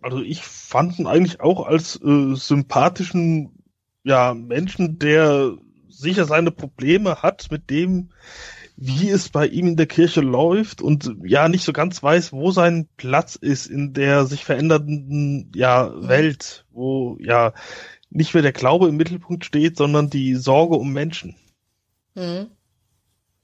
Also 0.02 0.22
ich 0.22 0.44
fand 0.44 1.00
ihn 1.00 1.08
eigentlich 1.08 1.42
auch 1.42 1.66
als 1.66 2.00
äh, 2.04 2.36
sympathischen 2.36 3.64
ja, 4.04 4.34
Menschen, 4.34 4.98
der 4.98 5.58
sicher 5.90 6.26
seine 6.26 6.52
Probleme 6.52 7.22
hat 7.22 7.48
mit 7.52 7.70
dem, 7.70 8.10
wie 8.76 9.10
es 9.10 9.30
bei 9.30 9.46
ihm 9.46 9.68
in 9.68 9.76
der 9.76 9.86
Kirche 9.86 10.22
läuft 10.22 10.82
und 10.82 11.16
ja 11.24 11.48
nicht 11.50 11.64
so 11.64 11.72
ganz 11.72 12.02
weiß, 12.02 12.34
wo 12.34 12.50
sein 12.50 12.88
Platz 12.98 13.36
ist 13.36 13.68
in 13.68 13.94
der 13.94 14.26
sich 14.26 14.44
verändernden 14.44 15.52
ja 15.54 15.92
Welt, 16.08 16.66
wo 16.72 17.18
ja 17.20 17.54
nicht 18.10 18.34
mehr 18.34 18.42
der 18.42 18.54
Glaube 18.54 18.90
im 18.90 18.98
Mittelpunkt 18.98 19.46
steht, 19.46 19.78
sondern 19.78 20.10
die 20.10 20.34
Sorge 20.36 20.76
um 20.76 20.94
Menschen. 20.94 21.36
Mhm. 22.16 22.48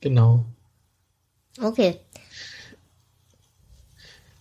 Genau. 0.01 0.45
Okay. 1.61 1.99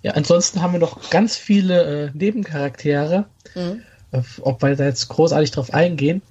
Ja, 0.03 0.13
ansonsten 0.13 0.63
haben 0.63 0.73
wir 0.73 0.81
noch 0.81 1.11
ganz 1.11 1.37
viele 1.37 2.07
äh, 2.07 2.11
Nebencharaktere. 2.15 3.27
Mhm. 3.55 3.83
Äh, 4.13 4.23
ob 4.41 4.63
wir 4.63 4.77
da 4.77 4.85
jetzt 4.85 5.09
großartig 5.09 5.51
drauf 5.51 5.73
eingehen. 5.73 6.23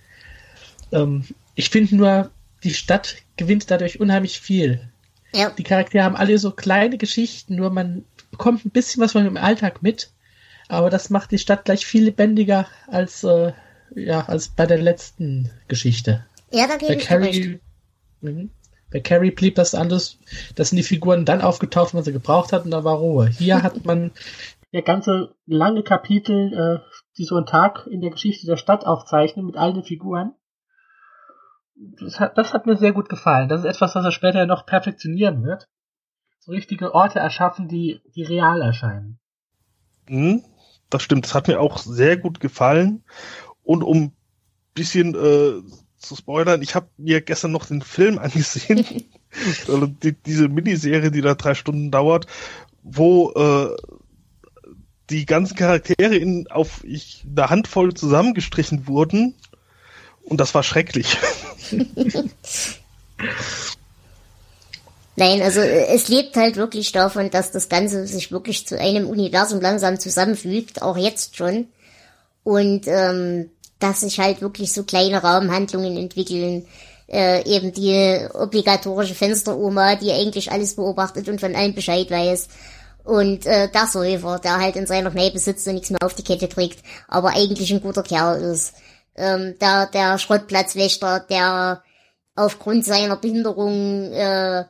Ähm, 0.91 1.25
ich 1.55 1.69
finde 1.69 1.95
nur, 1.95 2.31
die 2.63 2.73
Stadt 2.73 3.15
gewinnt 3.37 3.69
dadurch 3.69 3.99
unheimlich 3.99 4.39
viel. 4.39 4.89
Ja. 5.33 5.49
Die 5.49 5.63
Charaktere 5.63 6.03
haben 6.03 6.15
alle 6.15 6.37
so 6.37 6.51
kleine 6.51 6.97
Geschichten, 6.97 7.55
nur 7.55 7.69
man 7.69 8.05
bekommt 8.31 8.65
ein 8.65 8.71
bisschen 8.71 9.03
was 9.03 9.11
von 9.11 9.25
dem 9.25 9.37
Alltag 9.37 9.81
mit. 9.81 10.11
Aber 10.67 10.89
das 10.89 11.09
macht 11.09 11.31
die 11.31 11.37
Stadt 11.37 11.65
gleich 11.65 11.85
viel 11.85 12.05
lebendiger 12.05 12.67
als, 12.87 13.23
äh, 13.23 13.51
ja, 13.93 14.25
als 14.25 14.47
bei 14.47 14.65
der 14.65 14.81
letzten 14.81 15.51
Geschichte. 15.67 16.25
Ja, 16.51 16.67
da 16.67 16.77
gebe 16.77 16.95
ich 16.95 17.05
Carrie, 17.05 17.59
mhm. 18.21 18.49
Bei 18.95 19.01
Carrie 19.01 19.31
blieb 19.31 19.55
das 19.55 19.75
anders. 19.75 20.19
Das 20.55 20.69
sind 20.69 20.77
die 20.77 20.83
Figuren 20.83 21.25
dann 21.25 21.41
aufgetaucht, 21.41 21.91
wenn 21.91 21.97
man 21.97 22.05
sie 22.05 22.13
gebraucht 22.13 22.53
hat, 22.53 22.63
und 22.63 22.71
da 22.71 22.85
war 22.85 22.95
Ruhe. 22.95 23.27
Hier 23.27 23.61
hat 23.61 23.83
man. 23.83 24.11
Der 24.71 24.83
ganze 24.83 25.35
lange 25.45 25.83
Kapitel, 25.83 26.53
äh, 26.53 26.79
die 27.17 27.25
so 27.25 27.35
einen 27.35 27.45
Tag 27.45 27.87
in 27.87 27.99
der 27.99 28.11
Geschichte 28.11 28.45
der 28.45 28.57
Stadt 28.57 28.85
aufzeichnen 28.85 29.45
mit 29.45 29.57
all 29.57 29.73
den 29.73 29.83
Figuren 29.83 30.33
das 31.75 32.19
hat, 32.19 32.37
das 32.37 32.53
hat 32.53 32.65
mir 32.65 32.77
sehr 32.77 32.93
gut 32.93 33.09
gefallen. 33.09 33.49
Das 33.49 33.61
ist 33.61 33.65
etwas, 33.65 33.95
was 33.95 34.05
er 34.05 34.11
später 34.11 34.45
noch 34.45 34.65
perfektionieren 34.65 35.43
wird. 35.43 35.67
So 36.39 36.51
richtige 36.51 36.93
Orte 36.93 37.19
erschaffen, 37.19 37.67
die, 37.67 38.01
die 38.15 38.23
real 38.23 38.61
erscheinen. 38.61 39.19
Mhm, 40.07 40.43
das 40.89 41.03
stimmt. 41.03 41.25
Das 41.25 41.35
hat 41.35 41.47
mir 41.47 41.59
auch 41.59 41.77
sehr 41.77 42.17
gut 42.17 42.39
gefallen. 42.39 43.03
Und 43.61 43.83
um 43.83 43.97
ein 43.97 44.15
bisschen 44.73 45.15
äh, 45.15 45.61
zu 46.07 46.15
spoilern, 46.15 46.61
ich 46.61 46.75
habe 46.75 46.87
mir 46.97 47.21
gestern 47.21 47.51
noch 47.51 47.65
den 47.65 47.81
Film 47.81 48.17
angesehen. 48.19 49.05
also 49.67 49.87
die, 49.87 50.13
diese 50.13 50.47
Miniserie, 50.47 51.11
die 51.11 51.21
da 51.21 51.35
drei 51.35 51.53
Stunden 51.53 51.91
dauert, 51.91 52.27
wo 52.83 53.31
äh, 53.31 53.75
die 55.09 55.25
ganzen 55.25 55.55
Charaktere 55.55 56.15
in, 56.15 56.47
auf 56.49 56.83
ich, 56.83 57.23
eine 57.29 57.49
Handvoll 57.49 57.93
zusammengestrichen 57.93 58.87
wurden. 58.87 59.35
Und 60.23 60.39
das 60.39 60.55
war 60.55 60.63
schrecklich. 60.63 61.17
Nein, 65.17 65.41
also 65.41 65.61
äh, 65.61 65.87
es 65.87 66.09
lebt 66.09 66.35
halt 66.35 66.57
wirklich 66.57 66.91
davon, 66.91 67.29
dass 67.29 67.51
das 67.51 67.69
Ganze 67.69 68.05
sich 68.07 68.31
wirklich 68.31 68.67
zu 68.67 68.79
einem 68.79 69.07
Universum 69.07 69.61
langsam 69.61 69.99
zusammenfügt, 69.99 70.81
auch 70.81 70.97
jetzt 70.97 71.37
schon. 71.37 71.67
Und 72.43 72.87
ähm, 72.87 73.49
dass 73.79 74.01
sich 74.01 74.19
halt 74.19 74.41
wirklich 74.41 74.73
so 74.73 74.83
kleine 74.83 75.21
Raumhandlungen 75.21 75.97
entwickeln. 75.97 76.65
Äh, 77.07 77.43
eben 77.47 77.71
die 77.71 78.27
obligatorische 78.33 79.13
Fensteroma, 79.13 79.95
die 79.95 80.11
eigentlich 80.11 80.51
alles 80.51 80.75
beobachtet 80.75 81.29
und 81.29 81.39
von 81.39 81.55
allem 81.55 81.75
Bescheid 81.75 82.09
weiß. 82.09 82.47
Und 83.03 83.45
äh, 83.45 83.69
der 83.69 83.85
Säufer, 83.85 84.39
der 84.39 84.59
halt 84.59 84.75
in 84.75 84.87
seiner 84.87 85.11
Kneipe 85.11 85.37
sitzt 85.37 85.67
und 85.67 85.75
nichts 85.75 85.91
mehr 85.91 86.01
auf 86.03 86.15
die 86.15 86.23
Kette 86.23 86.47
kriegt, 86.47 86.83
aber 87.07 87.29
eigentlich 87.29 87.71
ein 87.71 87.81
guter 87.81 88.01
Kerl 88.01 88.41
ist 88.41 88.73
ähm, 89.15 89.55
der, 89.59 89.87
der 89.87 90.17
Schrottplatzwächter, 90.17 91.19
der 91.21 91.83
aufgrund 92.35 92.85
seiner 92.85 93.15
Behinderung 93.15 94.11
äh, 94.11 94.65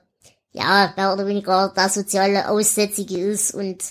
ja 0.52 0.94
mehr 0.96 1.14
oder 1.14 1.28
weniger 1.28 1.74
der 1.76 1.90
soziale 1.90 2.50
Aussätzige 2.50 3.18
ist 3.18 3.54
und 3.54 3.84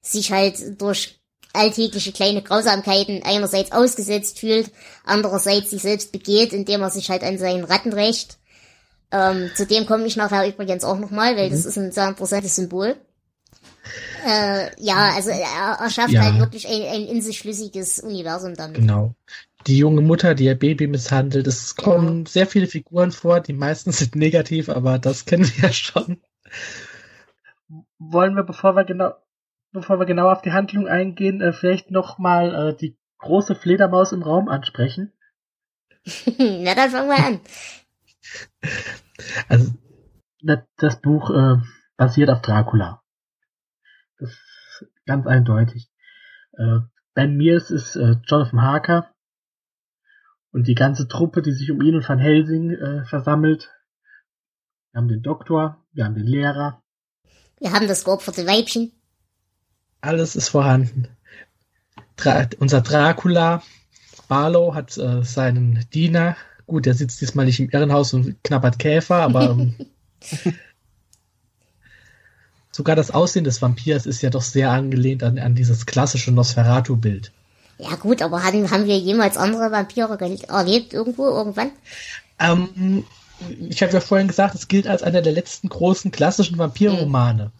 sich 0.00 0.32
halt 0.32 0.80
durch 0.80 1.19
alltägliche 1.52 2.12
kleine 2.12 2.42
Grausamkeiten 2.42 3.22
einerseits 3.24 3.72
ausgesetzt 3.72 4.38
fühlt, 4.38 4.70
andererseits 5.04 5.70
sich 5.70 5.82
selbst 5.82 6.12
begeht, 6.12 6.52
indem 6.52 6.82
er 6.82 6.90
sich 6.90 7.10
halt 7.10 7.22
an 7.22 7.38
seinen 7.38 7.64
Ratten 7.64 7.92
rächt. 7.92 8.38
Ähm, 9.12 9.50
zu 9.56 9.66
dem 9.66 9.86
komme 9.86 10.06
ich 10.06 10.16
nachher 10.16 10.46
übrigens 10.46 10.84
auch 10.84 10.98
nochmal, 10.98 11.36
weil 11.36 11.48
mhm. 11.48 11.52
das 11.52 11.64
ist 11.64 11.76
ein 11.76 11.92
sehr 11.92 12.08
interessantes 12.08 12.56
Symbol. 12.56 12.96
Äh, 14.24 14.70
ja, 14.78 15.12
also 15.16 15.30
er, 15.30 15.78
er 15.80 15.90
schafft 15.90 16.12
ja. 16.12 16.22
halt 16.22 16.38
wirklich 16.38 16.68
ein, 16.68 16.82
ein 16.82 17.06
in 17.06 17.22
sich 17.22 17.38
schlüssiges 17.38 17.98
Universum 18.00 18.54
damit. 18.54 18.76
Genau 18.76 19.14
die 19.66 19.78
junge 19.78 20.00
Mutter, 20.00 20.34
die 20.34 20.44
ihr 20.44 20.58
Baby 20.58 20.86
misshandelt. 20.86 21.46
Es 21.46 21.76
kommen 21.76 22.26
sehr 22.26 22.46
viele 22.46 22.66
Figuren 22.66 23.12
vor, 23.12 23.40
die 23.40 23.52
meisten 23.52 23.92
sind 23.92 24.16
negativ, 24.16 24.68
aber 24.68 24.98
das 24.98 25.24
kennen 25.24 25.44
wir 25.44 25.68
ja 25.68 25.72
schon. 25.72 26.18
Wollen 27.98 28.34
wir, 28.34 28.42
bevor 28.42 28.74
wir 28.74 28.84
genau, 28.84 29.12
bevor 29.72 29.98
wir 29.98 30.06
genau 30.06 30.30
auf 30.30 30.42
die 30.42 30.52
Handlung 30.52 30.88
eingehen, 30.88 31.40
äh, 31.40 31.52
vielleicht 31.52 31.90
nochmal 31.90 32.54
äh, 32.54 32.76
die 32.76 32.96
große 33.18 33.54
Fledermaus 33.54 34.12
im 34.12 34.22
Raum 34.22 34.48
ansprechen? 34.48 35.12
Na, 36.38 36.74
dann 36.74 36.90
fangen 36.90 37.08
wir 37.08 37.24
an. 37.24 37.40
Also, 39.48 39.72
das 40.76 41.00
Buch 41.00 41.30
äh, 41.30 41.56
basiert 41.96 42.30
auf 42.30 42.40
Dracula. 42.40 43.02
Das 44.18 44.30
ist 44.30 44.86
ganz 45.06 45.26
eindeutig. 45.26 45.90
Äh, 46.52 46.80
ben 47.14 47.36
Mears 47.36 47.70
ist 47.70 47.96
äh, 47.96 48.16
Jonathan 48.26 48.62
Harker, 48.62 49.14
und 50.52 50.66
die 50.66 50.74
ganze 50.74 51.08
Truppe, 51.08 51.42
die 51.42 51.52
sich 51.52 51.70
um 51.70 51.80
ihn 51.80 51.94
und 51.94 52.08
Van 52.08 52.18
Helsing 52.18 52.70
äh, 52.70 53.04
versammelt. 53.04 53.70
Wir 54.92 54.98
haben 55.00 55.08
den 55.08 55.22
Doktor, 55.22 55.84
wir 55.92 56.04
haben 56.04 56.14
den 56.14 56.26
Lehrer. 56.26 56.82
Wir 57.60 57.72
haben 57.72 57.86
das 57.86 58.04
geopferte 58.04 58.46
Weibchen. 58.46 58.92
Alles 60.00 60.36
ist 60.36 60.48
vorhanden. 60.48 61.08
Dra 62.16 62.46
unser 62.58 62.80
Dracula, 62.80 63.62
Barlow, 64.28 64.74
hat 64.74 64.96
äh, 64.96 65.22
seinen 65.22 65.86
Diener. 65.92 66.36
Gut, 66.66 66.86
der 66.86 66.94
sitzt 66.94 67.20
diesmal 67.20 67.46
nicht 67.46 67.60
im 67.60 67.70
Irrenhaus 67.70 68.14
und 68.14 68.42
knabbert 68.44 68.78
Käfer, 68.78 69.16
aber 69.16 69.50
ähm, 69.50 69.74
sogar 72.70 72.96
das 72.96 73.10
Aussehen 73.10 73.44
des 73.44 73.60
Vampirs 73.60 74.06
ist 74.06 74.22
ja 74.22 74.30
doch 74.30 74.42
sehr 74.42 74.70
angelehnt 74.70 75.22
an, 75.22 75.38
an 75.38 75.54
dieses 75.54 75.86
klassische 75.86 76.32
Nosferatu-Bild. 76.32 77.32
Ja 77.78 77.96
gut, 77.96 78.22
aber 78.22 78.42
haben, 78.44 78.70
haben 78.70 78.86
wir 78.86 78.98
jemals 78.98 79.36
andere 79.36 79.72
Vampire 79.72 80.18
erlebt 80.48 80.92
irgendwo, 80.92 81.26
irgendwann? 81.26 81.70
Ähm, 82.38 83.04
ich 83.68 83.82
habe 83.82 83.92
ja 83.92 84.00
vorhin 84.00 84.28
gesagt, 84.28 84.54
es 84.54 84.68
gilt 84.68 84.86
als 84.86 85.02
einer 85.02 85.22
der 85.22 85.32
letzten 85.32 85.68
großen 85.68 86.10
klassischen 86.10 86.58
Vampirromane. 86.58 87.50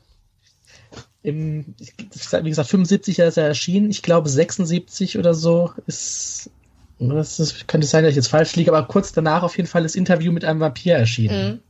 Im, 1.22 1.74
wie 1.78 2.48
gesagt, 2.48 2.70
75 2.70 3.18
ist 3.18 3.36
er 3.36 3.46
erschienen. 3.46 3.90
Ich 3.90 4.02
glaube 4.02 4.28
76 4.28 5.18
oder 5.18 5.34
so 5.34 5.72
ist, 5.86 6.50
das 6.98 7.38
ist, 7.38 7.68
könnte 7.68 7.86
sein, 7.86 8.04
dass 8.04 8.10
ich 8.10 8.16
jetzt 8.16 8.28
falsch 8.28 8.56
liege, 8.56 8.72
aber 8.72 8.86
kurz 8.86 9.12
danach 9.12 9.42
auf 9.42 9.56
jeden 9.56 9.68
Fall 9.68 9.82
das 9.82 9.94
Interview 9.94 10.32
mit 10.32 10.44
einem 10.44 10.60
Vampir 10.60 10.94
erschienen. 10.96 11.48
Mhm. 11.48 11.60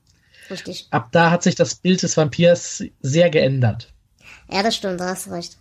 Richtig. 0.51 0.87
Ab 0.91 1.09
da 1.13 1.31
hat 1.31 1.43
sich 1.43 1.55
das 1.55 1.75
Bild 1.77 2.03
des 2.03 2.17
Vampirs 2.17 2.85
sehr 3.01 3.31
geändert. 3.31 3.93
Ja, 4.51 4.63
das 4.63 4.77
stimmt, 4.77 5.01
da 5.01 5.09
hast 5.11 5.27
du 5.27 5.31
recht 5.31 5.57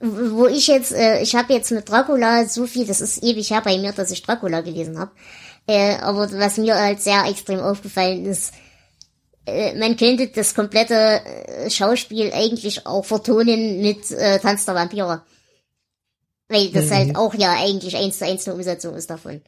wo 0.00 0.46
ich 0.46 0.66
jetzt, 0.66 0.92
äh, 0.92 1.20
ich 1.20 1.34
habe 1.34 1.52
jetzt 1.52 1.70
mit 1.70 1.88
Dracula 1.88 2.46
so 2.46 2.66
viel, 2.66 2.86
das 2.86 3.00
ist 3.00 3.22
ewig 3.22 3.50
her 3.50 3.60
bei 3.62 3.76
mir, 3.78 3.92
dass 3.92 4.10
ich 4.10 4.22
Dracula 4.22 4.62
gelesen 4.62 4.98
habe. 4.98 5.10
Äh, 5.66 5.96
aber 5.96 6.32
was 6.32 6.56
mir 6.56 6.74
halt 6.74 7.02
sehr 7.02 7.24
extrem 7.26 7.60
aufgefallen 7.60 8.24
ist, 8.24 8.54
äh, 9.50 9.78
man 9.78 9.96
könnte 9.96 10.28
das 10.28 10.54
komplette 10.54 10.94
äh, 10.94 11.70
Schauspiel 11.70 12.32
eigentlich 12.32 12.86
auch 12.86 13.04
vertonen 13.04 13.80
mit 13.82 14.10
äh, 14.10 14.38
Tanz 14.38 14.64
der 14.64 14.74
Vampire. 14.74 15.22
Weil 16.48 16.70
das 16.70 16.86
Mhm. 16.86 16.94
halt 16.94 17.16
auch 17.16 17.34
ja 17.34 17.52
eigentlich 17.52 17.96
eins 17.96 18.18
zu 18.18 18.26
eins 18.26 18.46
eine 18.46 18.56
Umsetzung 18.56 18.94
ist 18.96 19.10
davon. 19.10 19.42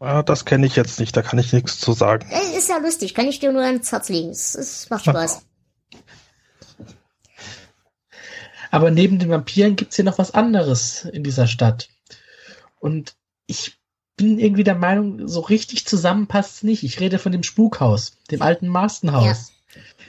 Ah, 0.00 0.22
das 0.24 0.44
kenne 0.44 0.66
ich 0.66 0.74
jetzt 0.74 0.98
nicht, 0.98 1.16
da 1.16 1.22
kann 1.22 1.38
ich 1.38 1.52
nichts 1.52 1.78
zu 1.78 1.92
sagen. 1.92 2.28
Äh, 2.30 2.58
Ist 2.58 2.68
ja 2.68 2.78
lustig, 2.78 3.14
kann 3.14 3.28
ich 3.28 3.38
dir 3.38 3.52
nur 3.52 3.62
ans 3.62 3.92
Herz 3.92 4.08
legen. 4.08 4.30
Es, 4.30 4.54
es 4.56 4.90
macht 4.90 5.04
Spaß. 5.04 5.42
Aber 8.70 8.90
neben 8.90 9.18
den 9.18 9.28
Vampiren 9.30 9.76
gibt's 9.76 9.96
hier 9.96 10.04
noch 10.04 10.18
was 10.18 10.32
anderes 10.34 11.04
in 11.04 11.22
dieser 11.22 11.46
Stadt. 11.46 11.88
Und 12.80 13.14
ich 13.46 13.78
bin 14.16 14.38
irgendwie 14.38 14.64
der 14.64 14.74
Meinung, 14.74 15.26
so 15.28 15.40
richtig 15.40 15.86
zusammenpasst's 15.86 16.62
nicht. 16.62 16.82
Ich 16.82 17.00
rede 17.00 17.18
von 17.18 17.32
dem 17.32 17.42
Spukhaus, 17.42 18.16
dem 18.30 18.42
alten 18.42 18.68
Marstonhaus. 18.68 19.52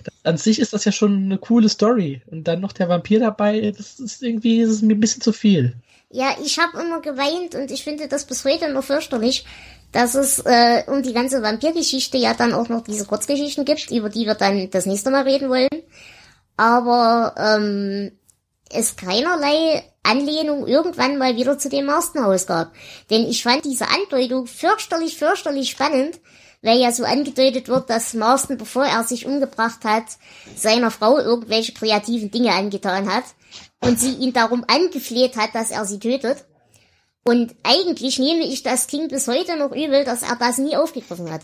Das, 0.03 0.13
an 0.23 0.37
sich 0.37 0.59
ist 0.59 0.73
das 0.73 0.85
ja 0.85 0.91
schon 0.91 1.25
eine 1.25 1.37
coole 1.37 1.69
Story. 1.69 2.21
Und 2.29 2.47
dann 2.47 2.59
noch 2.59 2.73
der 2.73 2.89
Vampir 2.89 3.19
dabei, 3.19 3.73
das 3.75 3.99
ist 3.99 4.21
irgendwie 4.21 4.61
das 4.61 4.71
ist 4.71 4.81
mir 4.81 4.95
ein 4.95 4.99
bisschen 4.99 5.21
zu 5.21 5.31
viel. 5.31 5.75
Ja, 6.09 6.35
ich 6.43 6.59
habe 6.59 6.79
immer 6.79 7.01
geweint 7.01 7.55
und 7.55 7.71
ich 7.71 7.83
finde 7.83 8.07
das 8.07 8.25
bis 8.25 8.45
heute 8.45 8.71
noch 8.71 8.83
fürchterlich, 8.83 9.45
dass 9.91 10.15
es 10.15 10.39
äh, 10.39 10.83
um 10.87 11.01
die 11.01 11.13
ganze 11.13 11.41
Vampirgeschichte 11.41 12.17
ja 12.17 12.33
dann 12.33 12.53
auch 12.53 12.69
noch 12.69 12.83
diese 12.83 13.05
Kurzgeschichten 13.05 13.65
gibt, 13.65 13.89
über 13.89 14.09
die 14.09 14.25
wir 14.25 14.35
dann 14.35 14.69
das 14.69 14.85
nächste 14.85 15.11
Mal 15.11 15.23
reden 15.23 15.49
wollen. 15.49 15.69
Aber 16.55 17.33
ähm, 17.37 18.11
es 18.69 18.95
keinerlei 18.95 19.83
Anlehnung 20.03 20.67
irgendwann 20.67 21.17
mal 21.17 21.35
wieder 21.35 21.57
zu 21.57 21.69
dem 21.69 21.85
Marstonhaus 21.85 22.45
gab. 22.45 22.73
Denn 23.09 23.27
ich 23.27 23.43
fand 23.43 23.65
diese 23.65 23.87
Andeutung 23.87 24.47
fürchterlich, 24.47 25.17
fürchterlich 25.17 25.71
spannend, 25.71 26.19
weil 26.61 26.79
ja 26.79 26.91
so 26.91 27.03
angedeutet 27.03 27.67
wird, 27.67 27.89
dass 27.89 28.13
Marston, 28.13 28.57
bevor 28.57 28.85
er 28.85 29.03
sich 29.03 29.25
umgebracht 29.25 29.83
hat, 29.83 30.05
seiner 30.55 30.91
Frau 30.91 31.17
irgendwelche 31.19 31.73
kreativen 31.73 32.31
Dinge 32.31 32.53
angetan 32.53 33.13
hat 33.13 33.25
und 33.81 33.99
sie 33.99 34.13
ihn 34.13 34.33
darum 34.33 34.63
angefleht 34.67 35.35
hat, 35.35 35.53
dass 35.53 35.71
er 35.71 35.85
sie 35.85 35.99
tötet. 35.99 36.45
Und 37.25 37.55
eigentlich 37.63 38.19
nehme 38.19 38.43
ich 38.45 38.63
das 38.63 38.87
klingt 38.87 39.09
bis 39.09 39.27
heute 39.27 39.57
noch 39.57 39.71
übel, 39.71 40.03
dass 40.03 40.23
er 40.23 40.35
das 40.35 40.57
nie 40.57 40.75
aufgegriffen 40.75 41.31
hat. 41.31 41.41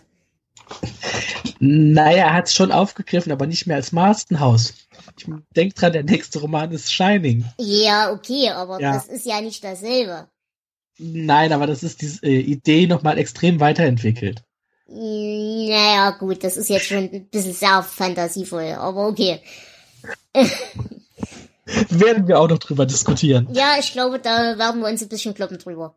Naja, 1.60 2.28
er 2.28 2.34
hat's 2.34 2.54
schon 2.54 2.72
aufgegriffen, 2.72 3.32
aber 3.32 3.46
nicht 3.48 3.68
mehr 3.68 3.76
als 3.76 3.92
Marstonhaus. 3.92 4.74
Ich 5.18 5.26
denk 5.56 5.76
dran, 5.76 5.94
der 5.94 6.04
nächste 6.04 6.40
Roman 6.40 6.72
ist 6.72 6.92
Shining. 6.94 7.46
Ja, 7.58 8.12
okay, 8.12 8.50
aber 8.50 8.80
Ja. 8.80 8.94
das 8.94 9.08
ist 9.08 9.26
ja 9.26 9.42
nicht 9.42 9.64
dasselbe. 9.64 10.30
Nein, 10.98 11.54
aber 11.54 11.68
das 11.68 11.84
ist 11.84 12.02
diese 12.02 12.26
äh, 12.26 12.40
Idee 12.40 12.88
nochmal 12.88 13.18
extrem 13.18 13.60
weiterentwickelt. 13.60 14.44
Naja, 14.88 16.12
gut, 16.12 16.44
das 16.44 16.58
ist 16.58 16.70
jetzt 16.70 16.88
schon 16.88 17.10
ein 17.10 17.30
bisschen 17.30 17.54
sehr 17.54 17.84
fantasievoll, 17.84 18.74
aber 18.78 19.08
okay. 19.08 19.40
Werden 21.90 22.28
wir 22.28 22.40
auch 22.40 22.48
noch 22.50 22.58
drüber 22.58 22.86
diskutieren. 22.86 23.48
Ja, 23.54 23.76
ich 23.80 23.92
glaube, 23.92 24.20
da 24.20 24.58
werden 24.58 24.82
wir 24.82 24.88
uns 24.90 25.02
ein 25.04 25.10
bisschen 25.10 25.34
kloppen 25.36 25.60
drüber. 25.60 25.96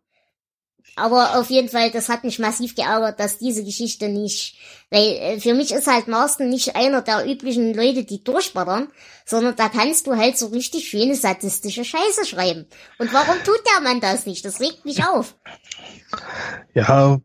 Aber 0.94 1.38
auf 1.38 1.48
jeden 1.48 1.68
Fall, 1.68 1.90
das 1.90 2.08
hat 2.08 2.22
mich 2.22 2.38
massiv 2.38 2.74
geärgert, 2.74 3.18
dass 3.18 3.38
diese 3.38 3.64
Geschichte 3.64 4.08
nicht, 4.08 4.56
weil 4.90 5.06
äh, 5.06 5.40
für 5.40 5.54
mich 5.54 5.72
ist 5.72 5.86
halt 5.86 6.06
Marston 6.06 6.50
nicht 6.50 6.76
einer 6.76 7.00
der 7.00 7.26
üblichen 7.26 7.72
Leute, 7.72 8.04
die 8.04 8.22
durchballern, 8.22 8.88
sondern 9.24 9.56
da 9.56 9.70
kannst 9.70 10.06
du 10.06 10.16
halt 10.16 10.36
so 10.36 10.48
richtig 10.48 10.88
schöne 10.88 11.14
sadistische 11.14 11.84
Scheiße 11.84 12.26
schreiben. 12.26 12.66
Und 12.98 13.12
warum 13.14 13.36
tut 13.42 13.60
der 13.74 13.82
Mann 13.82 14.00
das 14.00 14.26
nicht? 14.26 14.44
Das 14.44 14.60
regt 14.60 14.84
mich 14.84 15.02
auf. 15.04 15.34
Ja, 16.74 17.20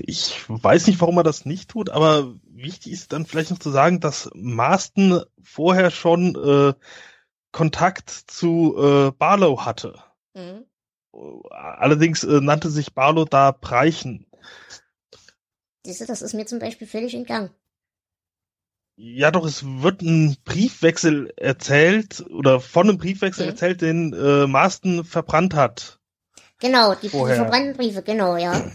ich 0.00 0.44
weiß 0.48 0.86
nicht, 0.86 1.00
warum 1.00 1.16
er 1.16 1.24
das 1.24 1.44
nicht 1.44 1.70
tut, 1.70 1.90
aber 1.90 2.34
wichtig 2.44 2.92
ist 2.92 3.12
dann 3.12 3.26
vielleicht 3.26 3.50
noch 3.50 3.58
zu 3.58 3.70
sagen, 3.70 3.98
dass 3.98 4.30
Marston 4.34 5.22
vorher 5.42 5.90
schon 5.90 6.36
äh, 6.36 6.74
Kontakt 7.50 8.10
zu 8.10 8.76
äh, 8.78 9.10
Barlow 9.10 9.64
hatte. 9.64 9.98
Mhm. 10.34 10.66
Allerdings 11.50 12.24
äh, 12.24 12.40
nannte 12.40 12.70
sich 12.70 12.94
Barlow 12.94 13.24
da 13.24 13.50
Breichen. 13.52 14.26
Siehst 15.84 16.00
du, 16.02 16.06
das 16.06 16.22
ist 16.22 16.34
mir 16.34 16.46
zum 16.46 16.58
Beispiel 16.58 16.86
völlig 16.86 17.14
entgangen. 17.14 17.50
Ja, 18.96 19.30
doch, 19.30 19.46
es 19.46 19.64
wird 19.64 20.02
ein 20.02 20.36
Briefwechsel 20.44 21.32
erzählt 21.36 22.20
oder 22.30 22.60
von 22.60 22.88
einem 22.88 22.98
Briefwechsel 22.98 23.46
Mhm. 23.46 23.50
erzählt, 23.52 23.80
den 23.80 24.12
äh, 24.12 24.46
Marston 24.46 25.04
verbrannt 25.04 25.54
hat. 25.54 25.98
Genau, 26.58 26.94
die, 26.94 27.08
die 27.08 27.08
verbrannten 27.08 27.74
Briefe, 27.76 28.02
genau, 28.02 28.36
ja. 28.36 28.70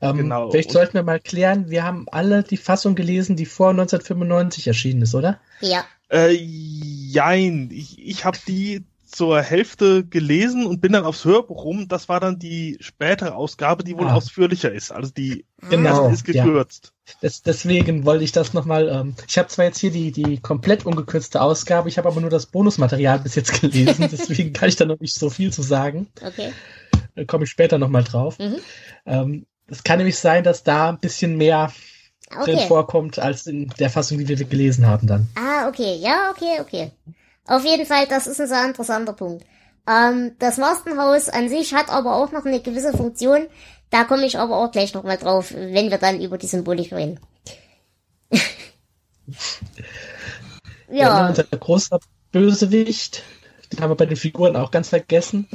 Ähm, 0.00 0.16
Genau. 0.16 0.50
Vielleicht 0.50 0.70
Und- 0.70 0.72
sollten 0.74 0.94
wir 0.94 1.04
mal 1.04 1.20
klären, 1.20 1.70
wir 1.70 1.84
haben 1.84 2.06
alle 2.10 2.42
die 2.42 2.56
Fassung 2.56 2.96
gelesen, 2.96 3.36
die 3.36 3.46
vor 3.46 3.70
1995 3.70 4.66
erschienen 4.66 5.02
ist, 5.02 5.14
oder? 5.14 5.40
Ja, 5.60 5.84
Äh, 6.10 6.32
jein, 6.32 7.70
ich, 7.72 7.98
ich 8.04 8.24
habe 8.24 8.38
die 8.48 8.84
zur 9.14 9.40
Hälfte 9.42 10.04
gelesen 10.04 10.66
und 10.66 10.80
bin 10.80 10.92
dann 10.92 11.04
aufs 11.04 11.24
Hörbuch 11.24 11.64
rum. 11.64 11.86
Das 11.88 12.08
war 12.08 12.18
dann 12.20 12.38
die 12.38 12.76
spätere 12.80 13.34
Ausgabe, 13.34 13.84
die 13.84 13.96
wohl 13.96 14.08
Ah. 14.08 14.14
ausführlicher 14.14 14.72
ist. 14.72 14.90
Also 14.92 15.12
die 15.12 15.44
Genau. 15.70 16.08
erste 16.10 16.28
ist 16.30 16.34
ja. 16.34 16.44
gekürzt. 16.44 16.92
Das, 17.20 17.42
deswegen 17.42 18.04
wollte 18.04 18.24
ich 18.24 18.32
das 18.32 18.54
nochmal. 18.54 18.88
Ähm, 18.88 19.14
ich 19.28 19.38
habe 19.38 19.48
zwar 19.48 19.66
jetzt 19.66 19.78
hier 19.78 19.90
die, 19.90 20.10
die 20.10 20.40
komplett 20.40 20.84
ungekürzte 20.86 21.40
Ausgabe, 21.40 21.88
ich 21.88 21.96
habe 21.98 22.08
aber 22.08 22.20
nur 22.20 22.30
das 22.30 22.46
Bonusmaterial 22.46 23.18
bis 23.20 23.34
jetzt 23.36 23.60
gelesen, 23.60 24.08
deswegen 24.12 24.52
kann 24.52 24.68
ich 24.68 24.76
da 24.76 24.84
noch 24.84 24.98
nicht 25.00 25.14
so 25.14 25.30
viel 25.30 25.52
zu 25.52 25.62
sagen. 25.62 26.08
okay. 26.26 26.52
Da 27.16 27.24
komme 27.24 27.44
ich 27.44 27.50
später 27.50 27.78
nochmal 27.78 28.02
drauf. 28.02 28.38
Mhm. 28.40 28.56
Ähm, 29.06 29.46
es 29.68 29.84
kann 29.84 29.98
nämlich 29.98 30.18
sein, 30.18 30.42
dass 30.42 30.64
da 30.64 30.88
ein 30.88 30.98
bisschen 30.98 31.36
mehr 31.36 31.72
drin 32.30 32.56
Okay. 32.56 32.66
vorkommt 32.66 33.18
als 33.20 33.46
in 33.46 33.68
der 33.78 33.90
Fassung, 33.90 34.18
die 34.18 34.26
wir 34.26 34.36
gelesen 34.44 34.86
haben 34.86 35.06
dann. 35.06 35.28
Ah, 35.36 35.68
okay, 35.68 35.96
ja, 36.00 36.32
okay, 36.32 36.58
okay. 36.60 36.90
Auf 37.46 37.64
jeden 37.64 37.86
Fall, 37.86 38.06
das 38.06 38.26
ist 38.26 38.40
ein 38.40 38.48
sehr 38.48 38.64
interessanter 38.64 39.12
Punkt. 39.12 39.44
Ähm, 39.86 40.32
das 40.38 40.56
Marstonhaus 40.56 41.28
an 41.28 41.48
sich 41.48 41.74
hat 41.74 41.90
aber 41.90 42.16
auch 42.16 42.32
noch 42.32 42.46
eine 42.46 42.60
gewisse 42.60 42.96
Funktion. 42.96 43.46
Da 43.90 44.04
komme 44.04 44.24
ich 44.24 44.38
aber 44.38 44.56
auch 44.56 44.70
gleich 44.70 44.94
noch 44.94 45.02
mal 45.02 45.18
drauf, 45.18 45.52
wenn 45.52 45.90
wir 45.90 45.98
dann 45.98 46.20
über 46.20 46.38
die 46.38 46.46
Symbolik 46.46 46.92
reden. 46.92 47.20
ja, 50.90 51.28
unser 51.28 51.44
großer 51.44 52.00
Bösewicht, 52.32 53.22
den 53.72 53.80
haben 53.80 53.90
wir 53.90 53.96
bei 53.96 54.06
den 54.06 54.16
Figuren 54.16 54.56
auch 54.56 54.70
ganz 54.70 54.88
vergessen, 54.88 55.46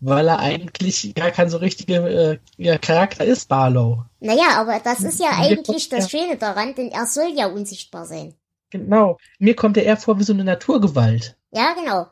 weil 0.00 0.28
er 0.28 0.38
eigentlich 0.38 1.14
gar 1.14 1.30
kein 1.30 1.48
so 1.48 1.56
richtiger 1.56 2.38
äh, 2.58 2.78
Charakter 2.78 3.24
ist, 3.24 3.48
Barlow. 3.48 4.04
naja, 4.20 4.50
aber 4.56 4.78
das 4.78 5.00
ist 5.00 5.18
ja 5.18 5.30
eigentlich 5.30 5.88
das 5.88 6.10
Schöne 6.10 6.36
daran, 6.36 6.74
denn 6.74 6.92
er 6.92 7.06
soll 7.06 7.32
ja 7.34 7.46
unsichtbar 7.46 8.06
sein. 8.06 8.34
Genau. 8.70 9.18
Mir 9.38 9.56
kommt 9.56 9.76
er 9.76 9.84
eher 9.84 9.96
vor 9.96 10.18
wie 10.18 10.24
so 10.24 10.32
eine 10.32 10.44
Naturgewalt. 10.44 11.36
Ja, 11.50 11.74
genau. 11.74 12.06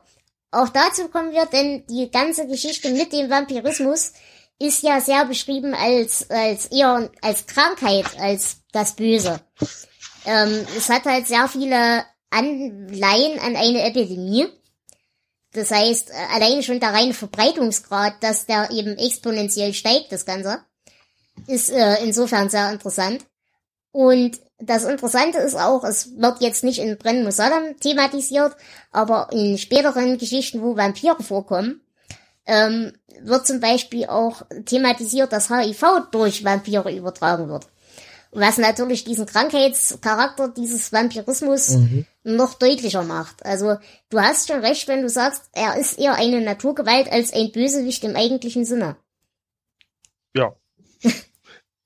Auch 0.51 0.69
dazu 0.69 1.07
kommen 1.09 1.31
wir, 1.31 1.45
denn 1.45 1.85
die 1.87 2.09
ganze 2.09 2.47
Geschichte 2.47 2.89
mit 2.91 3.13
dem 3.13 3.29
Vampirismus 3.29 4.13
ist 4.59 4.81
ja 4.81 4.99
sehr 5.01 5.25
beschrieben 5.25 5.73
als, 5.75 6.29
als 6.29 6.67
eher 6.67 7.11
als 7.21 7.45
Krankheit, 7.45 8.05
als 8.19 8.61
das 8.71 8.95
Böse. 8.95 9.39
Ähm, 10.25 10.65
es 10.75 10.89
hat 10.89 11.05
halt 11.05 11.27
sehr 11.27 11.47
viele 11.47 12.05
Anleihen 12.29 13.39
an 13.39 13.55
eine 13.55 13.83
Epidemie. 13.83 14.47
Das 15.53 15.71
heißt, 15.71 16.09
äh, 16.09 16.13
allein 16.33 16.63
schon 16.63 16.79
der 16.79 16.93
reine 16.93 17.13
Verbreitungsgrad, 17.13 18.21
dass 18.21 18.45
der 18.45 18.71
eben 18.71 18.97
exponentiell 18.97 19.73
steigt, 19.73 20.11
das 20.11 20.25
Ganze, 20.25 20.59
ist 21.45 21.69
äh, 21.69 22.03
insofern 22.03 22.49
sehr 22.49 22.71
interessant. 22.71 23.25
Und 23.97 24.39
das 24.59 24.83
Interessante 24.83 25.39
ist 25.39 25.55
auch, 25.55 25.83
es 25.83 26.19
wird 26.19 26.39
jetzt 26.39 26.63
nicht 26.63 26.77
in 26.77 26.99
Brennen 26.99 27.23
muss 27.23 27.37
Saddam 27.37 27.79
thematisiert, 27.79 28.55
aber 28.91 29.29
in 29.31 29.57
späteren 29.57 30.19
Geschichten, 30.19 30.61
wo 30.61 30.77
Vampire 30.77 31.17
vorkommen, 31.23 31.81
ähm, 32.45 32.93
wird 33.21 33.47
zum 33.47 33.59
Beispiel 33.59 34.05
auch 34.05 34.43
thematisiert, 34.65 35.33
dass 35.33 35.49
HIV 35.49 36.11
durch 36.11 36.45
Vampire 36.45 36.95
übertragen 36.95 37.49
wird. 37.49 37.65
Was 38.29 38.59
natürlich 38.59 39.03
diesen 39.03 39.25
Krankheitscharakter 39.25 40.49
dieses 40.49 40.93
Vampirismus 40.93 41.69
Mhm. 41.69 42.05
noch 42.23 42.53
deutlicher 42.53 43.01
macht. 43.01 43.43
Also 43.47 43.77
du 44.11 44.19
hast 44.19 44.47
schon 44.47 44.59
recht, 44.59 44.87
wenn 44.87 45.01
du 45.01 45.09
sagst, 45.09 45.41
er 45.53 45.75
ist 45.75 45.97
eher 45.97 46.13
eine 46.13 46.41
Naturgewalt 46.41 47.11
als 47.11 47.33
ein 47.33 47.51
Bösewicht 47.51 48.03
im 48.03 48.15
eigentlichen 48.15 48.63
Sinne. 48.63 48.95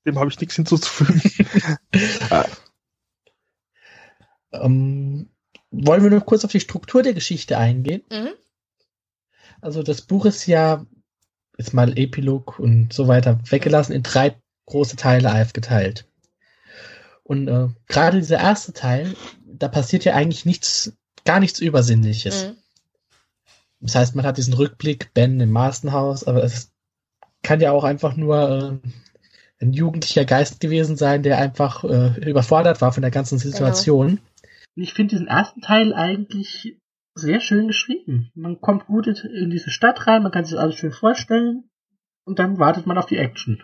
Dem 0.05 0.17
habe 0.17 0.29
ich 0.29 0.39
nichts 0.39 0.55
hinzuzufügen. 0.55 1.21
Ähm, 4.53 5.29
wollen 5.71 6.03
wir 6.03 6.09
noch 6.09 6.25
kurz 6.25 6.43
auf 6.43 6.51
die 6.51 6.59
Struktur 6.59 7.03
der 7.03 7.13
Geschichte 7.13 7.57
eingehen? 7.57 8.03
Mhm. 8.11 8.33
Also 9.61 9.83
das 9.83 10.01
Buch 10.01 10.25
ist 10.25 10.45
ja 10.45 10.85
jetzt 11.57 11.73
mal 11.73 11.97
Epilog 11.97 12.59
und 12.59 12.91
so 12.91 13.07
weiter 13.07 13.39
weggelassen 13.49 13.93
in 13.93 14.03
drei 14.03 14.35
große 14.65 14.95
Teile 14.95 15.33
aufgeteilt. 15.41 16.07
Und 17.23 17.47
äh, 17.47 17.69
gerade 17.87 18.17
dieser 18.17 18.39
erste 18.39 18.73
Teil, 18.73 19.15
da 19.45 19.67
passiert 19.67 20.03
ja 20.03 20.15
eigentlich 20.15 20.45
nichts, 20.45 20.93
gar 21.23 21.39
nichts 21.39 21.59
Übersinnliches. 21.59 22.47
Mhm. 22.47 22.57
Das 23.79 23.95
heißt, 23.95 24.15
man 24.15 24.25
hat 24.25 24.37
diesen 24.37 24.53
Rückblick, 24.53 25.13
Ben 25.13 25.39
im 25.39 25.51
Marstonhaus, 25.51 26.23
aber 26.23 26.43
es 26.43 26.71
kann 27.41 27.61
ja 27.61 27.71
auch 27.71 27.83
einfach 27.83 28.15
nur, 28.15 28.81
äh, 28.83 28.89
ein 29.61 29.73
jugendlicher 29.73 30.25
Geist 30.25 30.59
gewesen 30.59 30.97
sein, 30.97 31.23
der 31.23 31.37
einfach 31.37 31.83
äh, 31.83 32.29
überfordert 32.29 32.81
war 32.81 32.91
von 32.91 33.01
der 33.01 33.11
ganzen 33.11 33.37
genau. 33.37 33.51
Situation. 33.51 34.07
Genau. 34.07 34.21
Ich 34.75 34.93
finde 34.93 35.15
diesen 35.15 35.27
ersten 35.27 35.61
Teil 35.61 35.93
eigentlich 35.93 36.77
sehr 37.13 37.41
schön 37.41 37.67
geschrieben. 37.67 38.31
Man 38.35 38.61
kommt 38.61 38.87
gut 38.87 39.07
in 39.07 39.49
diese 39.49 39.69
Stadt 39.69 40.07
rein, 40.07 40.23
man 40.23 40.31
kann 40.31 40.45
sich 40.45 40.53
das 40.53 40.63
alles 40.63 40.75
schön 40.75 40.91
vorstellen 40.91 41.69
und 42.23 42.39
dann 42.39 42.57
wartet 42.57 42.87
man 42.87 42.97
auf 42.97 43.05
die 43.05 43.17
Action. 43.17 43.61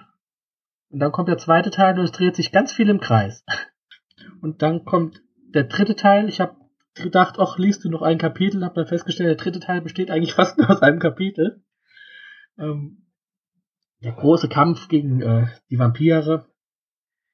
Und 0.89 1.00
dann 1.00 1.12
kommt 1.12 1.30
der 1.30 1.38
zweite 1.38 1.72
Teil 1.72 1.98
und 1.98 2.06
es 2.06 2.12
dreht 2.12 2.36
sich 2.36 2.52
ganz 2.52 2.72
viel 2.74 2.89
im 2.89 3.00
Kreis. 3.00 3.43
Und 4.41 4.62
dann 4.62 4.86
kommt 4.86 5.22
der 5.54 5.64
dritte 5.64 5.95
Teil. 5.95 6.30
Ich 6.30 6.39
habe 6.39 6.56
gedacht, 6.95 7.36
ach, 7.39 7.58
liest 7.58 7.84
du 7.84 7.89
noch 7.89 8.02
ein 8.02 8.18
Kapitel, 8.18 8.64
habe 8.64 8.76
dann 8.76 8.88
festgestellt, 8.88 9.30
der 9.30 9.43
dritte 9.43 9.60
Teil 9.60 9.82
besteht 9.82 10.12
eigentlich 10.12 10.34
fast 10.36 10.58
nur 10.58 10.70
aus 10.70 10.82
einem 10.82 11.00
Kapitel. 11.00 11.64
Ähm, 12.58 13.07
der 14.04 14.14
große 14.14 14.50
Kampf 14.50 14.88
gegen 14.88 15.22
äh, 15.22 15.48
die 15.70 15.80
Vampire, 15.80 16.45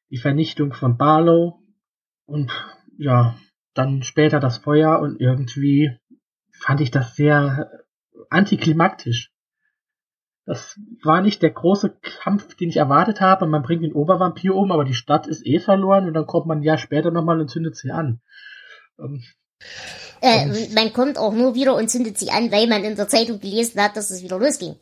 die 0.09 0.17
Vernichtung 0.17 0.73
von 0.73 0.97
Barlow 0.97 1.59
und 2.25 2.51
ja, 2.97 3.35
dann 3.73 4.03
später 4.03 4.39
das 4.39 4.59
Feuer 4.59 4.99
und 4.99 5.19
irgendwie 5.19 5.91
fand 6.51 6.81
ich 6.81 6.91
das 6.91 7.15
sehr 7.15 7.69
antiklimaktisch. 8.29 9.31
Das 10.45 10.77
war 11.01 11.21
nicht 11.21 11.41
der 11.41 11.51
große 11.51 11.97
Kampf, 12.01 12.55
den 12.55 12.69
ich 12.69 12.77
erwartet 12.77 13.21
habe. 13.21 13.47
Man 13.47 13.63
bringt 13.63 13.83
den 13.83 13.93
Obervampir 13.93 14.55
um, 14.55 14.71
aber 14.71 14.83
die 14.83 14.93
Stadt 14.93 15.25
ist 15.25 15.45
eh 15.45 15.59
verloren 15.59 16.07
und 16.07 16.13
dann 16.13 16.27
kommt 16.27 16.47
man 16.47 16.59
ein 16.59 16.63
Jahr 16.63 16.77
später 16.77 17.11
nochmal 17.11 17.39
und 17.39 17.49
zündet 17.49 17.77
sie 17.77 17.91
an. 17.91 18.21
Ähm, 18.99 19.23
äh, 20.21 20.73
man 20.73 20.91
kommt 20.91 21.17
auch 21.17 21.33
nur 21.33 21.55
wieder 21.55 21.75
und 21.75 21.89
zündet 21.89 22.17
sie 22.17 22.29
an, 22.29 22.51
weil 22.51 22.67
man 22.67 22.83
in 22.83 22.95
der 22.95 23.07
Zeitung 23.07 23.39
gelesen 23.39 23.81
hat, 23.81 23.95
dass 23.95 24.11
es 24.11 24.21
wieder 24.21 24.37
losging. 24.37 24.75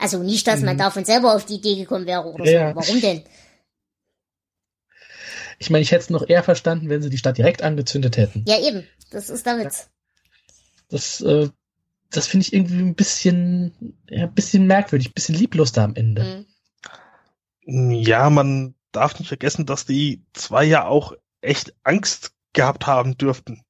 Also 0.00 0.22
nicht, 0.22 0.46
dass 0.46 0.62
man 0.62 0.76
mhm. 0.76 0.80
davon 0.80 1.04
selber 1.04 1.34
auf 1.34 1.44
die 1.44 1.56
Idee 1.56 1.76
gekommen 1.76 2.06
wäre 2.06 2.24
oder 2.24 2.50
ja. 2.50 2.70
so. 2.70 2.76
Warum 2.76 3.00
denn? 3.00 3.22
Ich 5.58 5.68
meine, 5.68 5.82
ich 5.82 5.92
hätte 5.92 6.04
es 6.04 6.10
noch 6.10 6.26
eher 6.26 6.42
verstanden, 6.42 6.88
wenn 6.88 7.02
sie 7.02 7.10
die 7.10 7.18
Stadt 7.18 7.36
direkt 7.36 7.60
angezündet 7.60 8.16
hätten. 8.16 8.44
Ja, 8.48 8.58
eben. 8.58 8.86
Das 9.10 9.28
ist 9.28 9.46
damit. 9.46 9.72
Das, 10.88 11.20
äh, 11.20 11.50
das 12.10 12.26
finde 12.26 12.46
ich 12.46 12.54
irgendwie 12.54 12.80
ein 12.80 12.94
bisschen, 12.94 13.98
ja, 14.08 14.24
ein 14.24 14.34
bisschen 14.34 14.66
merkwürdig, 14.66 15.10
ein 15.10 15.14
bisschen 15.14 15.34
lieblos 15.34 15.72
da 15.72 15.84
am 15.84 15.94
Ende. 15.94 16.46
Mhm. 17.66 17.90
Ja, 17.90 18.30
man 18.30 18.74
darf 18.90 19.18
nicht 19.18 19.28
vergessen, 19.28 19.66
dass 19.66 19.84
die 19.84 20.24
zwei 20.32 20.64
ja 20.64 20.86
auch 20.86 21.12
echt 21.42 21.74
Angst 21.84 22.32
gehabt 22.54 22.86
haben 22.86 23.18
dürften. 23.18 23.62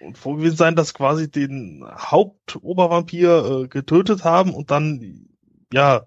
Und 0.00 0.16
vorgewiesen 0.16 0.56
sein, 0.56 0.76
dass 0.76 0.94
quasi 0.94 1.30
den 1.30 1.84
Hauptobervampir 1.84 3.62
äh, 3.64 3.68
getötet 3.68 4.24
haben 4.24 4.54
und 4.54 4.70
dann, 4.70 5.28
ja, 5.72 6.06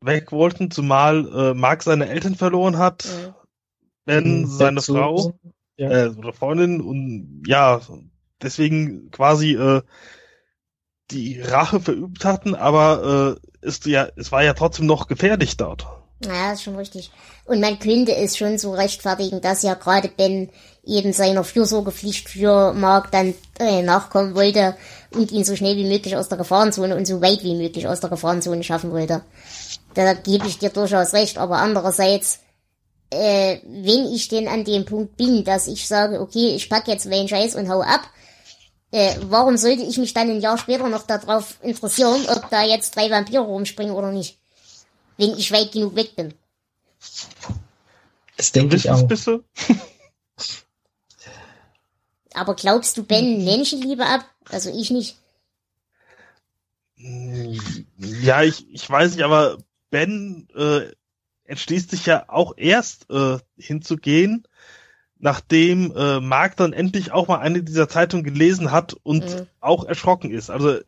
weg 0.00 0.32
wollten, 0.32 0.70
zumal 0.70 1.28
äh, 1.34 1.54
Mark 1.54 1.82
seine 1.82 2.08
Eltern 2.08 2.34
verloren 2.34 2.78
hat, 2.78 3.04
ja. 3.04 3.36
Ben 4.04 4.42
mhm. 4.42 4.46
seine 4.46 4.82
Frau 4.82 5.34
ja. 5.76 5.90
äh, 5.90 6.08
oder 6.08 6.32
Freundin 6.32 6.80
und 6.80 7.42
ja, 7.46 7.80
deswegen 8.42 9.10
quasi 9.10 9.54
äh, 9.54 9.82
die 11.10 11.40
Rache 11.40 11.80
verübt 11.80 12.24
hatten, 12.24 12.54
aber 12.54 13.38
äh, 13.62 13.66
ist 13.66 13.86
ja, 13.86 14.08
es 14.16 14.32
war 14.32 14.42
ja 14.42 14.54
trotzdem 14.54 14.86
noch 14.86 15.06
gefährlich 15.06 15.56
dort. 15.56 15.86
Ja, 16.24 16.52
ist 16.52 16.62
schon 16.62 16.76
richtig. 16.76 17.10
Und 17.44 17.60
man 17.60 17.78
könnte 17.78 18.14
es 18.14 18.36
schon 18.36 18.56
so 18.58 18.72
rechtfertigen, 18.72 19.40
dass 19.40 19.62
ja 19.62 19.74
gerade 19.74 20.08
Ben 20.08 20.50
eben 20.86 21.12
seiner 21.12 21.44
Fürsorgepflicht 21.44 22.28
für 22.28 22.72
Mark 22.72 23.10
dann 23.10 23.34
äh, 23.58 23.82
nachkommen 23.82 24.34
wollte 24.34 24.76
und 25.12 25.32
ihn 25.32 25.44
so 25.44 25.56
schnell 25.56 25.76
wie 25.76 25.88
möglich 25.88 26.16
aus 26.16 26.28
der 26.28 26.38
Gefahrenzone 26.38 26.96
und 26.96 27.06
so 27.06 27.20
weit 27.20 27.42
wie 27.42 27.54
möglich 27.54 27.86
aus 27.86 28.00
der 28.00 28.10
Gefahrenzone 28.10 28.62
schaffen 28.62 28.92
wollte. 28.92 29.22
Da 29.94 30.14
gebe 30.14 30.46
ich 30.46 30.58
dir 30.58 30.70
durchaus 30.70 31.12
recht, 31.12 31.38
aber 31.38 31.58
andererseits, 31.58 32.40
äh, 33.10 33.58
wenn 33.64 34.12
ich 34.12 34.28
denn 34.28 34.48
an 34.48 34.64
dem 34.64 34.84
Punkt 34.84 35.16
bin, 35.16 35.44
dass 35.44 35.66
ich 35.66 35.86
sage, 35.86 36.20
okay, 36.20 36.54
ich 36.54 36.68
pack 36.68 36.88
jetzt 36.88 37.06
meinen 37.06 37.28
Scheiß 37.28 37.54
und 37.54 37.68
hau 37.68 37.80
ab, 37.80 38.02
äh, 38.90 39.16
warum 39.22 39.56
sollte 39.56 39.82
ich 39.82 39.98
mich 39.98 40.14
dann 40.14 40.30
ein 40.30 40.40
Jahr 40.40 40.58
später 40.58 40.88
noch 40.88 41.06
darauf 41.06 41.58
interessieren, 41.62 42.26
ob 42.28 42.48
da 42.50 42.62
jetzt 42.62 42.96
drei 42.96 43.10
Vampire 43.10 43.42
rumspringen 43.42 43.94
oder 43.94 44.12
nicht? 44.12 44.38
Wenn 45.16 45.36
ich 45.36 45.52
weit 45.52 45.72
genug 45.72 45.94
weg 45.96 46.16
bin. 46.16 46.34
Das 48.36 48.52
denke 48.52 48.76
ich 48.76 48.90
auch. 48.90 49.02
Bist 49.02 49.26
du? 49.26 49.42
Aber 52.34 52.54
glaubst 52.54 52.96
du 52.96 53.04
Ben 53.04 53.44
Menschenliebe 53.44 54.04
ab? 54.04 54.24
Also 54.50 54.70
ich 54.70 54.90
nicht. 54.90 55.16
Ja, 56.96 58.42
ich, 58.42 58.68
ich 58.70 58.88
weiß 58.88 59.12
nicht, 59.12 59.24
aber 59.24 59.58
Ben 59.90 60.48
äh, 60.54 60.92
entschließt 61.44 61.90
sich 61.90 62.06
ja 62.06 62.24
auch 62.28 62.54
erst 62.56 63.10
äh, 63.10 63.38
hinzugehen, 63.56 64.46
nachdem 65.18 65.94
äh, 65.96 66.20
Mark 66.20 66.56
dann 66.56 66.72
endlich 66.72 67.12
auch 67.12 67.28
mal 67.28 67.38
eine 67.38 67.62
dieser 67.62 67.88
Zeitungen 67.88 68.24
gelesen 68.24 68.70
hat 68.70 68.94
und 69.02 69.24
mhm. 69.24 69.46
auch 69.60 69.84
erschrocken 69.84 70.30
ist. 70.30 70.50
Also 70.50 70.78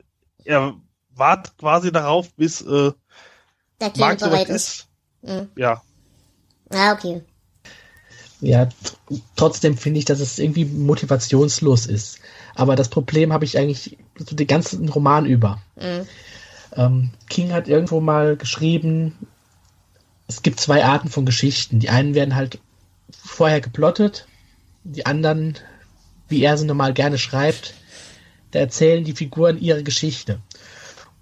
er 0.44 0.74
wartet 1.10 1.56
quasi 1.58 1.92
darauf, 1.92 2.32
bis 2.34 2.62
äh, 2.62 2.92
Der 3.80 3.92
Mark 3.96 4.20
soweit 4.20 4.48
ist. 4.48 4.86
ist. 5.22 5.30
Mhm. 5.30 5.50
Ja. 5.56 5.82
Ah, 6.70 6.92
okay. 6.92 7.22
Ja, 8.40 8.68
trotzdem 9.34 9.78
finde 9.78 9.98
ich, 9.98 10.04
dass 10.04 10.20
es 10.20 10.38
irgendwie 10.38 10.66
motivationslos 10.66 11.86
ist. 11.86 12.18
Aber 12.54 12.76
das 12.76 12.88
Problem 12.88 13.32
habe 13.32 13.44
ich 13.44 13.58
eigentlich 13.58 13.96
so 14.18 14.36
den 14.36 14.46
ganzen 14.46 14.88
Roman 14.88 15.26
über. 15.26 15.62
Mhm. 15.76 16.06
Ähm, 16.74 17.10
King 17.28 17.52
hat 17.52 17.68
irgendwo 17.68 18.00
mal 18.00 18.36
geschrieben, 18.36 19.16
es 20.28 20.42
gibt 20.42 20.60
zwei 20.60 20.84
Arten 20.84 21.08
von 21.08 21.24
Geschichten. 21.24 21.80
Die 21.80 21.88
einen 21.88 22.14
werden 22.14 22.34
halt 22.34 22.58
vorher 23.10 23.60
geplottet, 23.60 24.26
die 24.84 25.06
anderen, 25.06 25.54
wie 26.28 26.42
er 26.42 26.58
sie 26.58 26.66
normal 26.66 26.92
gerne 26.92 27.18
schreibt, 27.18 27.74
da 28.50 28.58
erzählen 28.58 29.04
die 29.04 29.14
Figuren 29.14 29.60
ihre 29.60 29.82
Geschichte. 29.82 30.40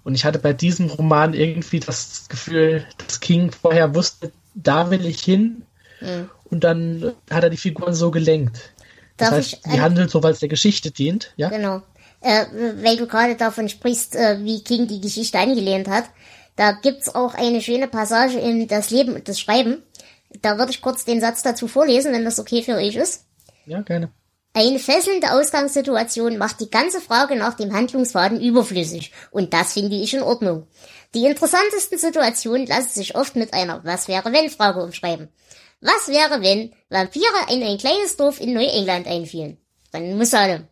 Und 0.03 0.15
ich 0.15 0.25
hatte 0.25 0.39
bei 0.39 0.53
diesem 0.53 0.87
Roman 0.89 1.33
irgendwie 1.33 1.79
das 1.79 2.27
Gefühl, 2.29 2.85
dass 2.97 3.19
King 3.19 3.51
vorher 3.51 3.95
wusste, 3.95 4.31
da 4.53 4.91
will 4.91 5.05
ich 5.05 5.21
hin. 5.21 5.63
Mhm. 6.01 6.29
Und 6.45 6.63
dann 6.63 7.13
hat 7.29 7.43
er 7.43 7.49
die 7.49 7.57
Figuren 7.57 7.93
so 7.93 8.11
gelenkt. 8.11 8.73
Das 9.17 9.29
Darf 9.29 9.37
heißt, 9.37 9.65
die 9.65 9.81
handeln 9.81 10.09
so, 10.09 10.21
weil 10.21 10.33
es 10.33 10.39
der 10.39 10.49
Geschichte 10.49 10.91
dient. 10.91 11.33
Ja? 11.37 11.49
Genau 11.49 11.81
äh, 12.25 12.45
weil 12.81 12.97
du 12.97 13.05
gerade 13.07 13.35
davon 13.35 13.69
sprichst, 13.69 14.15
äh, 14.15 14.43
wie 14.43 14.63
King 14.63 14.87
die 14.87 14.99
Geschichte 14.99 15.37
angelehnt 15.37 15.87
hat. 15.87 16.05
Da 16.55 16.71
gibt's 16.71 17.13
auch 17.13 17.35
eine 17.35 17.61
schöne 17.61 17.87
Passage 17.87 18.39
in 18.39 18.67
Das 18.67 18.89
Leben 18.89 19.13
und 19.13 19.27
das 19.27 19.39
Schreiben. 19.39 19.83
Da 20.41 20.57
würde 20.57 20.71
ich 20.71 20.81
kurz 20.81 21.05
den 21.05 21.21
Satz 21.21 21.43
dazu 21.43 21.67
vorlesen, 21.67 22.13
wenn 22.13 22.25
das 22.25 22.39
okay 22.39 22.63
für 22.63 22.75
euch 22.75 22.95
ist. 22.95 23.25
Ja, 23.65 23.81
gerne. 23.81 24.09
Eine 24.53 24.79
fesselnde 24.79 25.33
Ausgangssituation 25.33 26.37
macht 26.37 26.61
die 26.61 26.71
ganze 26.71 27.01
Frage 27.01 27.35
nach 27.35 27.55
dem 27.55 27.73
Handlungsfaden 27.73 28.41
überflüssig. 28.41 29.11
Und 29.31 29.53
das 29.53 29.73
finde 29.73 29.97
ich 29.97 30.13
in 30.13 30.23
Ordnung. 30.23 30.65
Die 31.13 31.25
interessantesten 31.25 31.97
Situationen 31.97 32.65
lassen 32.65 32.89
sich 32.89 33.15
oft 33.15 33.35
mit 33.35 33.53
einer 33.53 33.83
Was 33.83 34.07
wäre 34.07 34.31
wenn 34.31 34.49
Frage 34.49 34.81
umschreiben. 34.81 35.27
Was 35.85 36.07
wäre 36.07 36.41
wenn 36.41 36.73
Vampire 36.89 37.53
in 37.53 37.61
ein 37.61 37.77
kleines 37.77 38.17
Dorf 38.17 38.41
in 38.41 38.53
Neuengland 38.53 39.05
einfielen? 39.05 39.57
Dann 39.91 40.17
muss 40.17 40.33
alle. 40.33 40.67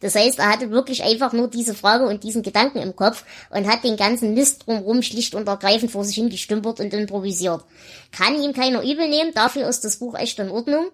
Das 0.00 0.14
heißt, 0.14 0.38
er 0.38 0.50
hatte 0.50 0.70
wirklich 0.70 1.02
einfach 1.02 1.32
nur 1.32 1.48
diese 1.48 1.74
Frage 1.74 2.06
und 2.06 2.22
diesen 2.22 2.42
Gedanken 2.42 2.78
im 2.78 2.94
Kopf 2.94 3.24
und 3.50 3.66
hat 3.66 3.82
den 3.82 3.96
ganzen 3.96 4.34
Mist 4.34 4.66
drumherum 4.66 5.02
schlicht 5.02 5.34
und 5.34 5.48
ergreifend 5.48 5.90
vor 5.90 6.04
sich 6.04 6.16
hingestümpert 6.16 6.80
und 6.80 6.92
improvisiert. 6.92 7.64
Kann 8.12 8.42
ihm 8.42 8.52
keiner 8.52 8.82
übel 8.82 9.08
nehmen, 9.08 9.32
dafür 9.34 9.66
ist 9.68 9.84
das 9.84 9.98
Buch 9.98 10.14
echt 10.14 10.38
in 10.38 10.50
Ordnung. 10.50 10.90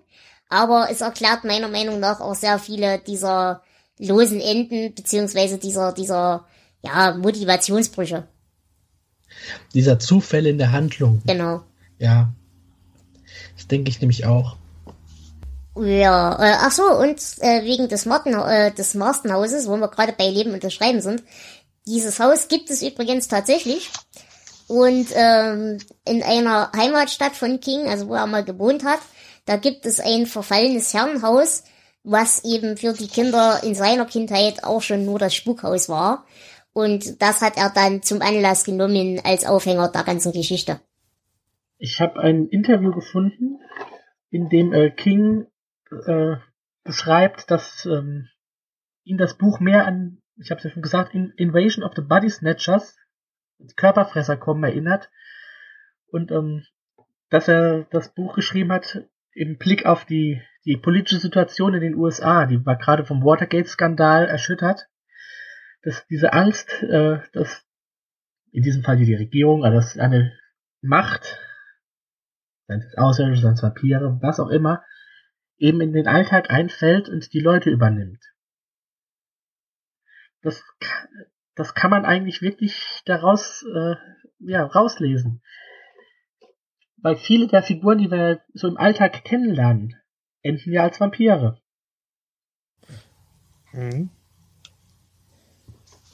Aber 0.48 0.88
es 0.90 1.00
erklärt 1.00 1.42
meiner 1.42 1.68
Meinung 1.68 1.98
nach 1.98 2.20
auch 2.20 2.34
sehr 2.36 2.60
viele 2.60 3.00
dieser 3.00 3.62
losen 3.98 4.40
Enden, 4.40 4.94
beziehungsweise 4.94 5.58
dieser, 5.58 5.92
dieser, 5.92 6.46
ja, 6.84 7.14
Motivationsbrüche. 7.14 8.28
Dieser 9.72 9.98
Zufälle 9.98 10.50
in 10.50 10.58
der 10.58 10.70
Handlung. 10.70 11.22
Genau. 11.26 11.62
Ja. 11.98 12.32
Das 13.64 13.68
denke 13.68 13.88
ich 13.88 13.98
nämlich 13.98 14.26
auch. 14.26 14.56
Ja, 15.74 16.34
äh, 16.38 16.56
ach 16.60 16.70
so, 16.70 16.82
und 16.84 17.18
äh, 17.40 17.64
wegen 17.64 17.88
des, 17.88 18.04
Martin, 18.04 18.34
äh, 18.34 18.72
des 18.72 18.92
Marstenhauses, 18.92 19.66
wo 19.66 19.76
wir 19.78 19.88
gerade 19.88 20.12
bei 20.12 20.28
Leben 20.28 20.52
und 20.52 20.70
Schreiben 20.70 21.00
sind. 21.00 21.22
Dieses 21.86 22.20
Haus 22.20 22.48
gibt 22.48 22.68
es 22.68 22.82
übrigens 22.82 23.26
tatsächlich. 23.26 23.90
Und 24.68 25.06
ähm, 25.14 25.78
in 26.06 26.22
einer 26.22 26.72
Heimatstadt 26.76 27.34
von 27.36 27.58
King, 27.58 27.86
also 27.88 28.08
wo 28.08 28.14
er 28.14 28.26
mal 28.26 28.44
gewohnt 28.44 28.84
hat, 28.84 29.00
da 29.46 29.56
gibt 29.56 29.86
es 29.86 29.98
ein 29.98 30.26
verfallenes 30.26 30.92
Herrenhaus, 30.92 31.64
was 32.02 32.44
eben 32.44 32.76
für 32.76 32.92
die 32.92 33.08
Kinder 33.08 33.62
in 33.62 33.74
seiner 33.74 34.04
Kindheit 34.04 34.62
auch 34.62 34.82
schon 34.82 35.06
nur 35.06 35.18
das 35.18 35.34
Spukhaus 35.34 35.88
war. 35.88 36.26
Und 36.74 37.22
das 37.22 37.40
hat 37.40 37.56
er 37.56 37.70
dann 37.70 38.02
zum 38.02 38.20
Anlass 38.20 38.64
genommen 38.64 39.22
als 39.24 39.46
Aufhänger 39.46 39.88
der 39.88 40.04
ganzen 40.04 40.32
Geschichte. 40.32 40.80
Ich 41.78 42.00
habe 42.00 42.20
ein 42.20 42.48
Interview 42.48 42.92
gefunden, 42.92 43.58
in 44.30 44.48
dem 44.48 44.72
äh, 44.72 44.90
King 44.90 45.46
äh, 46.06 46.36
beschreibt, 46.84 47.50
dass 47.50 47.86
ähm, 47.86 48.28
ihn 49.04 49.18
das 49.18 49.36
Buch 49.36 49.60
mehr 49.60 49.86
an, 49.86 50.22
ich 50.36 50.50
habe 50.50 50.58
es 50.58 50.64
ja 50.64 50.70
schon 50.70 50.82
gesagt, 50.82 51.14
in 51.14 51.32
Invasion 51.36 51.84
of 51.84 51.92
the 51.94 52.02
Body 52.02 52.30
Snatchers, 52.30 52.96
Körperfresser 53.76 54.36
kommen, 54.36 54.64
erinnert. 54.64 55.10
und 56.08 56.30
ähm, 56.30 56.64
dass 57.30 57.48
er 57.48 57.84
das 57.90 58.14
Buch 58.14 58.34
geschrieben 58.34 58.72
hat 58.72 59.04
im 59.32 59.58
Blick 59.58 59.86
auf 59.86 60.04
die, 60.04 60.40
die 60.64 60.76
politische 60.76 61.18
Situation 61.18 61.74
in 61.74 61.80
den 61.80 61.96
USA. 61.96 62.46
Die 62.46 62.64
war 62.64 62.76
gerade 62.76 63.04
vom 63.04 63.24
Watergate-Skandal 63.24 64.26
erschüttert. 64.26 64.86
Dass 65.82 66.06
diese 66.06 66.32
Angst, 66.32 66.82
äh, 66.82 67.18
dass 67.32 67.66
in 68.52 68.62
diesem 68.62 68.84
Fall 68.84 68.96
die 68.96 69.14
Regierung, 69.14 69.64
also 69.64 69.76
dass 69.76 69.98
eine 69.98 70.32
Macht, 70.80 71.40
seien 72.66 72.80
es 72.80 72.96
Außerirdische, 72.96 73.42
seien 73.42 73.54
es 73.54 73.62
Vampire, 73.62 74.18
was 74.20 74.40
auch 74.40 74.48
immer, 74.48 74.84
eben 75.58 75.80
in 75.80 75.92
den 75.92 76.08
Alltag 76.08 76.50
einfällt 76.50 77.08
und 77.08 77.32
die 77.32 77.40
Leute 77.40 77.70
übernimmt. 77.70 78.22
Das, 80.42 80.62
das 81.54 81.74
kann 81.74 81.90
man 81.90 82.04
eigentlich 82.04 82.42
wirklich 82.42 83.02
daraus 83.06 83.64
äh, 83.74 83.94
ja, 84.40 84.64
rauslesen. 84.64 85.42
Weil 86.98 87.16
viele 87.16 87.48
der 87.48 87.62
Figuren, 87.62 87.98
die 87.98 88.10
wir 88.10 88.42
so 88.52 88.68
im 88.68 88.76
Alltag 88.76 89.24
kennenlernen, 89.24 89.94
enden 90.42 90.72
ja 90.72 90.82
als 90.82 91.00
Vampire. 91.00 91.60
Mhm. 93.72 94.10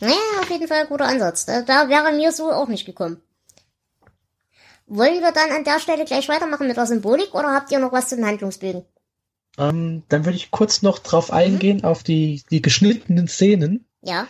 Naja, 0.00 0.14
auf 0.40 0.50
jeden 0.50 0.66
Fall 0.66 0.80
ein 0.80 0.88
guter 0.88 1.06
Ansatz. 1.06 1.44
Da, 1.44 1.62
da 1.62 1.88
wäre 1.88 2.12
mir 2.12 2.32
so 2.32 2.50
auch 2.50 2.68
nicht 2.68 2.86
gekommen. 2.86 3.22
Wollen 4.92 5.20
wir 5.20 5.30
dann 5.30 5.52
an 5.52 5.62
der 5.62 5.78
Stelle 5.78 6.04
gleich 6.04 6.28
weitermachen 6.28 6.66
mit 6.66 6.76
der 6.76 6.84
Symbolik 6.84 7.32
oder 7.32 7.54
habt 7.54 7.70
ihr 7.70 7.78
noch 7.78 7.92
was 7.92 8.08
zu 8.08 8.16
den 8.16 8.26
Handlungsbögen? 8.26 8.84
Ähm, 9.56 10.02
dann 10.08 10.24
würde 10.24 10.36
ich 10.36 10.50
kurz 10.50 10.82
noch 10.82 10.98
drauf 10.98 11.32
eingehen, 11.32 11.78
mhm. 11.78 11.84
auf 11.84 12.02
die, 12.02 12.42
die 12.50 12.60
geschnittenen 12.60 13.28
Szenen. 13.28 13.86
Ja. 14.02 14.26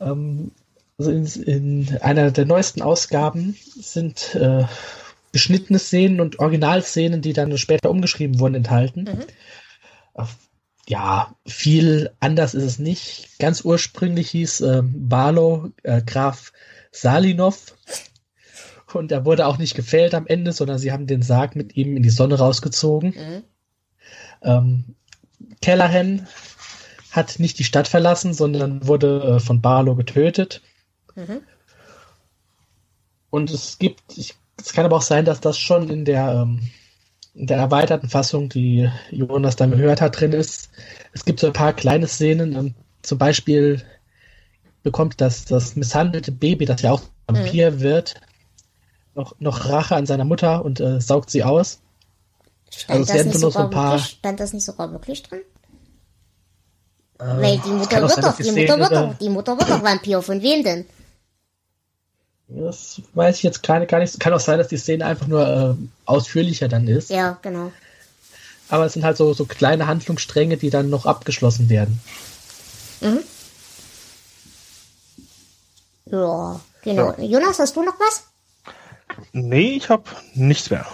Ähm, 0.00 0.52
also 0.96 1.10
in, 1.10 1.26
in, 1.42 1.98
einer 2.00 2.30
der 2.30 2.46
neuesten 2.46 2.80
Ausgaben 2.80 3.54
sind 3.74 4.34
äh, 4.36 4.64
beschnittene 5.32 5.78
Szenen 5.78 6.22
und 6.22 6.38
Originalszenen, 6.38 7.20
die 7.20 7.34
dann 7.34 7.56
später 7.58 7.90
umgeschrieben 7.90 8.40
wurden, 8.40 8.54
enthalten. 8.54 9.04
Mhm. 9.04 10.26
Ja, 10.88 11.36
viel 11.46 12.10
anders 12.20 12.54
ist 12.54 12.64
es 12.64 12.78
nicht. 12.78 13.38
Ganz 13.38 13.66
ursprünglich 13.66 14.30
hieß 14.30 14.62
äh, 14.62 14.82
Barlow 14.82 15.72
äh, 15.82 16.00
Graf 16.00 16.52
Salinov 16.90 17.74
und 18.94 19.12
er 19.12 19.24
wurde 19.24 19.46
auch 19.46 19.58
nicht 19.58 19.74
gefällt 19.74 20.14
am 20.14 20.26
Ende, 20.26 20.52
sondern 20.52 20.78
sie 20.78 20.92
haben 20.92 21.06
den 21.06 21.22
Sarg 21.22 21.56
mit 21.56 21.76
ihm 21.76 21.96
in 21.96 22.02
die 22.02 22.10
Sonne 22.10 22.38
rausgezogen. 22.38 23.10
Mhm. 23.10 23.42
Ähm, 24.42 24.84
Callahan 25.60 26.26
hat 27.10 27.38
nicht 27.38 27.58
die 27.58 27.64
Stadt 27.64 27.88
verlassen, 27.88 28.34
sondern 28.34 28.86
wurde 28.86 29.36
äh, 29.36 29.40
von 29.40 29.60
Barlow 29.60 29.94
getötet. 29.94 30.62
Mhm. 31.14 31.40
Und 33.30 33.50
es 33.50 33.78
gibt, 33.78 34.16
ich 34.16 34.34
es 34.60 34.72
kann 34.72 34.84
aber 34.84 34.96
auch 34.96 35.02
sein, 35.02 35.24
dass 35.24 35.40
das 35.40 35.58
schon 35.58 35.88
in 35.88 36.04
der, 36.04 36.42
ähm, 36.42 36.60
in 37.34 37.46
der 37.46 37.58
erweiterten 37.58 38.08
Fassung, 38.08 38.48
die 38.48 38.90
Jonas 39.10 39.56
dann 39.56 39.70
gehört 39.70 40.00
hat, 40.00 40.20
drin 40.20 40.32
ist. 40.32 40.70
Es 41.12 41.24
gibt 41.24 41.40
so 41.40 41.48
ein 41.48 41.52
paar 41.52 41.72
kleine 41.72 42.06
Szenen. 42.06 42.54
Ähm, 42.54 42.74
zum 43.02 43.18
Beispiel 43.18 43.82
bekommt 44.82 45.20
das, 45.20 45.44
das 45.44 45.76
misshandelte 45.76 46.32
Baby, 46.32 46.64
das 46.64 46.82
ja 46.82 46.92
auch 46.92 47.02
Vampir 47.26 47.72
mhm. 47.72 47.80
wird, 47.80 48.14
noch, 49.14 49.34
noch 49.38 49.68
Rache 49.68 49.96
an 49.96 50.06
seiner 50.06 50.24
Mutter 50.24 50.64
und 50.64 50.80
äh, 50.80 51.00
saugt 51.00 51.30
sie 51.30 51.44
aus. 51.44 51.78
Stand, 52.70 53.00
also 53.00 53.12
das, 53.12 53.26
nicht 53.26 53.38
sogar 53.38 53.52
so 53.52 53.58
ein 53.58 53.70
paar... 53.70 53.92
wirklich, 53.92 54.18
stand 54.18 54.40
das 54.40 54.52
nicht 54.52 54.64
sogar 54.64 54.92
wirklich 54.92 55.22
drin? 55.22 55.40
Äh, 57.18 57.24
Weil 57.24 57.58
die 57.58 57.70
Mutter 57.70 58.02
wird 58.02 58.24
doch, 58.24 58.36
die 58.36 58.50
Mutter 58.50 58.78
wird 58.78 58.92
doch, 58.92 59.18
die 59.18 59.28
Mutter 59.28 59.58
wird 59.58 59.70
doch 59.70 59.82
Vampir. 59.82 60.22
Von 60.22 60.42
wem 60.42 60.64
denn? 60.64 60.86
Das 62.48 63.00
weiß 63.14 63.36
ich 63.36 63.42
jetzt 63.42 63.62
keine, 63.62 63.86
gar 63.86 63.98
nicht. 63.98 64.18
Kann 64.18 64.32
auch 64.32 64.40
sein, 64.40 64.58
dass 64.58 64.68
die 64.68 64.76
Szene 64.76 65.06
einfach 65.06 65.26
nur 65.26 65.46
äh, 65.46 65.74
ausführlicher 66.06 66.68
dann 66.68 66.88
ist. 66.88 67.10
Ja, 67.10 67.38
genau. 67.42 67.72
Aber 68.68 68.86
es 68.86 68.94
sind 68.94 69.04
halt 69.04 69.16
so, 69.16 69.34
so 69.34 69.44
kleine 69.44 69.86
Handlungsstränge, 69.86 70.56
die 70.56 70.70
dann 70.70 70.88
noch 70.88 71.06
abgeschlossen 71.06 71.68
werden. 71.68 72.00
Mhm. 73.00 73.20
Ja, 76.06 76.60
genau. 76.82 77.14
Ja. 77.18 77.24
Jonas, 77.24 77.58
hast 77.58 77.76
du 77.76 77.82
noch 77.82 77.98
was? 78.00 78.24
Nee, 79.32 79.76
ich 79.76 79.88
habe 79.88 80.04
nichts 80.34 80.70
mehr. 80.70 80.86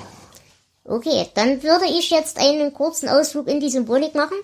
Okay, 0.85 1.26
dann 1.35 1.62
würde 1.62 1.85
ich 1.87 2.11
jetzt 2.11 2.39
einen 2.39 2.72
kurzen 2.72 3.09
Ausflug 3.09 3.47
in 3.49 3.61
die 3.61 3.68
Symbolik 3.68 4.14
machen. 4.14 4.37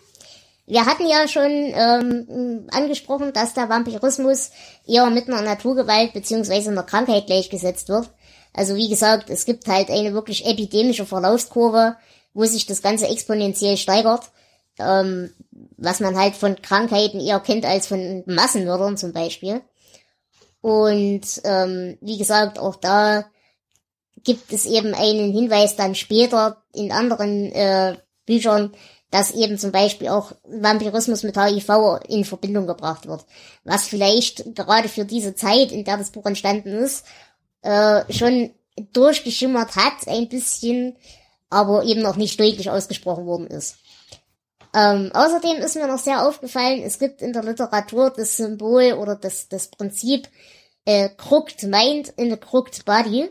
Wir 0.67 0.87
hatten 0.87 1.07
ja 1.07 1.29
schon 1.29 1.51
ähm, 1.51 2.69
angesprochen, 2.71 3.33
dass 3.33 3.55
der 3.55 3.69
Vampirismus 3.69 4.51
eher 4.87 5.09
mit 5.11 5.29
einer 5.29 5.43
Naturgewalt 5.43 6.13
beziehungsweise 6.13 6.71
einer 6.71 6.83
Krankheit 6.83 7.27
gleichgesetzt 7.27 7.89
wird. 7.89 8.11
Also 8.55 8.77
wie 8.77 8.89
gesagt, 8.89 9.31
es 9.31 9.45
gibt 9.45 9.67
halt 9.69 9.91
eine 9.91 10.15
wirklich 10.15 10.47
epidemische 10.47 11.07
Verlaufskurve, 11.07 11.97
wo 12.33 12.45
sich 12.45 12.67
das 12.67 12.83
Ganze 12.83 13.09
exponentiell 13.09 13.77
steigert, 13.77 14.31
ähm, 14.79 15.33
was 15.77 16.01
man 16.01 16.17
halt 16.17 16.35
von 16.37 16.61
Krankheiten 16.61 17.21
eher 17.21 17.41
kennt 17.41 17.65
als 17.65 17.87
von 17.87 18.23
Massenmördern 18.27 18.97
zum 18.97 19.13
Beispiel. 19.13 19.61
Und 20.61 21.43
ähm, 21.45 21.99
wie 22.01 22.17
gesagt, 22.17 22.59
auch 22.59 22.77
da 22.77 23.27
gibt 24.25 24.53
es 24.53 24.67
eben 24.67 24.95
einen 24.95 25.33
Hinweis 25.33 25.77
dann 25.77 25.95
später 25.95 26.63
in 26.73 26.93
anderen 26.93 27.53
äh, 27.53 27.97
Büchern, 28.27 28.73
dass 29.11 29.31
eben 29.31 29.59
zum 29.59 29.71
Beispiel 29.71 30.09
auch 30.09 30.33
Vampirismus 30.45 31.23
mit 31.23 31.37
HIV 31.37 32.01
in 32.09 32.25
Verbindung 32.25 32.67
gebracht 32.67 33.07
wird. 33.07 33.25
Was 33.63 33.87
vielleicht 33.87 34.57
gerade 34.57 34.89
für 34.89 35.05
diese 35.05 35.35
Zeit, 35.35 35.71
in 35.71 35.85
der 35.85 35.99
das 35.99 36.11
Buch 36.11 36.27
entstanden 36.27 36.73
ist, 36.73 37.07
äh, 37.63 38.03
schon 38.13 38.51
durchgeschimmert 38.93 39.77
hat, 39.77 40.09
ein 40.09 40.29
bisschen, 40.29 40.97
aber 41.49 41.85
eben 41.85 42.03
noch 42.03 42.17
nicht 42.17 42.41
deutlich 42.41 42.71
ausgesprochen 42.71 43.27
worden 43.27 43.47
ist. 43.47 43.77
Ähm, 44.75 45.13
außerdem 45.15 45.59
ist 45.59 45.77
mir 45.77 45.87
noch 45.87 46.01
sehr 46.01 46.27
aufgefallen, 46.27 46.83
es 46.83 46.99
gibt 46.99 47.23
in 47.23 47.33
der 47.33 47.45
Literatur 47.45 48.11
das 48.11 48.37
Symbol 48.37 48.95
oder 48.95 49.15
das, 49.15 49.49
das 49.49 49.69
Prinzip 49.69 50.29
äh, 50.85 51.09
Crooked 51.11 51.63
Mind 51.63 52.09
in 52.17 52.33
a 52.33 52.37
Crooked 52.37 52.85
Body. 52.85 53.31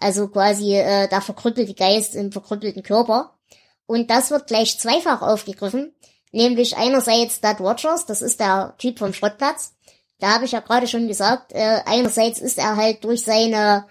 Also 0.00 0.28
quasi 0.28 0.76
äh, 0.76 1.08
der 1.08 1.20
verkrüppelte 1.20 1.74
Geist 1.74 2.14
im 2.14 2.32
verkrüppelten 2.32 2.82
Körper. 2.82 3.38
Und 3.86 4.10
das 4.10 4.30
wird 4.30 4.46
gleich 4.46 4.78
zweifach 4.78 5.22
aufgegriffen. 5.22 5.94
Nämlich 6.32 6.76
einerseits 6.76 7.40
Dad 7.40 7.60
Rogers, 7.60 8.06
das 8.06 8.22
ist 8.22 8.40
der 8.40 8.74
Typ 8.78 8.98
vom 8.98 9.12
Schrottplatz. 9.12 9.74
Da 10.20 10.34
habe 10.34 10.44
ich 10.44 10.52
ja 10.52 10.60
gerade 10.60 10.86
schon 10.86 11.08
gesagt, 11.08 11.52
äh, 11.52 11.80
einerseits 11.86 12.40
ist 12.40 12.58
er 12.58 12.76
halt 12.76 13.04
durch 13.04 13.22
seine 13.22 13.86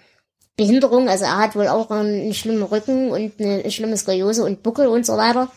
Behinderung, 0.56 1.10
also 1.10 1.24
er 1.26 1.38
hat 1.38 1.56
wohl 1.56 1.68
auch 1.68 1.90
einen, 1.90 2.22
einen 2.22 2.34
schlimmen 2.34 2.64
Rücken 2.64 3.12
und 3.12 3.40
eine 3.40 3.72
schlimme 3.72 3.98
Skoliose 3.98 4.44
und 4.44 4.62
Buckel 4.62 4.88
und 4.88 5.06
so 5.06 5.18
weiter. 5.18 5.50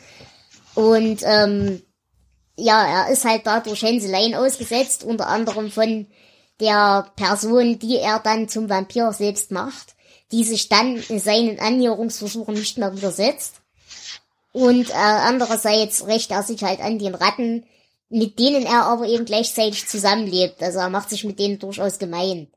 Und 0.75 1.23
ähm, 1.25 1.83
ja, 2.57 3.07
er 3.07 3.13
ist 3.13 3.25
halt 3.25 3.43
dadurch 3.45 3.83
Hänseleien 3.83 4.35
ausgesetzt, 4.35 5.05
unter 5.05 5.27
anderem 5.27 5.71
von 5.71 6.07
der 6.61 7.11
Person, 7.17 7.79
die 7.79 7.99
er 7.99 8.21
dann 8.21 8.49
zum 8.49 8.69
Vampir 8.69 9.13
selbst 9.13 9.51
macht, 9.51 9.95
die 10.33 10.45
sich 10.45 10.69
dann 10.69 10.97
in 11.09 11.21
seinen 11.21 11.61
Annäherungsversuchen 11.61 12.55
nicht 12.55 12.79
mehr 12.79 12.97
widersetzt. 12.97 13.57
Und 14.53 14.91
äh, 14.91 14.95
andererseits 14.95 16.07
rächt 16.07 16.31
er 16.31 16.43
sich 16.43 16.63
halt 16.63 16.81
an 16.81 16.99
den 16.99 17.15
Ratten, 17.15 17.65
mit 18.09 18.39
denen 18.39 18.67
er 18.67 18.85
aber 18.85 19.07
eben 19.07 19.25
gleichzeitig 19.25 19.89
zusammenlebt. 19.89 20.63
Also 20.63 20.79
er 20.81 20.91
macht 20.91 21.11
sich 21.11 21.25
mit 21.25 21.39
denen 21.39 21.59
durchaus 21.59 21.99
gemein. 21.99 22.49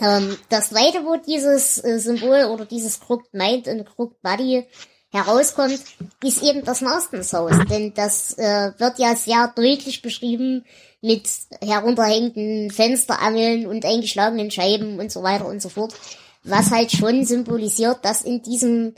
Ähm, 0.00 0.36
das 0.48 0.70
zweite, 0.70 1.04
wo 1.04 1.16
dieses 1.16 1.82
äh, 1.84 1.98
Symbol 1.98 2.46
oder 2.46 2.64
dieses 2.64 3.00
Crooked 3.00 3.32
Mind 3.34 3.68
und 3.68 3.84
Crooked 3.84 4.20
Body 4.22 4.66
herauskommt, 5.12 5.80
ist 6.24 6.42
eben 6.42 6.64
das 6.64 6.80
Marstons 6.80 7.32
Haus. 7.32 7.52
Denn 7.68 7.92
das 7.94 8.36
äh, 8.38 8.72
wird 8.78 8.98
ja 8.98 9.14
sehr 9.16 9.52
deutlich 9.54 10.02
beschrieben 10.02 10.64
mit 11.02 11.28
herunterhängenden 11.60 12.70
Fensterangeln 12.70 13.66
und 13.66 13.84
eingeschlagenen 13.84 14.50
Scheiben 14.50 14.98
und 14.98 15.10
so 15.10 15.22
weiter 15.22 15.46
und 15.46 15.60
so 15.60 15.68
fort. 15.68 15.94
Was 16.42 16.70
halt 16.70 16.90
schon 16.92 17.24
symbolisiert, 17.24 18.04
dass 18.04 18.22
in 18.22 18.42
diesem 18.42 18.94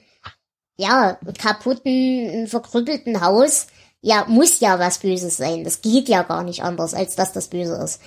ja, 0.76 1.18
kaputten, 1.38 2.46
verkrüppelten 2.48 3.20
Haus, 3.20 3.66
ja, 4.00 4.24
muss 4.28 4.60
ja 4.60 4.78
was 4.78 4.98
Böses 4.98 5.36
sein. 5.36 5.64
Das 5.64 5.80
geht 5.80 6.08
ja 6.08 6.22
gar 6.22 6.42
nicht 6.42 6.62
anders, 6.62 6.94
als 6.94 7.14
dass 7.14 7.32
das 7.32 7.48
Böse 7.48 7.80
ist. 7.82 8.00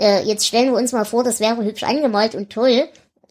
Äh, 0.00 0.24
jetzt 0.24 0.46
stellen 0.46 0.72
wir 0.72 0.78
uns 0.78 0.92
mal 0.92 1.04
vor, 1.04 1.22
das 1.22 1.40
wäre 1.40 1.64
hübsch 1.64 1.84
angemalt 1.84 2.34
und 2.34 2.50
toll. 2.50 2.88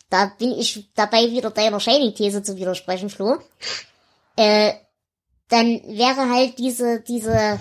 Da 0.09 0.31
bin 0.37 0.51
ich 0.51 0.87
dabei, 0.95 1.31
wieder 1.31 1.51
deiner 1.51 1.79
Shining-These 1.79 2.43
zu 2.43 2.55
widersprechen, 2.55 3.09
Flo. 3.09 3.37
Äh, 4.37 4.73
dann 5.49 5.81
wäre 5.85 6.29
halt 6.29 6.57
diese, 6.57 7.01
diese 7.01 7.59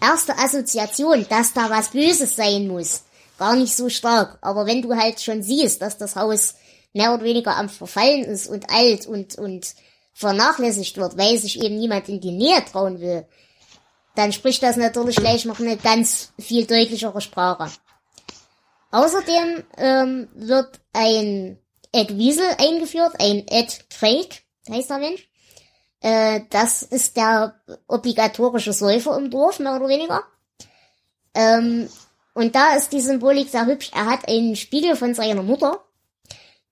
erste 0.00 0.38
Assoziation, 0.38 1.26
dass 1.28 1.52
da 1.52 1.70
was 1.70 1.90
Böses 1.90 2.36
sein 2.36 2.68
muss, 2.68 3.02
gar 3.38 3.56
nicht 3.56 3.74
so 3.74 3.88
stark. 3.88 4.38
Aber 4.42 4.66
wenn 4.66 4.82
du 4.82 4.94
halt 4.94 5.20
schon 5.20 5.42
siehst, 5.42 5.82
dass 5.82 5.98
das 5.98 6.14
Haus 6.16 6.54
mehr 6.92 7.14
oder 7.14 7.24
weniger 7.24 7.56
am 7.56 7.68
Verfallen 7.68 8.24
ist 8.24 8.48
und 8.48 8.70
alt 8.70 9.06
und, 9.06 9.36
und 9.36 9.74
vernachlässigt 10.12 10.96
wird, 10.96 11.16
weil 11.16 11.38
sich 11.38 11.62
eben 11.62 11.78
niemand 11.78 12.08
in 12.08 12.20
die 12.20 12.32
Nähe 12.32 12.64
trauen 12.64 13.00
will, 13.00 13.26
dann 14.16 14.32
spricht 14.32 14.62
das 14.62 14.76
natürlich 14.76 15.16
gleich 15.16 15.44
noch 15.44 15.60
eine 15.60 15.76
ganz 15.76 16.32
viel 16.38 16.66
deutlichere 16.66 17.20
Sprache. 17.20 17.70
Außerdem 18.90 19.64
ähm, 19.78 20.28
wird 20.34 20.80
ein 20.92 21.58
Ed 21.92 22.16
Wiesel 22.16 22.46
eingeführt, 22.58 23.14
ein 23.18 23.46
Ed 23.46 23.86
Craig, 23.90 24.42
heißt 24.68 24.90
der 24.90 24.98
Mensch. 24.98 25.28
Äh, 26.00 26.42
das 26.50 26.82
ist 26.82 27.16
der 27.16 27.60
obligatorische 27.86 28.72
Säufer 28.72 29.16
im 29.16 29.30
Dorf, 29.30 29.58
mehr 29.58 29.76
oder 29.76 29.88
weniger. 29.88 30.24
Ähm, 31.34 31.88
und 32.34 32.54
da 32.54 32.74
ist 32.74 32.92
die 32.92 33.00
Symbolik 33.00 33.48
sehr 33.48 33.66
hübsch. 33.66 33.90
Er 33.94 34.06
hat 34.06 34.28
einen 34.28 34.56
Spiegel 34.56 34.96
von 34.96 35.14
seiner 35.14 35.42
Mutter, 35.42 35.84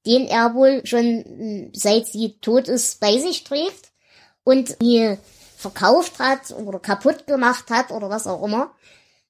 den 0.06 0.26
er 0.26 0.54
wohl 0.54 0.84
schon 0.84 1.70
seit 1.74 2.06
sie 2.06 2.38
tot 2.40 2.68
ist 2.68 3.00
bei 3.00 3.18
sich 3.18 3.44
trägt 3.44 3.92
und 4.44 4.80
nie 4.80 5.18
verkauft 5.56 6.18
hat 6.18 6.52
oder 6.52 6.78
kaputt 6.78 7.26
gemacht 7.26 7.70
hat 7.70 7.90
oder 7.90 8.08
was 8.08 8.26
auch 8.26 8.44
immer, 8.44 8.70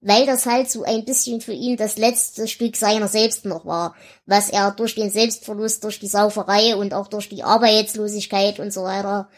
weil 0.01 0.27
das 0.27 0.47
halt 0.47 0.71
so 0.71 0.85
ein 0.85 1.05
bisschen 1.05 1.41
für 1.41 1.53
ihn 1.53 1.77
das 1.77 1.97
letzte 1.97 2.47
Stück 2.47 2.77
seiner 2.77 3.09
selbst 3.09 3.45
noch 3.45 3.64
war, 3.64 3.97
was 4.27 4.51
er 4.51 4.71
durch 4.71 4.95
den 4.95 5.11
Selbstverlust, 5.11 5.83
durch 5.83 5.99
die 5.99 6.07
Sauferei 6.07 6.77
und 6.77 6.95
auch 6.95 7.09
durch 7.09 7.29
die 7.29 7.43
Arbeitslosigkeit 7.43 8.61
und 8.61 8.73
so 8.73 8.85
weiter 8.85 9.29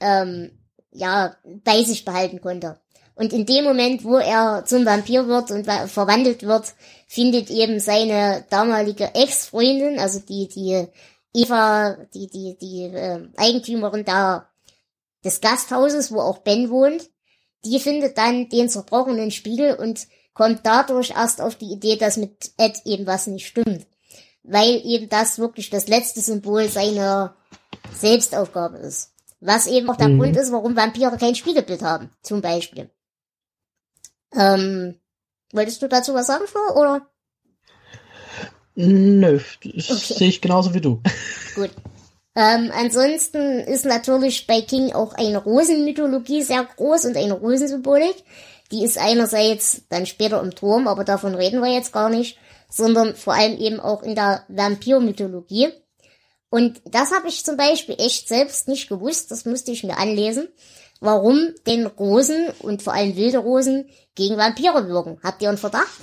ähm, 0.00 0.50
ja 0.90 1.36
bei 1.44 1.82
sich 1.84 2.04
behalten 2.04 2.40
konnte. 2.40 2.80
Und 3.14 3.32
in 3.32 3.46
dem 3.46 3.64
Moment, 3.64 4.04
wo 4.04 4.16
er 4.16 4.64
zum 4.64 4.86
Vampir 4.86 5.28
wird 5.28 5.50
und 5.50 5.66
verwandelt 5.66 6.42
wird, 6.44 6.72
findet 7.06 7.50
eben 7.50 7.78
seine 7.78 8.44
damalige 8.48 9.14
Ex-Freundin, 9.14 9.98
also 9.98 10.18
die, 10.20 10.48
die 10.48 10.86
Eva, 11.34 11.96
die, 12.14 12.26
die, 12.26 12.56
die 12.60 12.84
äh, 12.84 13.28
Eigentümerin 13.36 14.04
da 14.04 14.48
des 15.24 15.40
Gasthauses, 15.40 16.10
wo 16.12 16.20
auch 16.20 16.38
Ben 16.38 16.70
wohnt, 16.70 17.10
die 17.64 17.78
findet 17.78 18.18
dann 18.18 18.48
den 18.48 18.68
zerbrochenen 18.68 19.30
Spiegel 19.30 19.74
und 19.74 20.06
kommt 20.34 20.60
dadurch 20.64 21.10
erst 21.10 21.40
auf 21.40 21.56
die 21.56 21.72
Idee, 21.72 21.96
dass 21.96 22.16
mit 22.16 22.52
Ed 22.56 22.80
eben 22.84 23.06
was 23.06 23.26
nicht 23.26 23.46
stimmt. 23.46 23.86
Weil 24.42 24.84
eben 24.84 25.08
das 25.08 25.38
wirklich 25.38 25.70
das 25.70 25.86
letzte 25.86 26.20
Symbol 26.20 26.68
seiner 26.68 27.36
Selbstaufgabe 27.96 28.78
ist. 28.78 29.12
Was 29.40 29.66
eben 29.66 29.88
auch 29.90 29.96
der 29.96 30.08
mhm. 30.08 30.18
Grund 30.18 30.36
ist, 30.36 30.50
warum 30.50 30.76
Vampire 30.76 31.16
kein 31.18 31.34
Spiegelbild 31.34 31.82
haben, 31.82 32.10
zum 32.22 32.40
Beispiel. 32.40 32.90
Ähm, 34.34 35.00
wolltest 35.52 35.82
du 35.82 35.88
dazu 35.88 36.14
was 36.14 36.26
sagen, 36.26 36.46
Flo, 36.46 36.60
oder? 36.74 37.06
Nö, 38.74 39.40
das 39.64 39.90
okay. 39.90 40.14
sehe 40.14 40.28
ich 40.28 40.40
genauso 40.40 40.74
wie 40.74 40.80
du. 40.80 41.02
Gut. 41.54 41.70
Ähm, 42.34 42.70
ansonsten 42.74 43.60
ist 43.60 43.84
natürlich 43.84 44.46
bei 44.46 44.62
King 44.62 44.92
auch 44.92 45.12
eine 45.12 45.38
Rosenmythologie 45.38 46.42
sehr 46.42 46.64
groß 46.64 47.04
und 47.04 47.16
eine 47.16 47.34
Rosensymbolik. 47.34 48.14
Die 48.70 48.84
ist 48.84 48.96
einerseits 48.96 49.82
dann 49.90 50.06
später 50.06 50.40
im 50.42 50.54
Turm, 50.54 50.88
aber 50.88 51.04
davon 51.04 51.34
reden 51.34 51.60
wir 51.60 51.70
jetzt 51.70 51.92
gar 51.92 52.08
nicht, 52.08 52.38
sondern 52.70 53.14
vor 53.14 53.34
allem 53.34 53.58
eben 53.58 53.80
auch 53.80 54.02
in 54.02 54.14
der 54.14 54.46
Vampirmythologie. 54.48 55.68
Und 56.48 56.80
das 56.86 57.12
habe 57.12 57.28
ich 57.28 57.44
zum 57.44 57.58
Beispiel 57.58 57.96
echt 57.98 58.28
selbst 58.28 58.66
nicht 58.68 58.88
gewusst, 58.88 59.30
das 59.30 59.44
musste 59.44 59.72
ich 59.72 59.84
mir 59.84 59.98
anlesen 59.98 60.48
warum 61.02 61.52
denn 61.66 61.86
Rosen 61.86 62.48
und 62.60 62.82
vor 62.82 62.94
allem 62.94 63.16
wilde 63.16 63.38
Rosen 63.38 63.88
gegen 64.14 64.36
Vampire 64.36 64.88
wirken. 64.88 65.18
Habt 65.22 65.42
ihr 65.42 65.48
einen 65.48 65.58
Verdacht? 65.58 66.00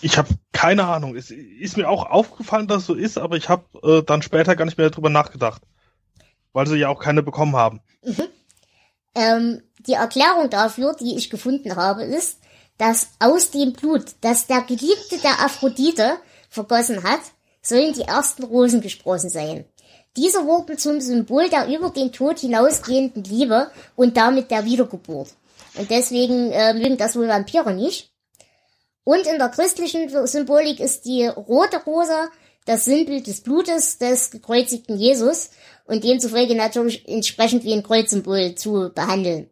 Ich 0.00 0.18
habe 0.18 0.28
keine 0.52 0.86
Ahnung. 0.86 1.16
Es 1.16 1.30
ist 1.30 1.76
mir 1.76 1.88
auch 1.88 2.08
aufgefallen, 2.08 2.68
dass 2.68 2.82
es 2.82 2.86
so 2.86 2.94
ist, 2.94 3.18
aber 3.18 3.36
ich 3.36 3.48
habe 3.48 3.64
äh, 3.82 4.02
dann 4.04 4.22
später 4.22 4.54
gar 4.54 4.66
nicht 4.66 4.78
mehr 4.78 4.90
darüber 4.90 5.10
nachgedacht. 5.10 5.62
Weil 6.52 6.66
sie 6.66 6.76
ja 6.76 6.88
auch 6.88 7.00
keine 7.00 7.22
bekommen 7.22 7.56
haben. 7.56 7.80
Mhm. 8.02 8.28
Ähm, 9.14 9.62
die 9.86 9.94
Erklärung 9.94 10.50
dafür, 10.50 10.94
die 10.94 11.16
ich 11.16 11.30
gefunden 11.30 11.74
habe, 11.74 12.04
ist, 12.04 12.40
dass 12.76 13.08
aus 13.18 13.50
dem 13.50 13.72
Blut, 13.72 14.04
das 14.20 14.46
der 14.46 14.60
Geliebte 14.62 15.18
der 15.22 15.40
Aphrodite 15.40 16.16
vergossen 16.50 17.02
hat, 17.02 17.20
sollen 17.62 17.94
die 17.94 18.02
ersten 18.02 18.44
Rosen 18.44 18.80
gesprossen 18.80 19.30
sein. 19.30 19.64
Diese 20.16 20.44
wurden 20.46 20.78
zum 20.78 21.00
Symbol 21.00 21.48
der 21.48 21.68
über 21.68 21.90
den 21.90 22.12
Tod 22.12 22.40
hinausgehenden 22.40 23.24
Liebe 23.24 23.70
und 23.94 24.16
damit 24.16 24.50
der 24.50 24.64
Wiedergeburt. 24.64 25.28
Und 25.76 25.90
deswegen 25.90 26.50
äh, 26.50 26.74
mögen 26.74 26.96
das 26.96 27.14
wohl 27.14 27.28
Vampire 27.28 27.72
nicht. 27.72 28.10
Und 29.04 29.26
in 29.26 29.38
der 29.38 29.48
christlichen 29.48 30.08
Symbolik 30.26 30.80
ist 30.80 31.04
die 31.06 31.26
rote 31.26 31.78
Rose 31.84 32.28
das 32.66 32.84
Sinnbild 32.84 33.26
des 33.26 33.40
Blutes 33.40 33.96
des 33.96 34.30
gekreuzigten 34.30 34.98
Jesus 34.98 35.50
und 35.86 36.04
demzufolge 36.04 36.54
natürlich 36.54 37.08
entsprechend 37.08 37.64
wie 37.64 37.72
ein 37.72 37.82
Kreuzsymbol 37.82 38.56
zu 38.56 38.90
behandeln. 38.94 39.48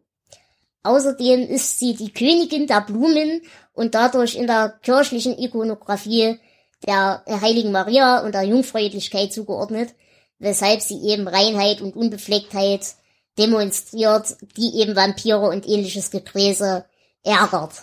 Außerdem 0.83 1.49
ist 1.49 1.79
sie 1.79 1.95
die 1.95 2.13
Königin 2.13 2.67
der 2.67 2.83
Blumen 2.83 3.41
und 3.73 3.95
dadurch 3.95 4.35
in 4.37 4.47
der 4.47 4.79
kirchlichen 4.83 5.39
Ikonografie 5.39 6.39
der 6.87 7.25
Heiligen 7.27 7.73
Maria 7.73 8.19
und 8.19 8.35
der 8.35 8.43
Jungfräulichkeit 8.43 9.33
zugeordnet, 9.33 9.95
weshalb 10.39 10.80
sie 10.80 11.01
eben 11.09 11.28
Reinheit 11.28 11.80
und 11.80 11.97
Unbeflecktheit 11.97 12.95
demonstriert, 13.39 14.37
die 14.57 14.80
eben 14.80 14.97
Vampire 14.97 15.49
und 15.49 15.68
ähnliches 15.68 16.11
Gekräse 16.11 16.84
ärgert. 17.22 17.82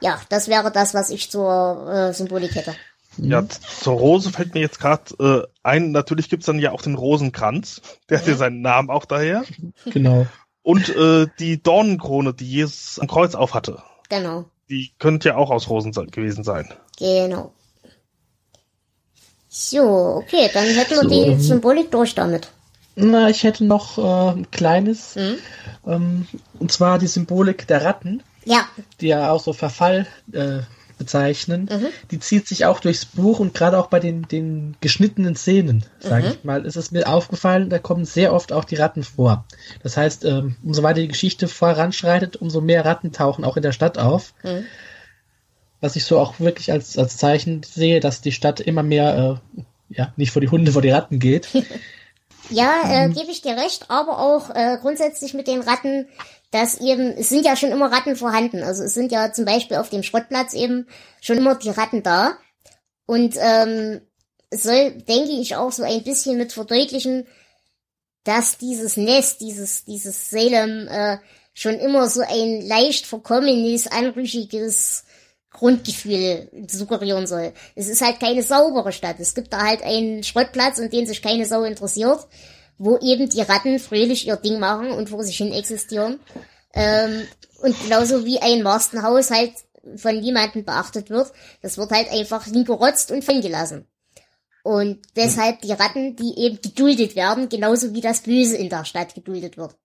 Ja, 0.00 0.20
das 0.28 0.48
wäre 0.48 0.72
das, 0.72 0.94
was 0.94 1.10
ich 1.10 1.30
zur 1.30 1.88
äh, 1.88 2.12
Symbolik 2.12 2.54
hätte. 2.54 2.74
Ja, 3.18 3.46
zur 3.46 3.94
Rose 3.94 4.30
fällt 4.30 4.54
mir 4.54 4.60
jetzt 4.60 4.80
gerade 4.80 5.14
äh, 5.20 5.46
ein, 5.62 5.92
natürlich 5.92 6.30
gibt's 6.30 6.46
dann 6.46 6.58
ja 6.58 6.72
auch 6.72 6.82
den 6.82 6.94
Rosenkranz, 6.94 7.82
der 8.08 8.18
hat 8.18 8.26
ja 8.26 8.34
seinen 8.34 8.62
Namen 8.62 8.90
auch 8.90 9.04
daher. 9.04 9.44
Genau. 9.84 10.26
Und 10.62 10.88
äh, 10.88 11.26
die 11.38 11.62
Dornenkrone, 11.62 12.34
die 12.34 12.48
Jesus 12.48 12.98
am 13.00 13.08
Kreuz 13.08 13.34
aufhatte. 13.34 13.82
Genau. 14.08 14.46
Die 14.70 14.92
könnte 14.98 15.30
ja 15.30 15.36
auch 15.36 15.50
aus 15.50 15.68
Rosen 15.68 15.92
gewesen 15.92 16.44
sein. 16.44 16.72
Genau. 16.98 17.52
So, 19.54 20.22
okay, 20.24 20.48
dann 20.54 20.64
hätten 20.64 20.92
wir 20.92 21.02
so, 21.02 21.08
die 21.08 21.42
Symbolik 21.42 21.90
durch 21.90 22.14
damit. 22.14 22.48
Na, 22.96 23.28
ich 23.28 23.42
hätte 23.42 23.66
noch 23.66 23.98
äh, 23.98 24.38
ein 24.38 24.50
kleines, 24.50 25.14
mhm. 25.14 25.36
ähm, 25.86 26.26
und 26.58 26.72
zwar 26.72 26.98
die 26.98 27.06
Symbolik 27.06 27.66
der 27.66 27.84
Ratten. 27.84 28.22
Ja. 28.46 28.66
Die 29.02 29.08
ja 29.08 29.30
auch 29.30 29.42
so 29.42 29.52
Verfall 29.52 30.06
äh, 30.32 30.60
bezeichnen. 30.96 31.68
Mhm. 31.70 31.88
Die 32.10 32.18
zieht 32.18 32.48
sich 32.48 32.64
auch 32.64 32.80
durchs 32.80 33.04
Buch 33.04 33.40
und 33.40 33.52
gerade 33.52 33.78
auch 33.78 33.88
bei 33.88 34.00
den, 34.00 34.22
den 34.22 34.74
geschnittenen 34.80 35.36
Szenen, 35.36 35.84
sage 36.00 36.28
mhm. 36.28 36.32
ich 36.32 36.44
mal, 36.44 36.64
ist 36.64 36.76
es 36.76 36.90
mir 36.90 37.06
aufgefallen, 37.06 37.68
da 37.68 37.78
kommen 37.78 38.06
sehr 38.06 38.32
oft 38.32 38.54
auch 38.54 38.64
die 38.64 38.76
Ratten 38.76 39.02
vor. 39.02 39.44
Das 39.82 39.98
heißt, 39.98 40.24
ähm, 40.24 40.56
umso 40.64 40.82
weiter 40.82 41.02
die 41.02 41.08
Geschichte 41.08 41.46
voranschreitet, 41.46 42.36
umso 42.36 42.62
mehr 42.62 42.86
Ratten 42.86 43.12
tauchen 43.12 43.44
auch 43.44 43.58
in 43.58 43.62
der 43.62 43.72
Stadt 43.72 43.98
auf. 43.98 44.32
Was 45.82 45.96
ich 45.96 46.04
so 46.04 46.18
auch 46.18 46.40
wirklich 46.40 46.72
als, 46.72 46.96
als 46.96 47.18
Zeichen 47.18 47.62
sehe, 47.62 48.00
dass 48.00 48.22
die 48.22 48.32
Stadt 48.32 48.60
immer 48.60 48.82
mehr, 48.82 49.40
äh, 49.58 49.62
ja, 49.90 50.12
nicht 50.16 50.30
vor 50.30 50.40
die 50.40 50.48
Hunde, 50.48 50.72
vor 50.72 50.80
die 50.80 50.90
Ratten 50.90 51.18
geht. 51.18 51.48
ja, 52.48 52.82
äh, 52.86 53.08
mhm. 53.08 53.14
gebe 53.14 53.30
ich 53.30 53.42
dir 53.42 53.56
recht, 53.56 53.90
aber 53.90 54.18
auch 54.18 54.48
äh, 54.54 54.78
grundsätzlich 54.80 55.34
mit 55.34 55.48
den 55.48 55.60
Ratten, 55.60 56.06
dass 56.52 56.80
eben, 56.80 57.12
es 57.18 57.28
sind 57.28 57.44
ja 57.44 57.56
schon 57.56 57.72
immer 57.72 57.92
Ratten 57.92 58.16
vorhanden. 58.16 58.62
Also 58.62 58.84
es 58.84 58.94
sind 58.94 59.12
ja 59.12 59.32
zum 59.32 59.44
Beispiel 59.44 59.76
auf 59.76 59.90
dem 59.90 60.02
Schrottplatz 60.02 60.54
eben 60.54 60.86
schon 61.20 61.36
immer 61.36 61.56
die 61.56 61.70
Ratten 61.70 62.02
da. 62.02 62.38
Und 63.06 63.36
ähm, 63.38 64.00
soll, 64.50 64.92
denke 64.92 65.32
ich, 65.32 65.56
auch 65.56 65.72
so 65.72 65.82
ein 65.82 66.04
bisschen 66.04 66.38
mit 66.38 66.52
verdeutlichen, 66.52 67.26
dass 68.24 68.56
dieses 68.56 68.96
Nest, 68.96 69.40
dieses, 69.40 69.84
dieses 69.84 70.30
Salem, 70.30 70.86
äh, 70.88 71.18
schon 71.54 71.74
immer 71.74 72.08
so 72.08 72.22
ein 72.22 72.62
leicht 72.62 73.06
verkommenes, 73.06 73.86
anrüchiges 73.86 75.04
Grundgefühl 75.52 76.50
suggerieren 76.68 77.26
soll. 77.26 77.52
Es 77.74 77.88
ist 77.88 78.00
halt 78.00 78.20
keine 78.20 78.42
saubere 78.42 78.92
Stadt. 78.92 79.20
Es 79.20 79.34
gibt 79.34 79.52
da 79.52 79.60
halt 79.60 79.82
einen 79.82 80.22
Schrottplatz, 80.24 80.78
um 80.78 80.90
den 80.90 81.06
sich 81.06 81.22
keine 81.22 81.46
Sau 81.46 81.64
interessiert, 81.64 82.26
wo 82.78 82.98
eben 82.98 83.28
die 83.28 83.42
Ratten 83.42 83.78
fröhlich 83.78 84.26
ihr 84.26 84.36
Ding 84.36 84.58
machen 84.58 84.90
und 84.90 85.10
vor 85.10 85.22
sich 85.24 85.36
hin 85.36 85.52
existieren. 85.52 86.20
Ähm, 86.74 87.22
und 87.60 87.80
genauso 87.82 88.24
wie 88.24 88.40
ein 88.40 88.62
Marstenhaus 88.62 89.30
halt 89.30 89.52
von 89.96 90.20
niemandem 90.20 90.64
beachtet 90.64 91.10
wird, 91.10 91.32
das 91.60 91.78
wird 91.78 91.90
halt 91.90 92.10
einfach 92.10 92.44
hingerotzt 92.44 93.10
und 93.12 93.24
fallen 93.24 93.42
gelassen. 93.42 93.86
Und 94.62 95.00
deshalb 95.16 95.60
die 95.62 95.72
Ratten, 95.72 96.14
die 96.16 96.38
eben 96.38 96.60
geduldet 96.62 97.16
werden, 97.16 97.48
genauso 97.48 97.94
wie 97.94 98.00
das 98.00 98.22
Böse 98.22 98.56
in 98.56 98.68
der 98.68 98.84
Stadt 98.84 99.14
geduldet 99.14 99.56
wird. 99.56 99.76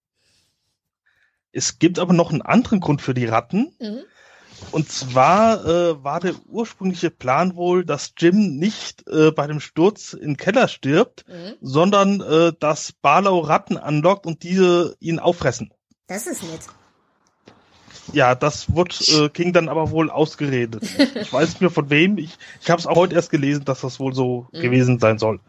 Es 1.52 1.80
gibt 1.80 1.98
aber 1.98 2.14
noch 2.14 2.32
einen 2.32 2.44
anderen 2.44 2.80
Grund 2.80 3.02
für 3.02 3.16
die 3.16 3.26
Ratten. 3.26 3.76
Mhm. 3.80 4.04
Und 4.72 4.92
zwar 4.92 5.66
äh, 5.66 6.04
war 6.04 6.20
der 6.20 6.34
ursprüngliche 6.48 7.10
Plan 7.10 7.56
wohl, 7.56 7.86
dass 7.86 8.14
Jim 8.18 8.58
nicht 8.58 9.08
äh, 9.08 9.32
bei 9.32 9.48
dem 9.48 9.60
Sturz 9.60 10.14
in 10.14 10.30
den 10.30 10.38
Keller 10.38 10.68
stirbt, 10.68 11.26
mhm. 11.28 11.54
sondern 11.62 12.22
äh, 12.22 12.54
dass 12.60 12.92
Barlow 12.92 13.40
Ratten 13.40 13.78
anlockt 13.78 14.26
und 14.26 14.44
diese 14.44 14.96
ihn 15.00 15.20
auffressen. 15.20 15.74
Das 16.08 16.28
ist 16.28 16.44
nett. 16.44 16.62
Ja, 18.14 18.36
das 18.36 18.74
wird 18.74 19.08
äh, 19.10 19.30
King 19.30 19.54
dann 19.54 19.70
aber 19.70 19.92
wohl 19.92 20.10
ausgeredet. 20.10 20.84
ich 21.16 21.32
weiß 21.32 21.50
nicht 21.50 21.62
mehr 21.62 21.70
von 21.70 21.90
wem. 21.90 22.18
Ich, 22.18 22.38
ich 22.62 22.70
habe 22.70 22.80
es 22.80 22.88
auch 22.88 22.96
heute 22.96 23.16
erst 23.16 23.32
gelesen, 23.32 23.66
dass 23.66 23.82
das 23.82 24.00
wohl 24.00 24.14
so 24.14 24.48
mhm. 24.52 24.62
gewesen 24.62 25.00
sein 25.00 25.18
soll. 25.20 25.40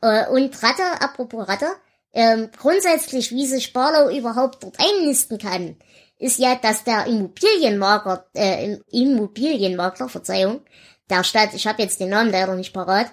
Äh, 0.00 0.28
und 0.28 0.62
Ratte, 0.62 1.00
apropos 1.00 1.48
Ratte, 1.48 1.66
ähm, 2.12 2.48
grundsätzlich, 2.56 3.30
wie 3.32 3.46
sich 3.46 3.72
Barlow 3.72 4.10
überhaupt 4.10 4.62
dort 4.62 4.76
einnisten 4.78 5.38
kann, 5.38 5.76
ist 6.18 6.38
ja, 6.38 6.56
dass 6.56 6.84
der 6.84 7.06
Immobilienmakler, 7.06 8.26
äh, 8.34 8.76
Immobilienmakler, 8.90 10.08
Verzeihung, 10.08 10.62
der 11.08 11.24
Stadt, 11.24 11.54
ich 11.54 11.66
habe 11.66 11.82
jetzt 11.82 12.00
den 12.00 12.10
Namen 12.10 12.30
leider 12.30 12.54
nicht 12.54 12.72
parat, 12.72 13.06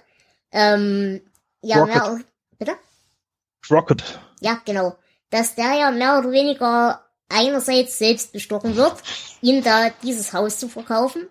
ähm, 0.52 1.22
ja, 1.62 1.80
Rocket. 1.80 1.96
mehr, 1.96 2.20
bitte? 2.58 2.76
Rocket. 3.70 4.04
Ja, 4.42 4.60
genau. 4.66 4.96
Dass 5.30 5.56
der 5.56 5.74
ja 5.74 5.92
mehr 5.92 6.20
oder 6.20 6.32
weniger 6.32 7.02
einerseits 7.30 7.98
selbst 7.98 8.32
bestochen 8.32 8.76
wird, 8.76 8.96
ihm 9.42 9.64
da 9.64 9.90
dieses 10.04 10.34
Haus 10.34 10.60
zu 10.60 10.68
verkaufen 10.68 11.28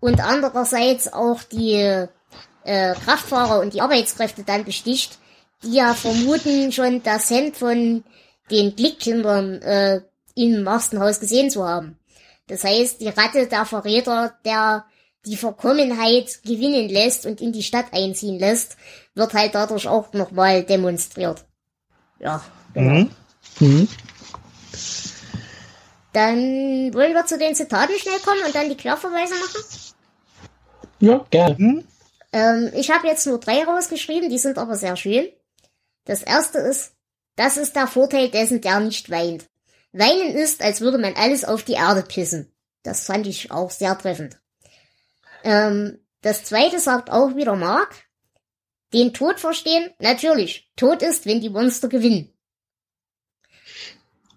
und 0.00 0.20
andererseits 0.20 1.12
auch 1.12 1.42
die 1.42 1.74
äh, 1.74 2.94
Kraftfahrer 2.94 3.60
und 3.60 3.74
die 3.74 3.80
Arbeitskräfte 3.80 4.44
dann 4.44 4.64
besticht, 4.64 5.18
die 5.62 5.74
ja 5.74 5.94
vermuten 5.94 6.72
schon 6.72 7.02
das 7.02 7.30
Hemd 7.30 7.56
von 7.56 8.04
den 8.50 8.76
Glückkindern 8.76 9.62
äh, 9.62 10.02
im 10.40 10.62
Marstenhaus 10.62 11.20
gesehen 11.20 11.50
zu 11.50 11.66
haben. 11.66 11.98
Das 12.46 12.64
heißt, 12.64 13.00
die 13.00 13.08
Ratte 13.08 13.46
der 13.46 13.64
Verräter, 13.64 14.34
der 14.44 14.84
die 15.26 15.36
Verkommenheit 15.36 16.42
gewinnen 16.42 16.88
lässt 16.88 17.26
und 17.26 17.40
in 17.40 17.52
die 17.52 17.62
Stadt 17.62 17.92
einziehen 17.92 18.38
lässt, 18.38 18.76
wird 19.14 19.34
halt 19.34 19.54
dadurch 19.54 19.86
auch 19.86 20.12
nochmal 20.12 20.64
demonstriert. 20.64 21.44
Ja, 22.18 22.42
genau. 22.72 23.00
Mhm. 23.00 23.10
Mhm. 23.60 23.88
Dann 26.12 26.38
wollen 26.94 27.14
wir 27.14 27.26
zu 27.26 27.38
den 27.38 27.54
Zitaten 27.54 27.96
schnell 27.98 28.18
kommen 28.20 28.42
und 28.44 28.54
dann 28.54 28.68
die 28.68 28.76
Querverweise 28.76 29.34
machen. 29.34 29.64
Ja, 31.00 31.24
gerne. 31.30 31.56
Mhm. 31.58 31.84
Ähm, 32.32 32.70
ich 32.74 32.90
habe 32.90 33.06
jetzt 33.06 33.26
nur 33.26 33.38
drei 33.38 33.64
rausgeschrieben, 33.64 34.30
die 34.30 34.38
sind 34.38 34.58
aber 34.58 34.76
sehr 34.76 34.96
schön. 34.96 35.28
Das 36.04 36.22
erste 36.22 36.58
ist, 36.58 36.94
das 37.36 37.56
ist 37.56 37.76
der 37.76 37.86
Vorteil 37.86 38.30
dessen, 38.30 38.60
der 38.60 38.80
nicht 38.80 39.10
weint. 39.10 39.49
Weinen 39.92 40.34
ist, 40.34 40.62
als 40.62 40.80
würde 40.80 40.98
man 40.98 41.14
alles 41.14 41.44
auf 41.44 41.64
die 41.64 41.72
Erde 41.72 42.02
pissen. 42.02 42.52
Das 42.82 43.04
fand 43.04 43.26
ich 43.26 43.50
auch 43.50 43.70
sehr 43.70 43.96
treffend. 43.98 44.40
Ähm, 45.42 45.98
das 46.22 46.44
zweite 46.44 46.78
sagt 46.80 47.10
auch 47.10 47.36
wieder 47.36 47.56
Mark. 47.56 47.94
Den 48.92 49.14
Tod 49.14 49.38
verstehen? 49.40 49.90
Natürlich. 49.98 50.70
Tod 50.76 51.02
ist, 51.02 51.26
wenn 51.26 51.40
die 51.40 51.50
Monster 51.50 51.88
gewinnen. 51.88 52.32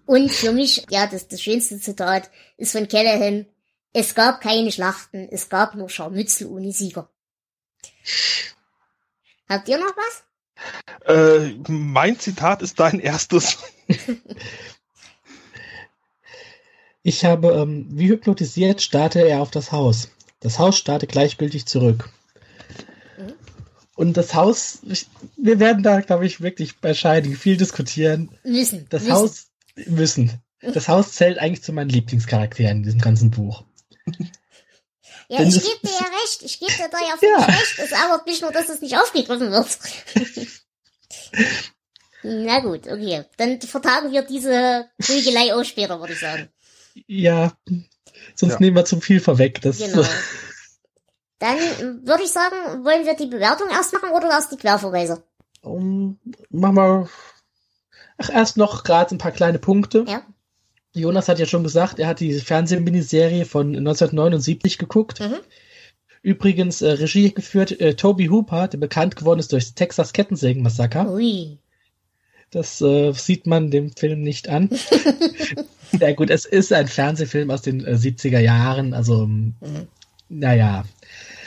Und 0.06 0.30
für 0.30 0.52
mich, 0.52 0.84
ja, 0.90 1.06
das, 1.06 1.28
das 1.28 1.40
schönste 1.40 1.80
Zitat 1.80 2.30
ist 2.56 2.72
von 2.72 2.88
Callahan. 2.88 3.46
Es 3.92 4.14
gab 4.14 4.40
keine 4.40 4.70
Schlachten, 4.70 5.28
es 5.30 5.48
gab 5.48 5.74
nur 5.74 5.88
Scharmützel 5.88 6.48
ohne 6.48 6.72
Sieger. 6.72 7.08
Habt 9.48 9.68
ihr 9.68 9.78
noch 9.78 9.94
was? 9.96 10.24
Äh, 11.06 11.54
mein 11.68 12.18
Zitat 12.18 12.62
ist 12.62 12.78
dein 12.80 13.00
erstes. 13.00 13.58
Ich 17.04 17.24
habe, 17.24 17.52
ähm, 17.52 17.86
wie 17.90 18.08
hypnotisiert, 18.08 18.80
starte 18.80 19.20
er 19.20 19.42
auf 19.42 19.50
das 19.50 19.70
Haus. 19.72 20.08
Das 20.40 20.58
Haus 20.58 20.76
starte 20.78 21.06
gleichgültig 21.06 21.66
zurück. 21.66 22.08
Mhm. 23.18 23.34
Und 23.94 24.16
das 24.16 24.34
Haus, 24.34 24.78
ich, 24.88 25.06
wir 25.36 25.60
werden 25.60 25.82
da, 25.82 26.00
glaube 26.00 26.26
ich, 26.26 26.40
wirklich 26.40 26.78
bei 26.80 26.94
Shining 26.94 27.36
viel 27.36 27.58
diskutieren. 27.58 28.30
Müssen. 28.42 28.86
Das 28.88 29.02
müssen. 29.02 29.14
Haus 29.14 29.46
müssen. 29.86 30.32
Das 30.62 30.88
Haus 30.88 31.12
zählt 31.12 31.38
eigentlich 31.38 31.62
zu 31.62 31.74
meinen 31.74 31.90
Lieblingscharakteren 31.90 32.78
in 32.78 32.82
diesem 32.82 33.00
ganzen 33.00 33.30
Buch. 33.30 33.64
Ja, 35.28 35.38
Denn 35.38 35.48
ich 35.48 35.54
gebe 35.54 35.80
dir 35.82 35.90
ja 35.90 36.06
recht. 36.22 36.42
Ich 36.42 36.60
gebe 36.60 36.72
dir 36.72 36.90
da 36.90 36.98
ja 36.98 37.16
Ja. 37.22 37.42
völlig 37.42 37.48
recht. 37.48 37.78
Es 37.78 37.92
ärgert 37.92 38.26
mich 38.26 38.42
nur, 38.42 38.52
dass 38.52 38.68
es 38.68 38.82
nicht 38.82 38.94
aufgegriffen 38.98 39.50
wird. 39.50 39.78
Na 42.22 42.60
gut, 42.60 42.86
okay. 42.86 43.24
Dann 43.38 43.58
vertagen 43.60 44.12
wir 44.12 44.20
diese 44.20 44.90
Prügelei 44.98 45.54
auch 45.54 45.64
später, 45.64 45.98
würde 45.98 46.12
ich 46.12 46.20
sagen. 46.20 46.50
Ja, 47.06 47.52
sonst 48.34 48.54
Ja. 48.54 48.60
nehmen 48.60 48.76
wir 48.76 48.84
zu 48.84 49.00
viel 49.00 49.20
vorweg. 49.20 49.60
Das, 49.62 49.78
Genau. 49.78 50.04
Dann 51.40 51.58
würde 52.06 52.22
ich 52.22 52.30
sagen, 52.30 52.84
wollen 52.84 53.04
wir 53.04 53.14
die 53.16 53.26
Bewertung 53.26 53.68
erst 53.70 53.92
machen 53.92 54.10
oder 54.14 54.30
erst 54.30 54.52
die 54.52 54.56
Querverweise? 54.56 55.22
um, 55.62 56.18
machen 56.50 56.76
wir, 56.76 57.08
ach, 58.18 58.30
erst 58.30 58.56
noch 58.56 58.84
gerade 58.84 59.14
ein 59.14 59.18
paar 59.18 59.32
kleine 59.32 59.58
Punkte. 59.58 60.04
Ja. 60.06 60.22
Jonas 60.92 61.28
hat 61.28 61.38
ja 61.38 61.46
schon 61.46 61.64
gesagt, 61.64 61.98
er 61.98 62.06
hat 62.06 62.20
die 62.20 62.34
Fernsehminiserie 62.38 63.44
von 63.46 63.74
1979 63.74 64.78
geguckt. 64.78 65.20
Mhm. 65.20 65.36
Übrigens 66.22 66.80
äh, 66.82 66.90
Regie 66.92 67.32
geführt 67.34 67.78
äh, 67.80 67.94
Toby 67.96 68.26
Hooper, 68.26 68.68
der 68.68 68.78
bekannt 68.78 69.16
geworden 69.16 69.40
ist 69.40 69.52
durch 69.52 69.74
Texas 69.74 70.12
Kettensägen-Massaker. 70.12 71.10
Ui. 71.10 71.58
Das 72.50 72.80
äh, 72.80 73.12
sieht 73.12 73.46
man 73.46 73.70
dem 73.70 73.92
Film 73.96 74.22
nicht 74.22 74.48
an. 74.48 74.70
ja 76.00 76.12
gut, 76.12 76.30
es 76.30 76.44
ist 76.44 76.72
ein 76.72 76.88
Fernsehfilm 76.88 77.50
aus 77.50 77.62
den 77.62 77.84
äh, 77.84 77.94
70er 77.94 78.40
Jahren, 78.40 78.94
also 78.94 79.24
ähm, 79.24 79.54
Mhm. 79.60 79.88
naja. 80.28 80.84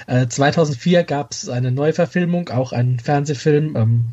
Äh, 0.07 0.27
2004 0.27 1.03
gab 1.03 1.31
es 1.31 1.49
eine 1.49 1.71
Neuverfilmung, 1.71 2.49
auch 2.49 2.71
ein 2.71 2.99
Fernsehfilm, 2.99 3.75
ähm, 3.75 4.05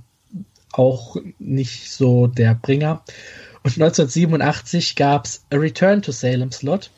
auch 0.72 1.16
nicht 1.38 1.92
so 1.92 2.26
der 2.26 2.54
Bringer. 2.54 3.02
Und 3.62 3.80
1987 3.80 4.96
gab 4.96 5.26
es 5.26 5.44
A 5.50 5.56
Return 5.56 6.02
to 6.02 6.12
Salem 6.12 6.50
Slot, 6.52 6.90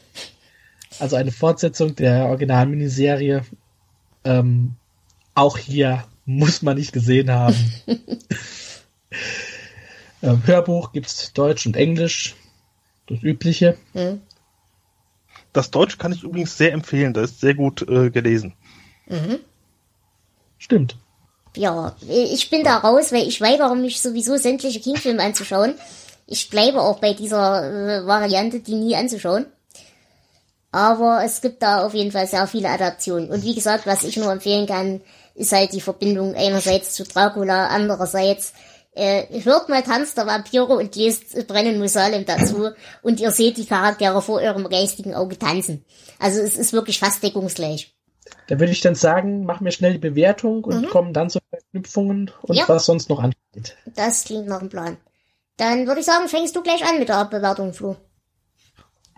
also 0.99 1.16
eine 1.16 1.30
Fortsetzung 1.32 1.95
der 1.95 2.26
Original-Miniserie. 2.26 3.43
Ähm, 4.24 4.74
auch 5.34 5.59
hier 5.59 6.05
muss 6.24 6.62
man 6.62 6.76
nicht 6.76 6.93
gesehen 6.93 7.30
haben. 7.30 7.57
ähm, 10.22 10.43
Hörbuch 10.45 10.93
gibt's 10.93 11.32
Deutsch 11.34 11.66
und 11.66 11.76
Englisch, 11.76 12.34
das 13.07 13.23
Übliche. 13.23 13.77
Mhm. 13.95 14.21
Das 15.53 15.71
Deutsch 15.71 15.99
kann 15.99 16.13
ich 16.13 16.23
übrigens 16.23 16.57
sehr 16.57 16.73
empfehlen. 16.73 17.15
Das 17.15 17.31
ist 17.31 17.41
sehr 17.41 17.55
gut 17.55 17.83
äh, 17.89 18.11
gelesen. 18.11 18.55
Mhm. 19.07 19.39
Stimmt. 20.59 20.97
Ja, 21.57 21.97
ich 22.07 22.51
bin 22.51 22.63
da 22.63 22.77
raus, 22.79 23.13
weil 23.13 23.27
ich 23.27 23.41
weigere 23.41 23.75
mich 23.75 24.01
sowieso 24.03 24.37
sämtliche 24.37 24.81
King-Filme 24.81 25.23
anzuschauen. 25.23 25.75
Ich 26.27 26.51
bleibe 26.51 26.83
auch 26.83 26.99
bei 26.99 27.15
dieser 27.15 28.03
äh, 28.03 28.07
Variante, 28.07 28.61
die 28.61 28.75
nie 28.75 28.97
anzuschauen. 28.97 29.47
Aber 30.73 31.23
es 31.25 31.41
gibt 31.41 31.63
da 31.63 31.87
auf 31.87 31.95
jeden 31.95 32.13
Fall 32.13 32.27
sehr 32.27 32.47
viele 32.47 32.69
Adaptionen. 32.69 33.31
Und 33.31 33.45
wie 33.45 33.55
gesagt, 33.55 33.87
was 33.87 34.05
ich 34.05 34.19
nur 34.19 34.31
empfehlen 34.31 34.67
kann, 34.67 35.01
ist 35.35 35.53
halt 35.53 35.73
die 35.73 35.81
Verbindung 35.81 36.35
einerseits 36.35 36.93
zu 36.93 37.05
Dracula, 37.05 37.69
andererseits 37.69 38.53
äh, 38.97 39.43
hört 39.43 39.69
mal 39.69 39.83
Tanz 39.83 40.15
der 40.15 40.27
Vampire 40.27 40.65
und 40.77 40.97
lest 40.97 41.47
Brennen 41.47 41.79
muss 41.79 41.93
Salem 41.93 42.25
dazu 42.25 42.71
und 43.03 43.21
ihr 43.21 43.31
seht 43.31 43.57
die 43.59 43.67
Charaktere 43.67 44.21
vor 44.23 44.41
eurem 44.41 44.69
geistigen 44.69 45.15
Auge 45.15 45.39
tanzen. 45.39 45.85
Also 46.19 46.41
es 46.41 46.57
ist 46.57 46.73
wirklich 46.73 46.99
fast 46.99 47.23
deckungsgleich. 47.23 47.95
Da 48.49 48.59
würde 48.59 48.73
ich 48.73 48.81
dann 48.81 48.95
sagen, 48.95 49.45
machen 49.45 49.65
wir 49.65 49.71
schnell 49.73 49.93
die 49.93 49.99
Bewertung 49.99 50.65
und 50.65 50.83
Mhm. 50.83 50.89
kommen 50.89 51.13
dann 51.13 51.31
zu 51.31 51.39
Verknüpfungen 51.51 52.31
und 52.43 52.57
Ja. 52.57 52.65
was 52.69 52.87
sonst 52.87 53.09
noch 53.09 53.21
ansteht. 53.23 53.77
Das 53.95 54.25
klingt 54.25 54.47
nach 54.49 54.61
einem 54.61 54.69
Plan. 54.71 54.97
Dann 55.57 55.87
würde 55.87 56.01
ich 56.01 56.07
sagen, 56.07 56.29
fängst 56.29 56.55
du 56.57 56.63
gleich 56.63 56.85
an 56.85 56.99
mit 56.99 57.09
der 57.09 57.25
Bewertung, 57.27 57.73
Flo. 57.73 57.97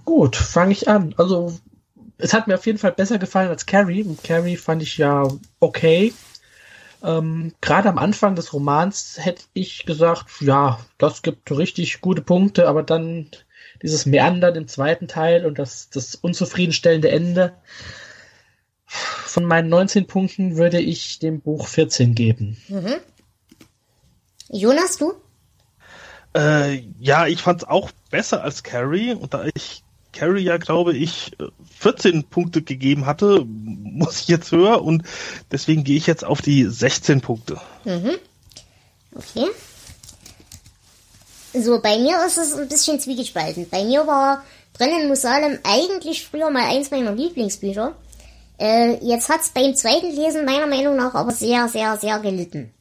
Gut, 0.05 0.37
fange 0.37 0.72
ich 0.72 0.89
an. 0.89 1.14
Also, 1.18 1.53
es 2.16 2.33
hat 2.33 2.47
mir 2.49 2.55
auf 2.55 2.66
jeden 2.66 2.79
Fall 2.79 2.93
besser 2.93 3.18
gefallen 3.18 3.49
als 3.51 3.66
Carrie. 3.66 4.03
Und 4.05 4.22
Carrie 4.24 4.57
fand 4.57 4.83
ich 4.83 4.97
ja 4.99 5.29
okay. 5.61 6.12
Ähm, 7.03 7.55
Gerade 7.61 7.88
am 7.88 7.99
Anfang 7.99 8.34
des 8.34 8.53
Romans 8.53 9.18
hätte 9.20 9.44
ich 9.53 9.86
gesagt, 9.86 10.40
ja, 10.40 10.80
das 10.99 11.22
gibt 11.22 11.51
richtig 11.51 12.01
gute 12.01 12.22
Punkte, 12.22 12.68
aber 12.68 12.82
dann 12.82 13.30
dieses 13.82 14.07
Meandern 14.07 14.57
im 14.57 14.68
zweiten 14.68 15.09
Teil 15.09 15.46
und 15.46 15.59
das, 15.59 15.90
das 15.90 16.14
unzufriedenstellende 16.14 17.11
Ende. 17.11 17.55
Von 18.86 19.44
meinen 19.44 19.68
19 19.68 20.07
Punkten 20.07 20.57
würde 20.57 20.80
ich 20.80 21.18
dem 21.18 21.40
Buch 21.40 21.68
14 21.68 22.14
geben. 22.14 22.57
Mhm. 22.68 22.94
Jonas, 24.49 24.96
du? 24.96 25.12
Äh, 26.34 26.84
ja, 26.99 27.26
ich 27.26 27.42
fand's 27.42 27.64
auch 27.64 27.90
besser 28.11 28.42
als 28.42 28.62
Carrie. 28.62 29.12
Und 29.12 29.34
da 29.34 29.44
ich 29.55 29.84
Carrie 30.18 30.42
ja, 30.42 30.56
glaube 30.56 30.96
ich, 30.96 31.32
äh, 31.38 31.46
14 31.78 32.24
Punkte 32.24 32.62
gegeben 32.62 33.06
hatte, 33.06 33.44
muss 33.46 34.22
ich 34.22 34.28
jetzt 34.28 34.50
höher. 34.50 34.82
Und 34.82 35.04
deswegen 35.52 35.84
gehe 35.84 35.96
ich 35.96 36.08
jetzt 36.08 36.24
auf 36.24 36.42
die 36.42 36.64
16 36.64 37.20
Punkte. 37.20 37.60
Mhm. 37.84 38.16
Okay. 39.14 39.46
So, 41.54 41.80
bei 41.80 41.98
mir 41.98 42.24
ist 42.26 42.36
es 42.36 42.54
ein 42.54 42.68
bisschen 42.68 42.98
zwiegespalten. 42.98 43.68
Bei 43.70 43.84
mir 43.84 44.06
war 44.06 44.44
Brennen 44.76 45.08
muss 45.08 45.22
Salem 45.22 45.58
eigentlich 45.62 46.26
früher 46.26 46.50
mal 46.50 46.68
eins 46.68 46.90
meiner 46.90 47.12
Lieblingsbücher. 47.12 47.94
Äh, 48.58 48.96
jetzt 49.04 49.28
hat's 49.28 49.50
beim 49.50 49.74
zweiten 49.76 50.14
Lesen 50.14 50.44
meiner 50.44 50.66
Meinung 50.66 50.96
nach 50.96 51.14
aber 51.14 51.30
sehr, 51.30 51.68
sehr, 51.68 51.96
sehr 51.96 52.18
gelitten. 52.18 52.72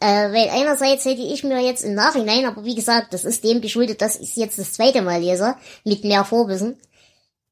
Äh, 0.00 0.32
weil 0.32 0.48
einerseits 0.50 1.04
hätte 1.04 1.22
ich 1.22 1.42
mir 1.42 1.60
jetzt 1.60 1.82
im 1.82 1.94
Nachhinein, 1.94 2.44
aber 2.44 2.64
wie 2.64 2.76
gesagt, 2.76 3.12
das 3.12 3.24
ist 3.24 3.42
dem 3.42 3.60
geschuldet, 3.60 4.00
dass 4.00 4.16
ich 4.16 4.36
jetzt 4.36 4.58
das 4.58 4.72
zweite 4.72 5.02
Mal 5.02 5.20
lese, 5.20 5.56
mit 5.84 6.04
mehr 6.04 6.24
Vorwissen. 6.24 6.78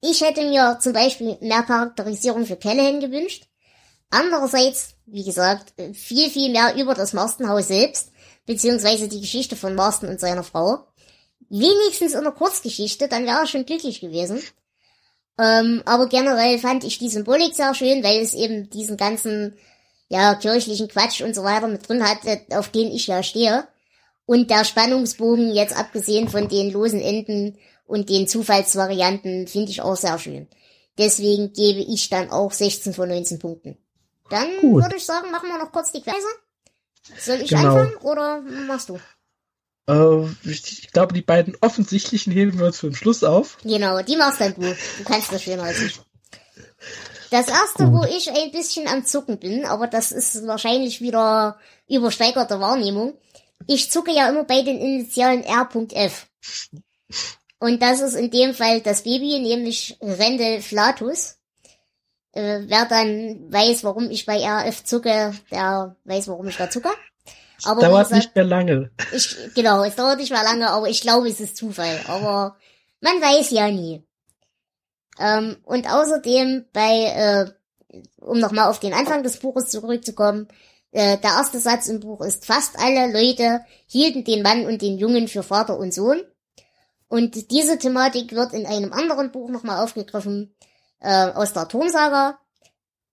Ich 0.00 0.20
hätte 0.20 0.44
mir 0.44 0.78
zum 0.80 0.92
Beispiel 0.92 1.36
mehr 1.40 1.62
Charakterisierung 1.62 2.46
für 2.46 2.56
Callahan 2.56 3.00
gewünscht. 3.00 3.48
Andererseits, 4.10 4.94
wie 5.06 5.24
gesagt, 5.24 5.74
viel, 5.94 6.30
viel 6.30 6.52
mehr 6.52 6.76
über 6.76 6.94
das 6.94 7.12
Marstenhaus 7.12 7.68
selbst, 7.68 8.12
beziehungsweise 8.44 9.08
die 9.08 9.20
Geschichte 9.20 9.56
von 9.56 9.74
Marston 9.74 10.08
und 10.08 10.20
seiner 10.20 10.44
Frau. 10.44 10.86
Wenigstens 11.48 12.14
in 12.14 12.22
der 12.22 12.32
Kurzgeschichte, 12.32 13.08
dann 13.08 13.26
wäre 13.26 13.40
er 13.40 13.46
schon 13.46 13.66
glücklich 13.66 14.00
gewesen. 14.00 14.40
Ähm, 15.38 15.82
aber 15.84 16.08
generell 16.08 16.58
fand 16.58 16.84
ich 16.84 16.98
die 16.98 17.10
Symbolik 17.10 17.54
sehr 17.54 17.74
schön, 17.74 18.02
weil 18.04 18.20
es 18.20 18.34
eben 18.34 18.70
diesen 18.70 18.96
ganzen 18.96 19.56
ja, 20.08 20.34
kirchlichen 20.34 20.88
Quatsch 20.88 21.20
und 21.22 21.34
so 21.34 21.42
weiter 21.42 21.68
mit 21.68 21.88
drin 21.88 22.02
hat, 22.02 22.24
äh, 22.24 22.40
auf 22.54 22.68
den 22.70 22.88
ich 22.92 23.06
ja 23.06 23.22
stehe. 23.22 23.66
Und 24.24 24.50
der 24.50 24.64
Spannungsbogen, 24.64 25.52
jetzt 25.52 25.76
abgesehen 25.76 26.28
von 26.28 26.48
den 26.48 26.72
losen 26.72 27.00
Enden 27.00 27.58
und 27.86 28.08
den 28.08 28.26
Zufallsvarianten, 28.26 29.46
finde 29.46 29.70
ich 29.70 29.82
auch 29.82 29.96
sehr 29.96 30.18
schön. 30.18 30.48
Deswegen 30.98 31.52
gebe 31.52 31.80
ich 31.80 32.08
dann 32.08 32.30
auch 32.30 32.52
16 32.52 32.94
von 32.94 33.08
19 33.08 33.38
Punkten. 33.38 33.76
Dann 34.30 34.48
Gut. 34.60 34.82
würde 34.82 34.96
ich 34.96 35.04
sagen, 35.04 35.30
machen 35.30 35.48
wir 35.48 35.58
noch 35.58 35.70
kurz 35.70 35.92
die 35.92 36.00
Quäse. 36.02 36.26
Soll 37.20 37.40
ich 37.42 37.50
Genau. 37.50 37.76
anfangen 37.76 37.96
oder 37.98 38.40
machst 38.40 38.88
du? 38.88 38.98
Äh, 39.88 40.26
ich 40.44 40.90
glaube, 40.92 41.14
die 41.14 41.22
beiden 41.22 41.56
offensichtlichen 41.60 42.32
heben 42.32 42.58
wir 42.58 42.66
uns 42.66 42.80
für 42.80 42.88
den 42.88 42.96
Schluss 42.96 43.22
auf. 43.22 43.58
Genau, 43.62 44.02
die 44.02 44.16
machst 44.16 44.40
dann 44.40 44.54
du. 44.54 44.62
Du 44.62 45.04
kannst 45.04 45.32
das 45.32 45.42
schöner 45.42 45.62
als 45.64 45.80
ich. 45.80 46.00
Das 47.30 47.48
erste, 47.48 47.92
wo 47.92 48.04
ich 48.04 48.30
ein 48.30 48.52
bisschen 48.52 48.86
am 48.88 49.04
Zucken 49.04 49.38
bin, 49.38 49.64
aber 49.64 49.86
das 49.86 50.12
ist 50.12 50.46
wahrscheinlich 50.46 51.00
wieder 51.00 51.58
übersteigerte 51.88 52.60
Wahrnehmung. 52.60 53.14
Ich 53.66 53.90
zucke 53.90 54.12
ja 54.12 54.28
immer 54.28 54.44
bei 54.44 54.62
den 54.62 54.78
Initialen 54.78 55.42
R.F. 55.42 56.26
Und 57.58 57.82
das 57.82 58.00
ist 58.00 58.14
in 58.14 58.30
dem 58.30 58.54
Fall 58.54 58.80
das 58.80 59.02
Baby, 59.02 59.40
nämlich 59.40 59.96
Rendel 60.00 60.60
Flatus. 60.60 61.38
Äh, 62.32 62.60
wer 62.66 62.84
dann 62.84 63.50
weiß, 63.50 63.82
warum 63.82 64.10
ich 64.10 64.26
bei 64.26 64.36
RF 64.36 64.84
zucke, 64.84 65.32
der 65.50 65.96
weiß, 66.04 66.28
warum 66.28 66.46
ich 66.48 66.56
da 66.56 66.68
zucke. 66.68 66.90
Aber 67.64 67.80
wie 67.80 67.84
Dauert 67.86 68.08
gesagt, 68.08 68.24
nicht 68.24 68.36
mehr 68.36 68.44
lange. 68.44 68.90
ich, 69.14 69.36
genau, 69.54 69.82
es 69.82 69.96
dauert 69.96 70.18
nicht 70.18 70.30
mehr 70.30 70.44
lange, 70.44 70.68
aber 70.68 70.88
ich 70.88 71.00
glaube, 71.00 71.28
es 71.28 71.40
ist 71.40 71.56
Zufall. 71.56 71.98
Aber 72.08 72.56
man 73.00 73.20
weiß 73.20 73.50
ja 73.50 73.68
nie. 73.70 74.05
Ähm, 75.18 75.56
und 75.64 75.90
außerdem 75.90 76.66
bei, 76.72 77.04
äh, 77.04 78.00
um 78.18 78.38
nochmal 78.38 78.68
auf 78.68 78.80
den 78.80 78.92
Anfang 78.92 79.22
des 79.22 79.38
Buches 79.38 79.68
zurückzukommen, 79.68 80.48
äh, 80.92 81.18
der 81.18 81.30
erste 81.30 81.60
Satz 81.60 81.88
im 81.88 82.00
Buch 82.00 82.20
ist, 82.22 82.46
fast 82.46 82.78
alle 82.78 83.12
Leute 83.12 83.60
hielten 83.86 84.24
den 84.24 84.42
Mann 84.42 84.66
und 84.66 84.82
den 84.82 84.98
Jungen 84.98 85.28
für 85.28 85.42
Vater 85.42 85.78
und 85.78 85.92
Sohn. 85.92 86.22
Und 87.08 87.50
diese 87.50 87.78
Thematik 87.78 88.32
wird 88.32 88.52
in 88.52 88.66
einem 88.66 88.92
anderen 88.92 89.30
Buch 89.30 89.50
nochmal 89.50 89.82
aufgegriffen, 89.82 90.54
äh, 91.00 91.26
aus 91.30 91.52
der 91.52 91.68
Turmsaga. 91.68 92.38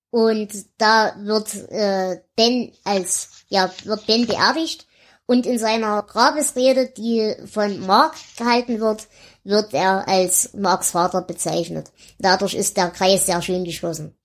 Und 0.09 0.51
da 0.77 1.15
wird 1.19 1.53
äh, 1.71 2.21
Ben 2.35 2.71
als, 2.83 3.45
ja, 3.49 3.71
wird 3.83 4.07
Ben 4.07 4.27
beerdigt. 4.27 4.87
Und 5.25 5.45
in 5.45 5.57
seiner 5.57 6.03
Grabesrede, 6.03 6.89
die 6.89 7.35
von 7.51 7.85
Mark 7.85 8.15
gehalten 8.37 8.79
wird, 8.79 9.07
wird 9.43 9.73
er 9.73 10.07
als 10.07 10.53
Marks 10.53 10.91
Vater 10.91 11.21
bezeichnet. 11.21 11.91
Dadurch 12.19 12.53
ist 12.53 12.77
der 12.77 12.89
Kreis 12.89 13.25
sehr 13.25 13.41
schön 13.41 13.63
geschlossen. 13.63 14.15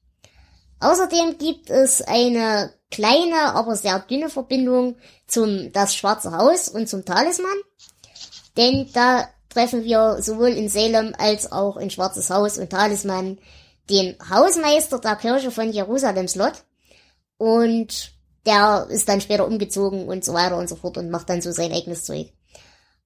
Außerdem 0.81 1.39
gibt 1.39 1.71
es 1.71 2.03
eine 2.03 2.73
kleine, 2.91 3.55
aber 3.55 3.75
sehr 3.75 3.99
dünne 4.01 4.31
Verbindung 4.31 4.97
zum 5.27 5.73
Das 5.73 5.95
Schwarze 5.95 6.33
Haus 6.33 6.69
und 6.69 6.89
zum 6.89 7.05
Talisman. 7.05 7.59
Denn 8.57 8.89
da 8.93 9.29
treffen 9.49 9.85
wir 9.85 10.23
sowohl 10.23 10.51
in 10.51 10.69
Salem 10.69 11.15
als 11.19 11.51
auch 11.51 11.77
in 11.77 11.91
Schwarzes 11.91 12.31
Haus 12.31 12.59
und 12.59 12.71
Talisman 12.71 13.39
den 13.91 14.17
Hausmeister 14.31 14.99
der 14.99 15.17
Kirche 15.17 15.51
von 15.51 15.73
Jerusalem 15.73 16.29
Slot. 16.29 16.65
Und 17.39 18.13
der 18.47 18.87
ist 18.91 19.09
dann 19.09 19.21
später 19.21 19.47
umgezogen 19.47 20.09
und 20.09 20.25
so 20.25 20.33
weiter 20.33 20.57
und 20.57 20.69
so 20.69 20.77
fort 20.77 20.97
und 20.99 21.11
macht 21.11 21.29
dann 21.29 21.43
so 21.43 21.51
sein 21.53 21.73
eigenes 21.73 22.05
Zeug. 22.05 22.33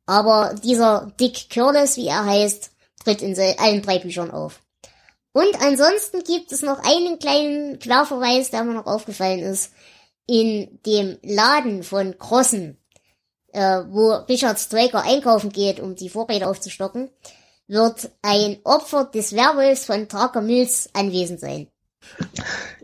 Aber 0.06 0.54
dieser 0.62 1.12
Dick 1.20 1.48
Curlis, 1.50 1.96
wie 1.96 2.08
er 2.08 2.24
heißt, 2.24 2.70
tritt 3.04 3.22
in 3.22 3.38
allen 3.58 3.82
drei 3.82 3.98
Büchern 3.98 4.30
auf. 4.30 4.60
Und 5.32 5.60
ansonsten 5.62 6.22
gibt 6.24 6.52
es 6.52 6.62
noch 6.62 6.78
einen 6.84 7.18
kleinen 7.18 7.78
Querverweis, 7.78 8.50
der 8.50 8.64
mir 8.64 8.74
noch 8.74 8.86
aufgefallen 8.86 9.40
ist. 9.40 9.72
In 10.26 10.78
dem 10.86 11.18
Laden 11.22 11.82
von 11.82 12.18
Crossen, 12.18 12.76
äh, 13.52 13.82
wo 13.88 14.12
Richard 14.28 14.58
Straker 14.58 15.02
einkaufen 15.02 15.50
geht, 15.50 15.80
um 15.80 15.94
die 15.96 16.10
Vorräte 16.10 16.46
aufzustocken, 16.46 17.10
wird 17.66 18.10
ein 18.22 18.58
Opfer 18.64 19.04
des 19.04 19.34
Werwolfs 19.34 19.86
von 19.86 20.08
Traker 20.08 20.42
Mills 20.42 20.90
anwesend 20.92 21.40
sein. 21.40 21.68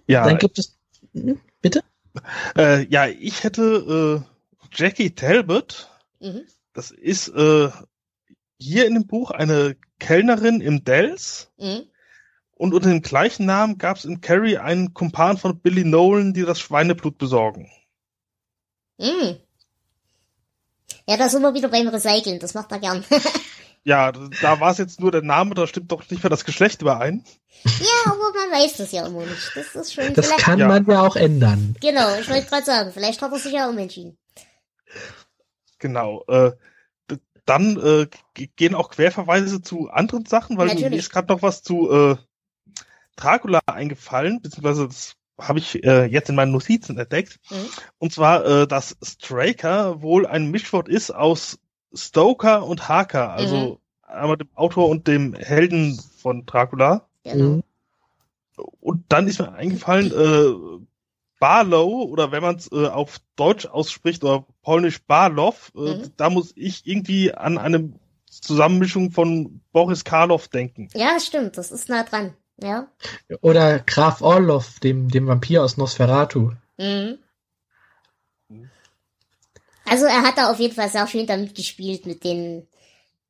Ja, 0.07 0.25
Dann 0.25 0.39
gibt 0.39 0.59
es. 0.59 0.77
Hm, 1.13 1.41
Bitte? 1.61 1.83
äh, 2.57 2.87
ja, 2.87 3.07
ich 3.07 3.45
hätte 3.45 4.25
äh, 4.25 4.69
Jackie 4.75 5.15
Talbot. 5.15 5.89
Mhm. 6.21 6.47
Das 6.79 6.93
ist 6.93 7.27
äh, 7.31 7.71
hier 8.61 8.87
in 8.87 8.95
dem 8.95 9.09
Buch 9.09 9.33
eine 9.33 9.75
Kellnerin 9.99 10.61
im 10.61 10.85
Dells. 10.85 11.51
Mhm. 11.59 11.89
Und 12.53 12.73
unter 12.73 12.89
dem 12.89 13.03
gleichen 13.03 13.47
Namen 13.47 13.79
gab 13.79 13.97
es 13.97 14.05
in 14.05 14.21
Carrie 14.21 14.59
einen 14.59 14.95
Kumpan 14.95 15.39
von 15.39 15.59
Billy 15.59 15.83
Nolan, 15.85 16.35
die 16.35 16.43
das 16.45 16.61
Schweineblut 16.61 17.19
besorgen. 17.19 17.69
Mhm. 18.97 19.39
Ja, 21.09 21.17
da 21.17 21.29
sind 21.29 21.43
wir 21.43 21.53
wieder 21.55 21.67
beim 21.67 21.89
Recyceln, 21.89 22.39
das 22.39 22.55
macht 22.55 22.71
er 22.71 22.79
gern. 22.79 23.05
Ja, 23.85 24.13
da 24.13 24.61
war 24.61 24.71
es 24.73 24.79
jetzt 24.79 25.01
nur 25.01 25.11
der 25.11 25.23
Name, 25.23 25.55
da 25.55 25.67
stimmt 25.67 25.91
doch 25.91 26.09
nicht 26.11 26.23
mehr 26.23 26.29
das 26.31 26.45
Geschlecht 26.45 26.83
überein. 26.83 27.25
ja, 27.65 28.13
aber 28.13 28.17
man 28.17 28.61
weiß 28.61 28.77
das 28.77 28.93
ja 28.93 29.05
immer 29.07 29.25
nicht. 29.25 29.51
Das 29.55 29.75
ist 29.75 29.95
schon 29.95 30.13
Das 30.15 30.27
vielleicht. 30.27 30.43
kann 30.45 30.59
Ja. 30.59 30.69
man 30.69 30.85
ja 30.87 31.01
auch 31.07 31.17
ändern. 31.17 31.75
Genau, 31.81 32.19
ich 32.21 32.29
wollte 32.29 32.47
gerade 32.49 32.65
sagen, 32.67 32.93
vielleicht 32.93 33.21
hat 33.23 33.33
er 33.33 33.39
sich 33.39 33.53
ja 33.53 33.69
umentschieden. 33.69 34.19
Genau. 35.79 36.23
Äh, 36.29 36.53
dann 37.49 37.79
äh, 37.79 38.07
gehen 38.57 38.75
auch 38.75 38.91
Querverweise 38.91 39.63
zu 39.63 39.89
anderen 39.91 40.27
Sachen, 40.27 40.59
weil 40.59 40.67
mir 40.69 40.75
Natürlich. 40.75 40.99
ist 40.99 41.11
gerade 41.11 41.33
noch 41.33 41.43
was 41.43 41.63
zu 41.63 41.91
äh, 41.91 42.17
Dracula 43.17 43.61
eingefallen, 43.67 44.41
beziehungsweise 44.43 44.87
das 44.87 45.15
habe 45.41 45.59
ich 45.59 45.85
äh, 45.85 46.05
jetzt 46.05 46.29
in 46.29 46.35
meinen 46.35 46.53
Notizen 46.53 46.99
entdeckt. 46.99 47.39
Mhm. 47.51 47.69
Und 47.99 48.13
zwar, 48.13 48.45
äh, 48.45 48.67
dass 48.67 48.97
Straker 49.03 50.03
wohl 50.03 50.27
ein 50.27 50.51
Mischwort 50.51 50.89
ist 50.89 51.11
aus 51.11 51.59
Stoker 51.95 52.67
und 52.67 52.89
Harker, 52.89 53.31
also 53.31 53.57
Mhm. 53.57 54.13
einmal 54.15 54.37
dem 54.37 54.49
Autor 54.55 54.89
und 54.89 55.07
dem 55.07 55.35
Helden 55.35 55.99
von 56.19 56.45
Dracula. 56.45 57.09
Genau. 57.25 57.45
Mhm. 57.45 57.63
Und 58.81 59.05
dann 59.09 59.29
ist 59.29 59.39
mir 59.39 59.53
eingefallen, 59.53 60.13
äh, 60.13 60.87
Barlow, 61.39 62.03
oder 62.05 62.33
wenn 62.33 62.43
man 62.43 62.57
es 62.57 62.71
äh, 62.73 62.87
auf 62.87 63.19
Deutsch 63.37 63.67
ausspricht, 63.67 64.25
oder 64.25 64.45
polnisch 64.63 65.03
Barlow, 65.03 65.55
äh, 65.77 65.79
Mhm. 65.79 66.13
da 66.17 66.31
muss 66.31 66.53
ich 66.57 66.87
irgendwie 66.87 67.33
an 67.33 67.59
eine 67.59 67.93
Zusammenmischung 68.31 69.11
von 69.11 69.61
Boris 69.73 70.05
Karloff 70.05 70.49
denken. 70.49 70.89
Ja, 70.95 71.19
stimmt, 71.21 71.57
das 71.57 71.71
ist 71.71 71.89
nah 71.89 72.05
dran. 72.05 72.35
Ja. 72.61 72.89
Oder 73.41 73.79
Graf 73.79 74.21
Orlov, 74.21 74.81
dem, 74.81 75.09
dem 75.09 75.27
Vampir 75.27 75.63
aus 75.63 75.77
Nosferatu. 75.77 76.53
Mhm. 76.77 77.19
Also 79.85 80.05
er 80.05 80.23
hat 80.23 80.37
da 80.37 80.51
auf 80.51 80.59
jeden 80.59 80.75
Fall 80.75 80.89
sehr 80.89 81.07
schön 81.07 81.27
damit 81.27 81.55
gespielt 81.55 82.05
mit 82.05 82.25
den 82.25 82.67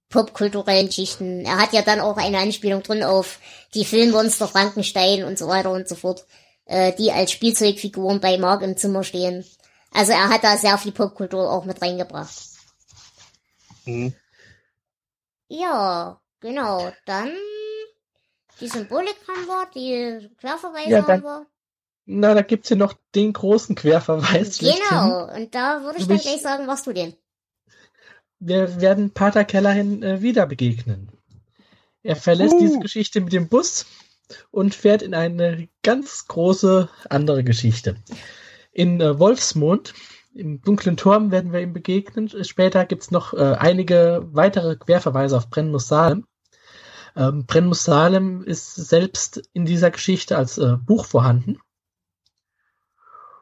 popkulturellen 0.08 0.90
Schichten. 0.90 1.44
Er 1.44 1.58
hat 1.58 1.72
ja 1.72 1.82
dann 1.82 2.00
auch 2.00 2.16
eine 2.16 2.38
Anspielung 2.38 2.82
drin 2.82 3.02
auf 3.02 3.38
die 3.74 3.84
Filmmonster 3.84 4.48
Frankenstein 4.48 5.24
und 5.24 5.38
so 5.38 5.46
weiter 5.46 5.70
und 5.70 5.86
so 5.88 5.94
fort, 5.94 6.24
äh, 6.68 6.92
die 6.94 7.10
als 7.10 7.32
Spielzeugfiguren 7.32 8.20
bei 8.20 8.38
Mark 8.38 8.62
im 8.62 8.76
Zimmer 8.76 9.02
stehen. 9.02 9.44
Also 9.92 10.12
er 10.12 10.28
hat 10.28 10.44
da 10.44 10.56
sehr 10.56 10.78
viel 10.78 10.92
Popkultur 10.92 11.50
auch 11.50 11.64
mit 11.64 11.82
reingebracht. 11.82 12.34
Mhm. 13.86 14.14
Ja, 15.48 16.20
genau. 16.40 16.92
Dann 17.06 17.32
die 18.60 18.68
Symbolik 18.68 19.16
haben 19.28 19.46
wir, 19.46 19.66
die 19.74 20.28
Querverweise 20.40 20.90
Ja, 20.90 21.02
dann- 21.02 21.10
haben 21.10 21.22
wir. 21.24 21.46
Na, 22.10 22.32
da 22.32 22.40
gibt's 22.40 22.70
ja 22.70 22.76
noch 22.76 22.94
den 23.14 23.34
großen 23.34 23.74
Querverweis. 23.76 24.58
Genau, 24.58 25.30
und 25.30 25.54
da 25.54 25.82
würde 25.82 25.98
ich 25.98 26.06
dann 26.06 26.16
gleich 26.18 26.40
sagen, 26.40 26.66
was 26.66 26.84
du 26.84 26.94
denn? 26.94 27.14
Wir 28.38 28.80
werden 28.80 29.12
Pater 29.12 29.44
Kellerhin 29.44 30.02
äh, 30.02 30.22
wieder 30.22 30.46
begegnen. 30.46 31.12
Er 32.02 32.16
verlässt 32.16 32.54
Uh. 32.54 32.60
diese 32.60 32.78
Geschichte 32.78 33.20
mit 33.20 33.32
dem 33.34 33.48
Bus 33.48 33.84
und 34.50 34.74
fährt 34.74 35.02
in 35.02 35.14
eine 35.14 35.68
ganz 35.82 36.26
große 36.26 36.88
andere 37.08 37.44
Geschichte. 37.44 37.96
In 38.72 39.00
äh, 39.00 39.18
Wolfsmond, 39.18 39.94
im 40.34 40.60
dunklen 40.62 40.96
Turm, 40.96 41.30
werden 41.30 41.52
wir 41.52 41.60
ihm 41.60 41.72
begegnen. 41.72 42.28
Später 42.44 42.86
gibt's 42.86 43.10
noch 43.10 43.34
äh, 43.34 43.56
einige 43.58 44.28
weitere 44.32 44.76
Querverweise 44.76 45.36
auf 45.36 45.50
Brennmus 45.50 45.88
Salem. 45.88 46.26
Ähm, 47.16 47.46
Brennmus 47.46 47.84
Salem 47.84 48.44
ist 48.44 48.74
selbst 48.74 49.48
in 49.52 49.64
dieser 49.64 49.90
Geschichte 49.90 50.36
als 50.36 50.58
äh, 50.58 50.76
Buch 50.76 51.04
vorhanden. 51.04 51.58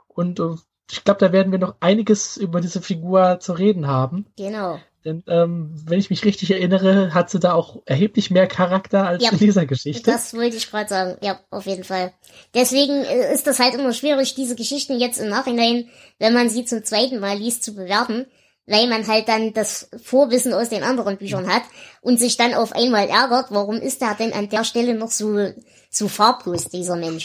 Und 0.06 0.40
äh, 0.40 0.54
ich 0.90 1.04
glaube, 1.04 1.20
da 1.20 1.32
werden 1.32 1.52
wir 1.52 1.58
noch 1.58 1.76
einiges 1.80 2.36
über 2.36 2.60
diese 2.60 2.80
Figur 2.80 3.38
zu 3.40 3.52
reden 3.52 3.86
haben. 3.86 4.26
Genau. 4.36 4.78
Denn 5.06 5.22
ähm, 5.28 5.70
wenn 5.86 6.00
ich 6.00 6.10
mich 6.10 6.24
richtig 6.24 6.50
erinnere, 6.50 7.14
hat 7.14 7.30
sie 7.30 7.38
da 7.38 7.54
auch 7.54 7.80
erheblich 7.86 8.32
mehr 8.32 8.48
Charakter 8.48 9.06
als 9.06 9.22
Ja, 9.22 9.30
in 9.30 9.38
dieser 9.38 9.64
Geschichte. 9.64 10.10
Das 10.10 10.34
wollte 10.34 10.56
ich 10.56 10.68
gerade 10.68 10.88
sagen. 10.88 11.16
Ja, 11.22 11.38
auf 11.50 11.64
jeden 11.66 11.84
Fall. 11.84 12.12
Deswegen 12.54 13.04
äh, 13.04 13.32
ist 13.32 13.46
das 13.46 13.60
halt 13.60 13.74
immer 13.74 13.92
schwierig, 13.92 14.34
diese 14.34 14.56
Geschichten 14.56 14.98
jetzt 14.98 15.20
im 15.20 15.28
Nachhinein, 15.28 15.88
wenn 16.18 16.34
man 16.34 16.50
sie 16.50 16.64
zum 16.64 16.82
zweiten 16.82 17.20
Mal 17.20 17.38
liest, 17.38 17.62
zu 17.62 17.76
bewerten, 17.76 18.26
weil 18.66 18.88
man 18.88 19.06
halt 19.06 19.28
dann 19.28 19.52
das 19.52 19.90
Vorwissen 20.02 20.52
aus 20.52 20.70
den 20.70 20.82
anderen 20.82 21.18
Büchern 21.18 21.46
hat 21.46 21.62
und 22.00 22.18
sich 22.18 22.36
dann 22.36 22.54
auf 22.54 22.72
einmal 22.72 23.08
ärgert, 23.08 23.46
warum 23.50 23.76
ist 23.76 24.02
er 24.02 24.16
denn 24.16 24.32
an 24.32 24.48
der 24.48 24.64
Stelle 24.64 24.94
noch 24.94 25.12
so, 25.12 25.52
so 25.88 26.08
farblos, 26.08 26.64
dieser 26.64 26.96
Mensch. 26.96 27.22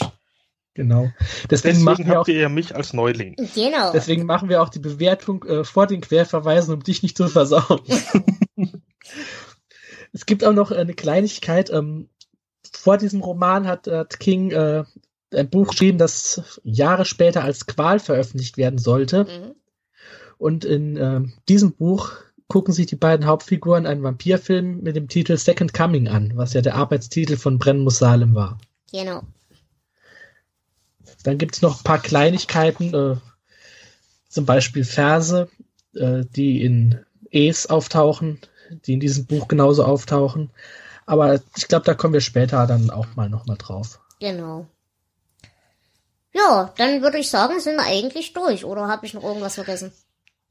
Genau. 0.74 1.10
Deswegen, 1.50 1.50
Deswegen, 1.50 1.84
machen 1.84 2.06
wir 2.06 2.12
auch, 2.12 2.16
habt 2.20 2.28
ihr 2.28 2.40
ja 2.40 2.48
mich 2.48 2.74
als 2.74 2.94
Neuling. 2.94 3.36
Genau. 3.54 3.92
deswegen 3.92 4.24
machen 4.24 4.48
wir 4.48 4.62
auch 4.62 4.70
die 4.70 4.78
Bewertung 4.78 5.44
äh, 5.44 5.64
vor 5.64 5.86
den 5.86 6.00
Querverweisen, 6.00 6.72
um 6.72 6.82
dich 6.82 7.02
nicht 7.02 7.16
zu 7.16 7.28
versauen. 7.28 7.80
es 10.12 10.24
gibt 10.24 10.44
auch 10.44 10.54
noch 10.54 10.70
eine 10.70 10.94
Kleinigkeit. 10.94 11.70
Ähm, 11.70 12.08
vor 12.72 12.96
diesem 12.96 13.20
Roman 13.20 13.66
hat, 13.66 13.86
hat 13.86 14.18
King 14.18 14.50
äh, 14.50 14.84
ein 15.34 15.50
Buch 15.50 15.68
geschrieben, 15.68 15.98
das 15.98 16.60
Jahre 16.64 17.04
später 17.04 17.44
als 17.44 17.66
Qual 17.66 17.98
veröffentlicht 17.98 18.56
werden 18.56 18.78
sollte. 18.78 19.24
Mhm. 19.24 19.54
Und 20.38 20.64
in 20.64 20.96
ähm, 20.96 21.34
diesem 21.48 21.72
Buch 21.72 22.12
gucken 22.48 22.74
sich 22.74 22.86
die 22.86 22.96
beiden 22.96 23.26
Hauptfiguren 23.26 23.86
einen 23.86 24.02
Vampirfilm 24.02 24.82
mit 24.82 24.96
dem 24.96 25.08
Titel 25.08 25.36
Second 25.36 25.72
Coming 25.72 26.08
an, 26.08 26.32
was 26.34 26.52
ja 26.52 26.60
der 26.60 26.74
Arbeitstitel 26.74 27.36
von 27.36 27.58
Brennen 27.58 27.84
muss 27.84 27.98
Salem 27.98 28.34
war. 28.34 28.58
Genau. 28.90 29.22
Dann 31.22 31.38
gibt's 31.38 31.62
noch 31.62 31.80
ein 31.80 31.84
paar 31.84 32.00
Kleinigkeiten, 32.00 32.94
äh, 32.94 33.16
zum 34.28 34.46
Beispiel 34.46 34.84
Verse, 34.84 35.48
äh, 35.94 36.24
die 36.34 36.64
in 36.64 37.04
Es 37.30 37.66
auftauchen, 37.66 38.40
die 38.86 38.94
in 38.94 39.00
diesem 39.00 39.26
Buch 39.26 39.48
genauso 39.48 39.84
auftauchen. 39.84 40.50
Aber 41.06 41.40
ich 41.56 41.68
glaube, 41.68 41.84
da 41.84 41.94
kommen 41.94 42.14
wir 42.14 42.20
später 42.20 42.66
dann 42.66 42.90
auch 42.90 43.14
mal 43.16 43.28
nochmal 43.28 43.56
drauf. 43.58 44.00
Genau. 44.20 44.66
Ja, 46.32 46.72
dann 46.78 47.02
würde 47.02 47.18
ich 47.18 47.28
sagen, 47.28 47.60
sind 47.60 47.76
wir 47.76 47.84
eigentlich 47.84 48.32
durch. 48.32 48.64
Oder 48.64 48.88
habe 48.88 49.04
ich 49.04 49.14
noch 49.14 49.22
irgendwas 49.22 49.56
vergessen? 49.56 49.92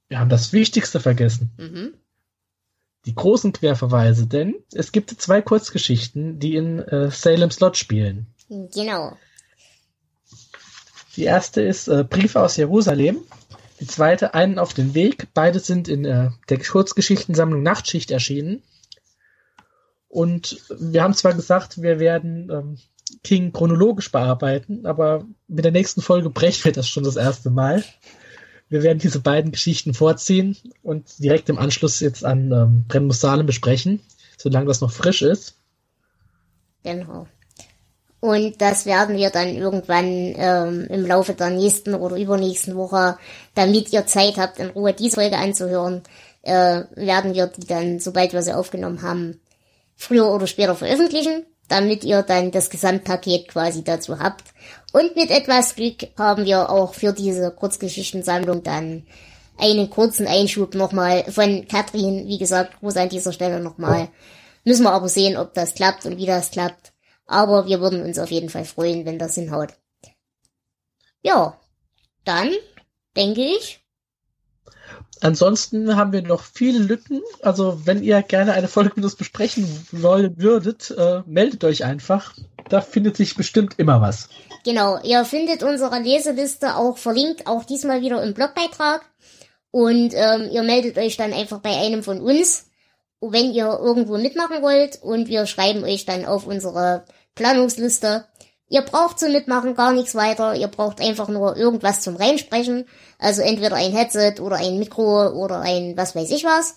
Wir 0.09 0.19
haben 0.19 0.29
das 0.29 0.53
Wichtigste 0.53 0.99
vergessen. 0.99 1.51
Mhm. 1.57 1.93
Die 3.05 3.15
großen 3.15 3.51
Querverweise, 3.51 4.27
denn 4.27 4.55
es 4.73 4.91
gibt 4.91 5.09
zwei 5.09 5.41
Kurzgeschichten, 5.41 6.37
die 6.37 6.55
in 6.55 6.79
äh, 6.79 7.09
Salem's 7.09 7.59
Lot 7.59 7.77
spielen. 7.77 8.27
Genau. 8.49 9.17
Die 11.15 11.23
erste 11.23 11.61
ist 11.61 11.87
äh, 11.87 12.03
Briefe 12.03 12.41
aus 12.41 12.57
Jerusalem. 12.57 13.19
Die 13.79 13.87
zweite 13.87 14.33
einen 14.33 14.59
auf 14.59 14.73
den 14.73 14.93
Weg. 14.93 15.27
Beide 15.33 15.59
sind 15.59 15.87
in 15.87 16.05
äh, 16.05 16.29
der 16.49 16.59
Kurzgeschichtensammlung 16.59 17.63
Nachtschicht 17.63 18.11
erschienen. 18.11 18.63
Und 20.07 20.61
wir 20.77 21.03
haben 21.03 21.13
zwar 21.13 21.33
gesagt, 21.33 21.81
wir 21.81 21.99
werden 21.99 22.49
ähm, 22.51 22.77
King 23.23 23.53
chronologisch 23.53 24.11
bearbeiten, 24.11 24.85
aber 24.85 25.25
mit 25.47 25.65
der 25.65 25.71
nächsten 25.71 26.01
Folge 26.01 26.29
brechen 26.29 26.65
wir 26.65 26.71
das 26.71 26.87
schon 26.87 27.03
das 27.03 27.15
erste 27.15 27.49
Mal. 27.49 27.83
Wir 28.69 28.83
werden 28.83 28.99
diese 28.99 29.19
beiden 29.19 29.51
Geschichten 29.51 29.93
vorziehen 29.93 30.55
und 30.81 31.19
direkt 31.19 31.49
im 31.49 31.57
Anschluss 31.57 31.99
jetzt 31.99 32.23
an 32.23 32.85
ähm, 32.89 33.11
Salem 33.11 33.45
besprechen, 33.45 34.01
solange 34.37 34.67
das 34.67 34.81
noch 34.81 34.91
frisch 34.91 35.21
ist. 35.21 35.55
Genau. 36.83 37.27
Und 38.21 38.61
das 38.61 38.85
werden 38.85 39.17
wir 39.17 39.31
dann 39.31 39.55
irgendwann 39.55 40.05
ähm, 40.05 40.87
im 40.89 41.05
Laufe 41.07 41.33
der 41.33 41.49
nächsten 41.49 41.95
oder 41.95 42.15
übernächsten 42.17 42.75
Woche, 42.75 43.17
damit 43.55 43.91
ihr 43.91 44.05
Zeit 44.05 44.37
habt, 44.37 44.59
in 44.59 44.69
Ruhe 44.69 44.93
diese 44.93 45.15
Folge 45.15 45.37
anzuhören, 45.37 46.03
äh, 46.43 46.83
werden 46.93 47.33
wir 47.33 47.47
die 47.47 47.65
dann, 47.65 47.99
sobald 47.99 48.33
wir 48.33 48.43
sie 48.43 48.53
aufgenommen 48.53 49.01
haben, 49.01 49.41
früher 49.95 50.31
oder 50.31 50.45
später 50.45 50.75
veröffentlichen, 50.75 51.47
damit 51.67 52.03
ihr 52.03 52.21
dann 52.21 52.51
das 52.51 52.69
Gesamtpaket 52.69 53.47
quasi 53.47 53.83
dazu 53.83 54.19
habt. 54.19 54.43
Und 54.93 55.15
mit 55.15 55.31
etwas 55.31 55.75
Glück 55.75 56.07
haben 56.15 56.45
wir 56.45 56.69
auch 56.69 56.93
für 56.93 57.13
diese 57.13 57.49
Kurzgeschichtensammlung 57.49 58.61
dann 58.61 59.03
einen 59.57 59.89
kurzen 59.89 60.27
Einschub 60.27 60.75
nochmal 60.75 61.23
von 61.31 61.67
Katrin. 61.67 62.27
Wie 62.27 62.37
gesagt, 62.37 62.79
Gruß 62.79 62.97
an 62.97 63.09
dieser 63.09 63.33
Stelle 63.33 63.59
nochmal. 63.59 64.09
Müssen 64.63 64.83
wir 64.83 64.91
aber 64.91 65.09
sehen, 65.09 65.37
ob 65.37 65.55
das 65.55 65.73
klappt 65.73 66.05
und 66.05 66.17
wie 66.17 66.27
das 66.27 66.51
klappt. 66.51 66.91
Aber 67.31 67.65
wir 67.65 67.81
würden 67.81 68.03
uns 68.03 68.19
auf 68.19 68.29
jeden 68.29 68.49
Fall 68.49 68.65
freuen, 68.65 69.05
wenn 69.05 69.17
das 69.17 69.35
hinhaut. 69.35 69.69
Ja, 71.23 71.59
dann 72.25 72.51
denke 73.15 73.41
ich, 73.41 73.81
Ansonsten 75.23 75.95
haben 75.95 76.13
wir 76.13 76.23
noch 76.23 76.43
viele 76.43 76.79
Lücken. 76.79 77.21
Also 77.43 77.85
wenn 77.85 78.01
ihr 78.01 78.23
gerne 78.23 78.53
eine 78.53 78.67
Folge 78.67 78.93
mit 78.95 79.05
uns 79.05 79.15
besprechen 79.15 79.67
wollen 79.91 80.35
würdet, 80.39 80.89
äh, 80.97 81.21
meldet 81.27 81.63
euch 81.63 81.85
einfach. 81.85 82.33
Da 82.69 82.81
findet 82.81 83.17
sich 83.17 83.35
bestimmt 83.35 83.75
immer 83.77 84.01
was. 84.01 84.29
Genau, 84.65 84.99
ihr 85.03 85.23
findet 85.25 85.61
unsere 85.61 85.99
Leseliste 85.99 86.75
auch 86.75 86.97
verlinkt, 86.97 87.45
auch 87.45 87.63
diesmal 87.63 88.01
wieder 88.01 88.21
im 88.23 88.33
Blogbeitrag. 88.33 89.05
Und 89.69 90.13
ähm, 90.15 90.49
ihr 90.51 90.63
meldet 90.63 90.97
euch 90.97 91.17
dann 91.17 91.33
einfach 91.33 91.59
bei 91.59 91.77
einem 91.77 92.01
von 92.01 92.19
uns, 92.19 92.65
wenn 93.21 93.51
ihr 93.51 93.79
irgendwo 93.79 94.17
mitmachen 94.17 94.63
wollt. 94.63 95.03
Und 95.03 95.27
wir 95.27 95.45
schreiben 95.45 95.83
euch 95.83 96.05
dann 96.05 96.25
auf 96.25 96.47
unsere 96.47 97.05
Planungsliste. 97.35 98.25
Ihr 98.69 98.81
braucht 98.83 99.19
zum 99.19 99.33
Mitmachen 99.33 99.75
gar 99.75 99.91
nichts 99.91 100.15
weiter. 100.15 100.55
Ihr 100.55 100.67
braucht 100.67 101.01
einfach 101.01 101.27
nur 101.27 101.57
irgendwas 101.57 102.01
zum 102.01 102.15
Reinsprechen. 102.15 102.85
Also 103.19 103.41
entweder 103.41 103.75
ein 103.75 103.91
Headset 103.91 104.41
oder 104.41 104.57
ein 104.57 104.79
Mikro 104.79 105.27
oder 105.29 105.59
ein 105.59 105.97
was 105.97 106.15
weiß 106.15 106.31
ich 106.31 106.45
was. 106.45 106.75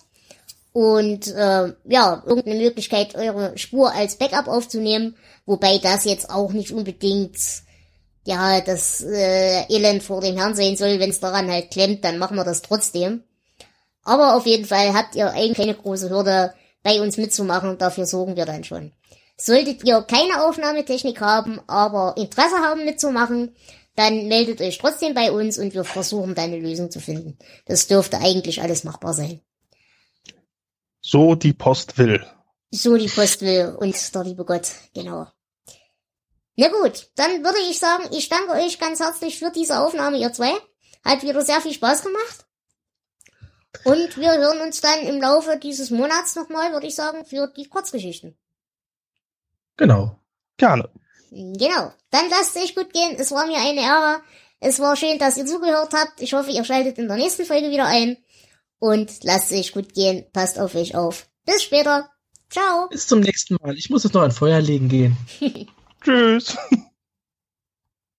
Und 0.73 1.27
äh, 1.33 1.73
ja, 1.85 2.23
irgendeine 2.25 2.59
Möglichkeit, 2.59 3.15
eure 3.15 3.57
Spur 3.57 3.93
als 3.93 4.17
Backup 4.17 4.49
aufzunehmen. 4.49 5.15
Wobei 5.45 5.77
das 5.77 6.03
jetzt 6.03 6.29
auch 6.29 6.51
nicht 6.51 6.73
unbedingt 6.73 7.37
ja 8.25 8.59
das 8.59 9.01
äh, 9.01 9.63
Elend 9.69 10.03
vor 10.03 10.19
dem 10.19 10.35
Herrn 10.35 10.55
sein 10.55 10.75
soll. 10.75 10.99
Wenn 10.99 11.11
es 11.11 11.21
daran 11.21 11.49
halt 11.49 11.71
klemmt, 11.71 12.03
dann 12.03 12.17
machen 12.17 12.35
wir 12.35 12.43
das 12.43 12.61
trotzdem. 12.61 13.23
Aber 14.03 14.35
auf 14.35 14.45
jeden 14.45 14.65
Fall 14.65 14.93
habt 14.93 15.15
ihr 15.15 15.31
eigentlich 15.31 15.57
keine 15.57 15.75
große 15.75 16.09
Hürde, 16.09 16.53
bei 16.83 17.01
uns 17.01 17.17
mitzumachen. 17.17 17.77
Dafür 17.77 18.05
sorgen 18.05 18.35
wir 18.35 18.45
dann 18.45 18.63
schon. 18.63 18.91
Solltet 19.37 19.83
ihr 19.83 20.01
keine 20.01 20.43
Aufnahmetechnik 20.43 21.19
haben, 21.19 21.59
aber 21.67 22.15
Interesse 22.17 22.57
haben 22.57 22.85
mitzumachen, 22.85 23.55
dann 23.95 24.27
meldet 24.27 24.61
euch 24.61 24.77
trotzdem 24.77 25.13
bei 25.13 25.31
uns 25.31 25.57
und 25.57 25.73
wir 25.73 25.83
versuchen 25.83 26.35
dann 26.35 26.45
eine 26.45 26.59
Lösung 26.59 26.91
zu 26.91 26.99
finden. 26.99 27.37
Das 27.65 27.87
dürfte 27.87 28.17
eigentlich 28.17 28.61
alles 28.61 28.83
machbar 28.83 29.13
sein. 29.13 29.41
So 31.01 31.35
die 31.35 31.53
Post 31.53 31.97
will. 31.97 32.25
So 32.71 32.97
die 32.97 33.07
Post 33.07 33.41
will 33.41 33.75
und 33.79 34.15
der 34.15 34.23
liebe 34.23 34.43
Gott, 34.43 34.71
genau. 34.93 35.27
Na 36.57 36.69
gut, 36.69 37.09
dann 37.15 37.43
würde 37.43 37.59
ich 37.69 37.79
sagen, 37.79 38.05
ich 38.11 38.29
danke 38.29 38.53
euch 38.53 38.79
ganz 38.79 38.99
herzlich 38.99 39.39
für 39.39 39.51
diese 39.51 39.79
Aufnahme, 39.79 40.17
ihr 40.17 40.31
zwei. 40.31 40.51
Hat 41.03 41.21
wieder 41.21 41.41
sehr 41.43 41.61
viel 41.61 41.73
Spaß 41.73 42.03
gemacht. 42.03 42.45
Und 43.83 44.17
wir 44.17 44.37
hören 44.37 44.61
uns 44.61 44.81
dann 44.81 44.99
im 45.01 45.21
Laufe 45.21 45.59
dieses 45.61 45.89
Monats 45.89 46.35
nochmal, 46.35 46.71
würde 46.71 46.87
ich 46.87 46.95
sagen, 46.95 47.25
für 47.25 47.47
die 47.47 47.67
Kurzgeschichten. 47.67 48.37
Genau. 49.77 50.19
Gerne. 50.57 50.89
Genau. 51.31 51.91
Dann 52.11 52.29
lasst 52.29 52.55
es 52.55 52.63
euch 52.63 52.75
gut 52.75 52.93
gehen. 52.93 53.15
Es 53.17 53.31
war 53.31 53.45
mir 53.47 53.57
eine 53.57 53.81
Ehre. 53.81 54.21
Es 54.59 54.79
war 54.79 54.95
schön, 54.95 55.19
dass 55.19 55.37
ihr 55.37 55.45
zugehört 55.45 55.93
habt. 55.93 56.21
Ich 56.21 56.33
hoffe, 56.33 56.51
ihr 56.51 56.63
schaltet 56.63 56.97
in 56.97 57.07
der 57.07 57.17
nächsten 57.17 57.45
Folge 57.45 57.69
wieder 57.69 57.85
ein. 57.85 58.17
Und 58.79 59.23
lasst 59.23 59.51
es 59.51 59.59
euch 59.59 59.71
gut 59.73 59.93
gehen. 59.93 60.25
Passt 60.31 60.59
auf 60.59 60.75
euch 60.75 60.95
auf. 60.95 61.27
Bis 61.45 61.63
später. 61.63 62.09
Ciao. 62.49 62.87
Bis 62.89 63.07
zum 63.07 63.19
nächsten 63.19 63.57
Mal. 63.61 63.75
Ich 63.77 63.89
muss 63.89 64.03
jetzt 64.03 64.13
noch 64.13 64.21
ein 64.21 64.31
Feuer 64.31 64.61
legen 64.61 64.89
gehen. 64.89 65.17
Tschüss. 66.03 66.57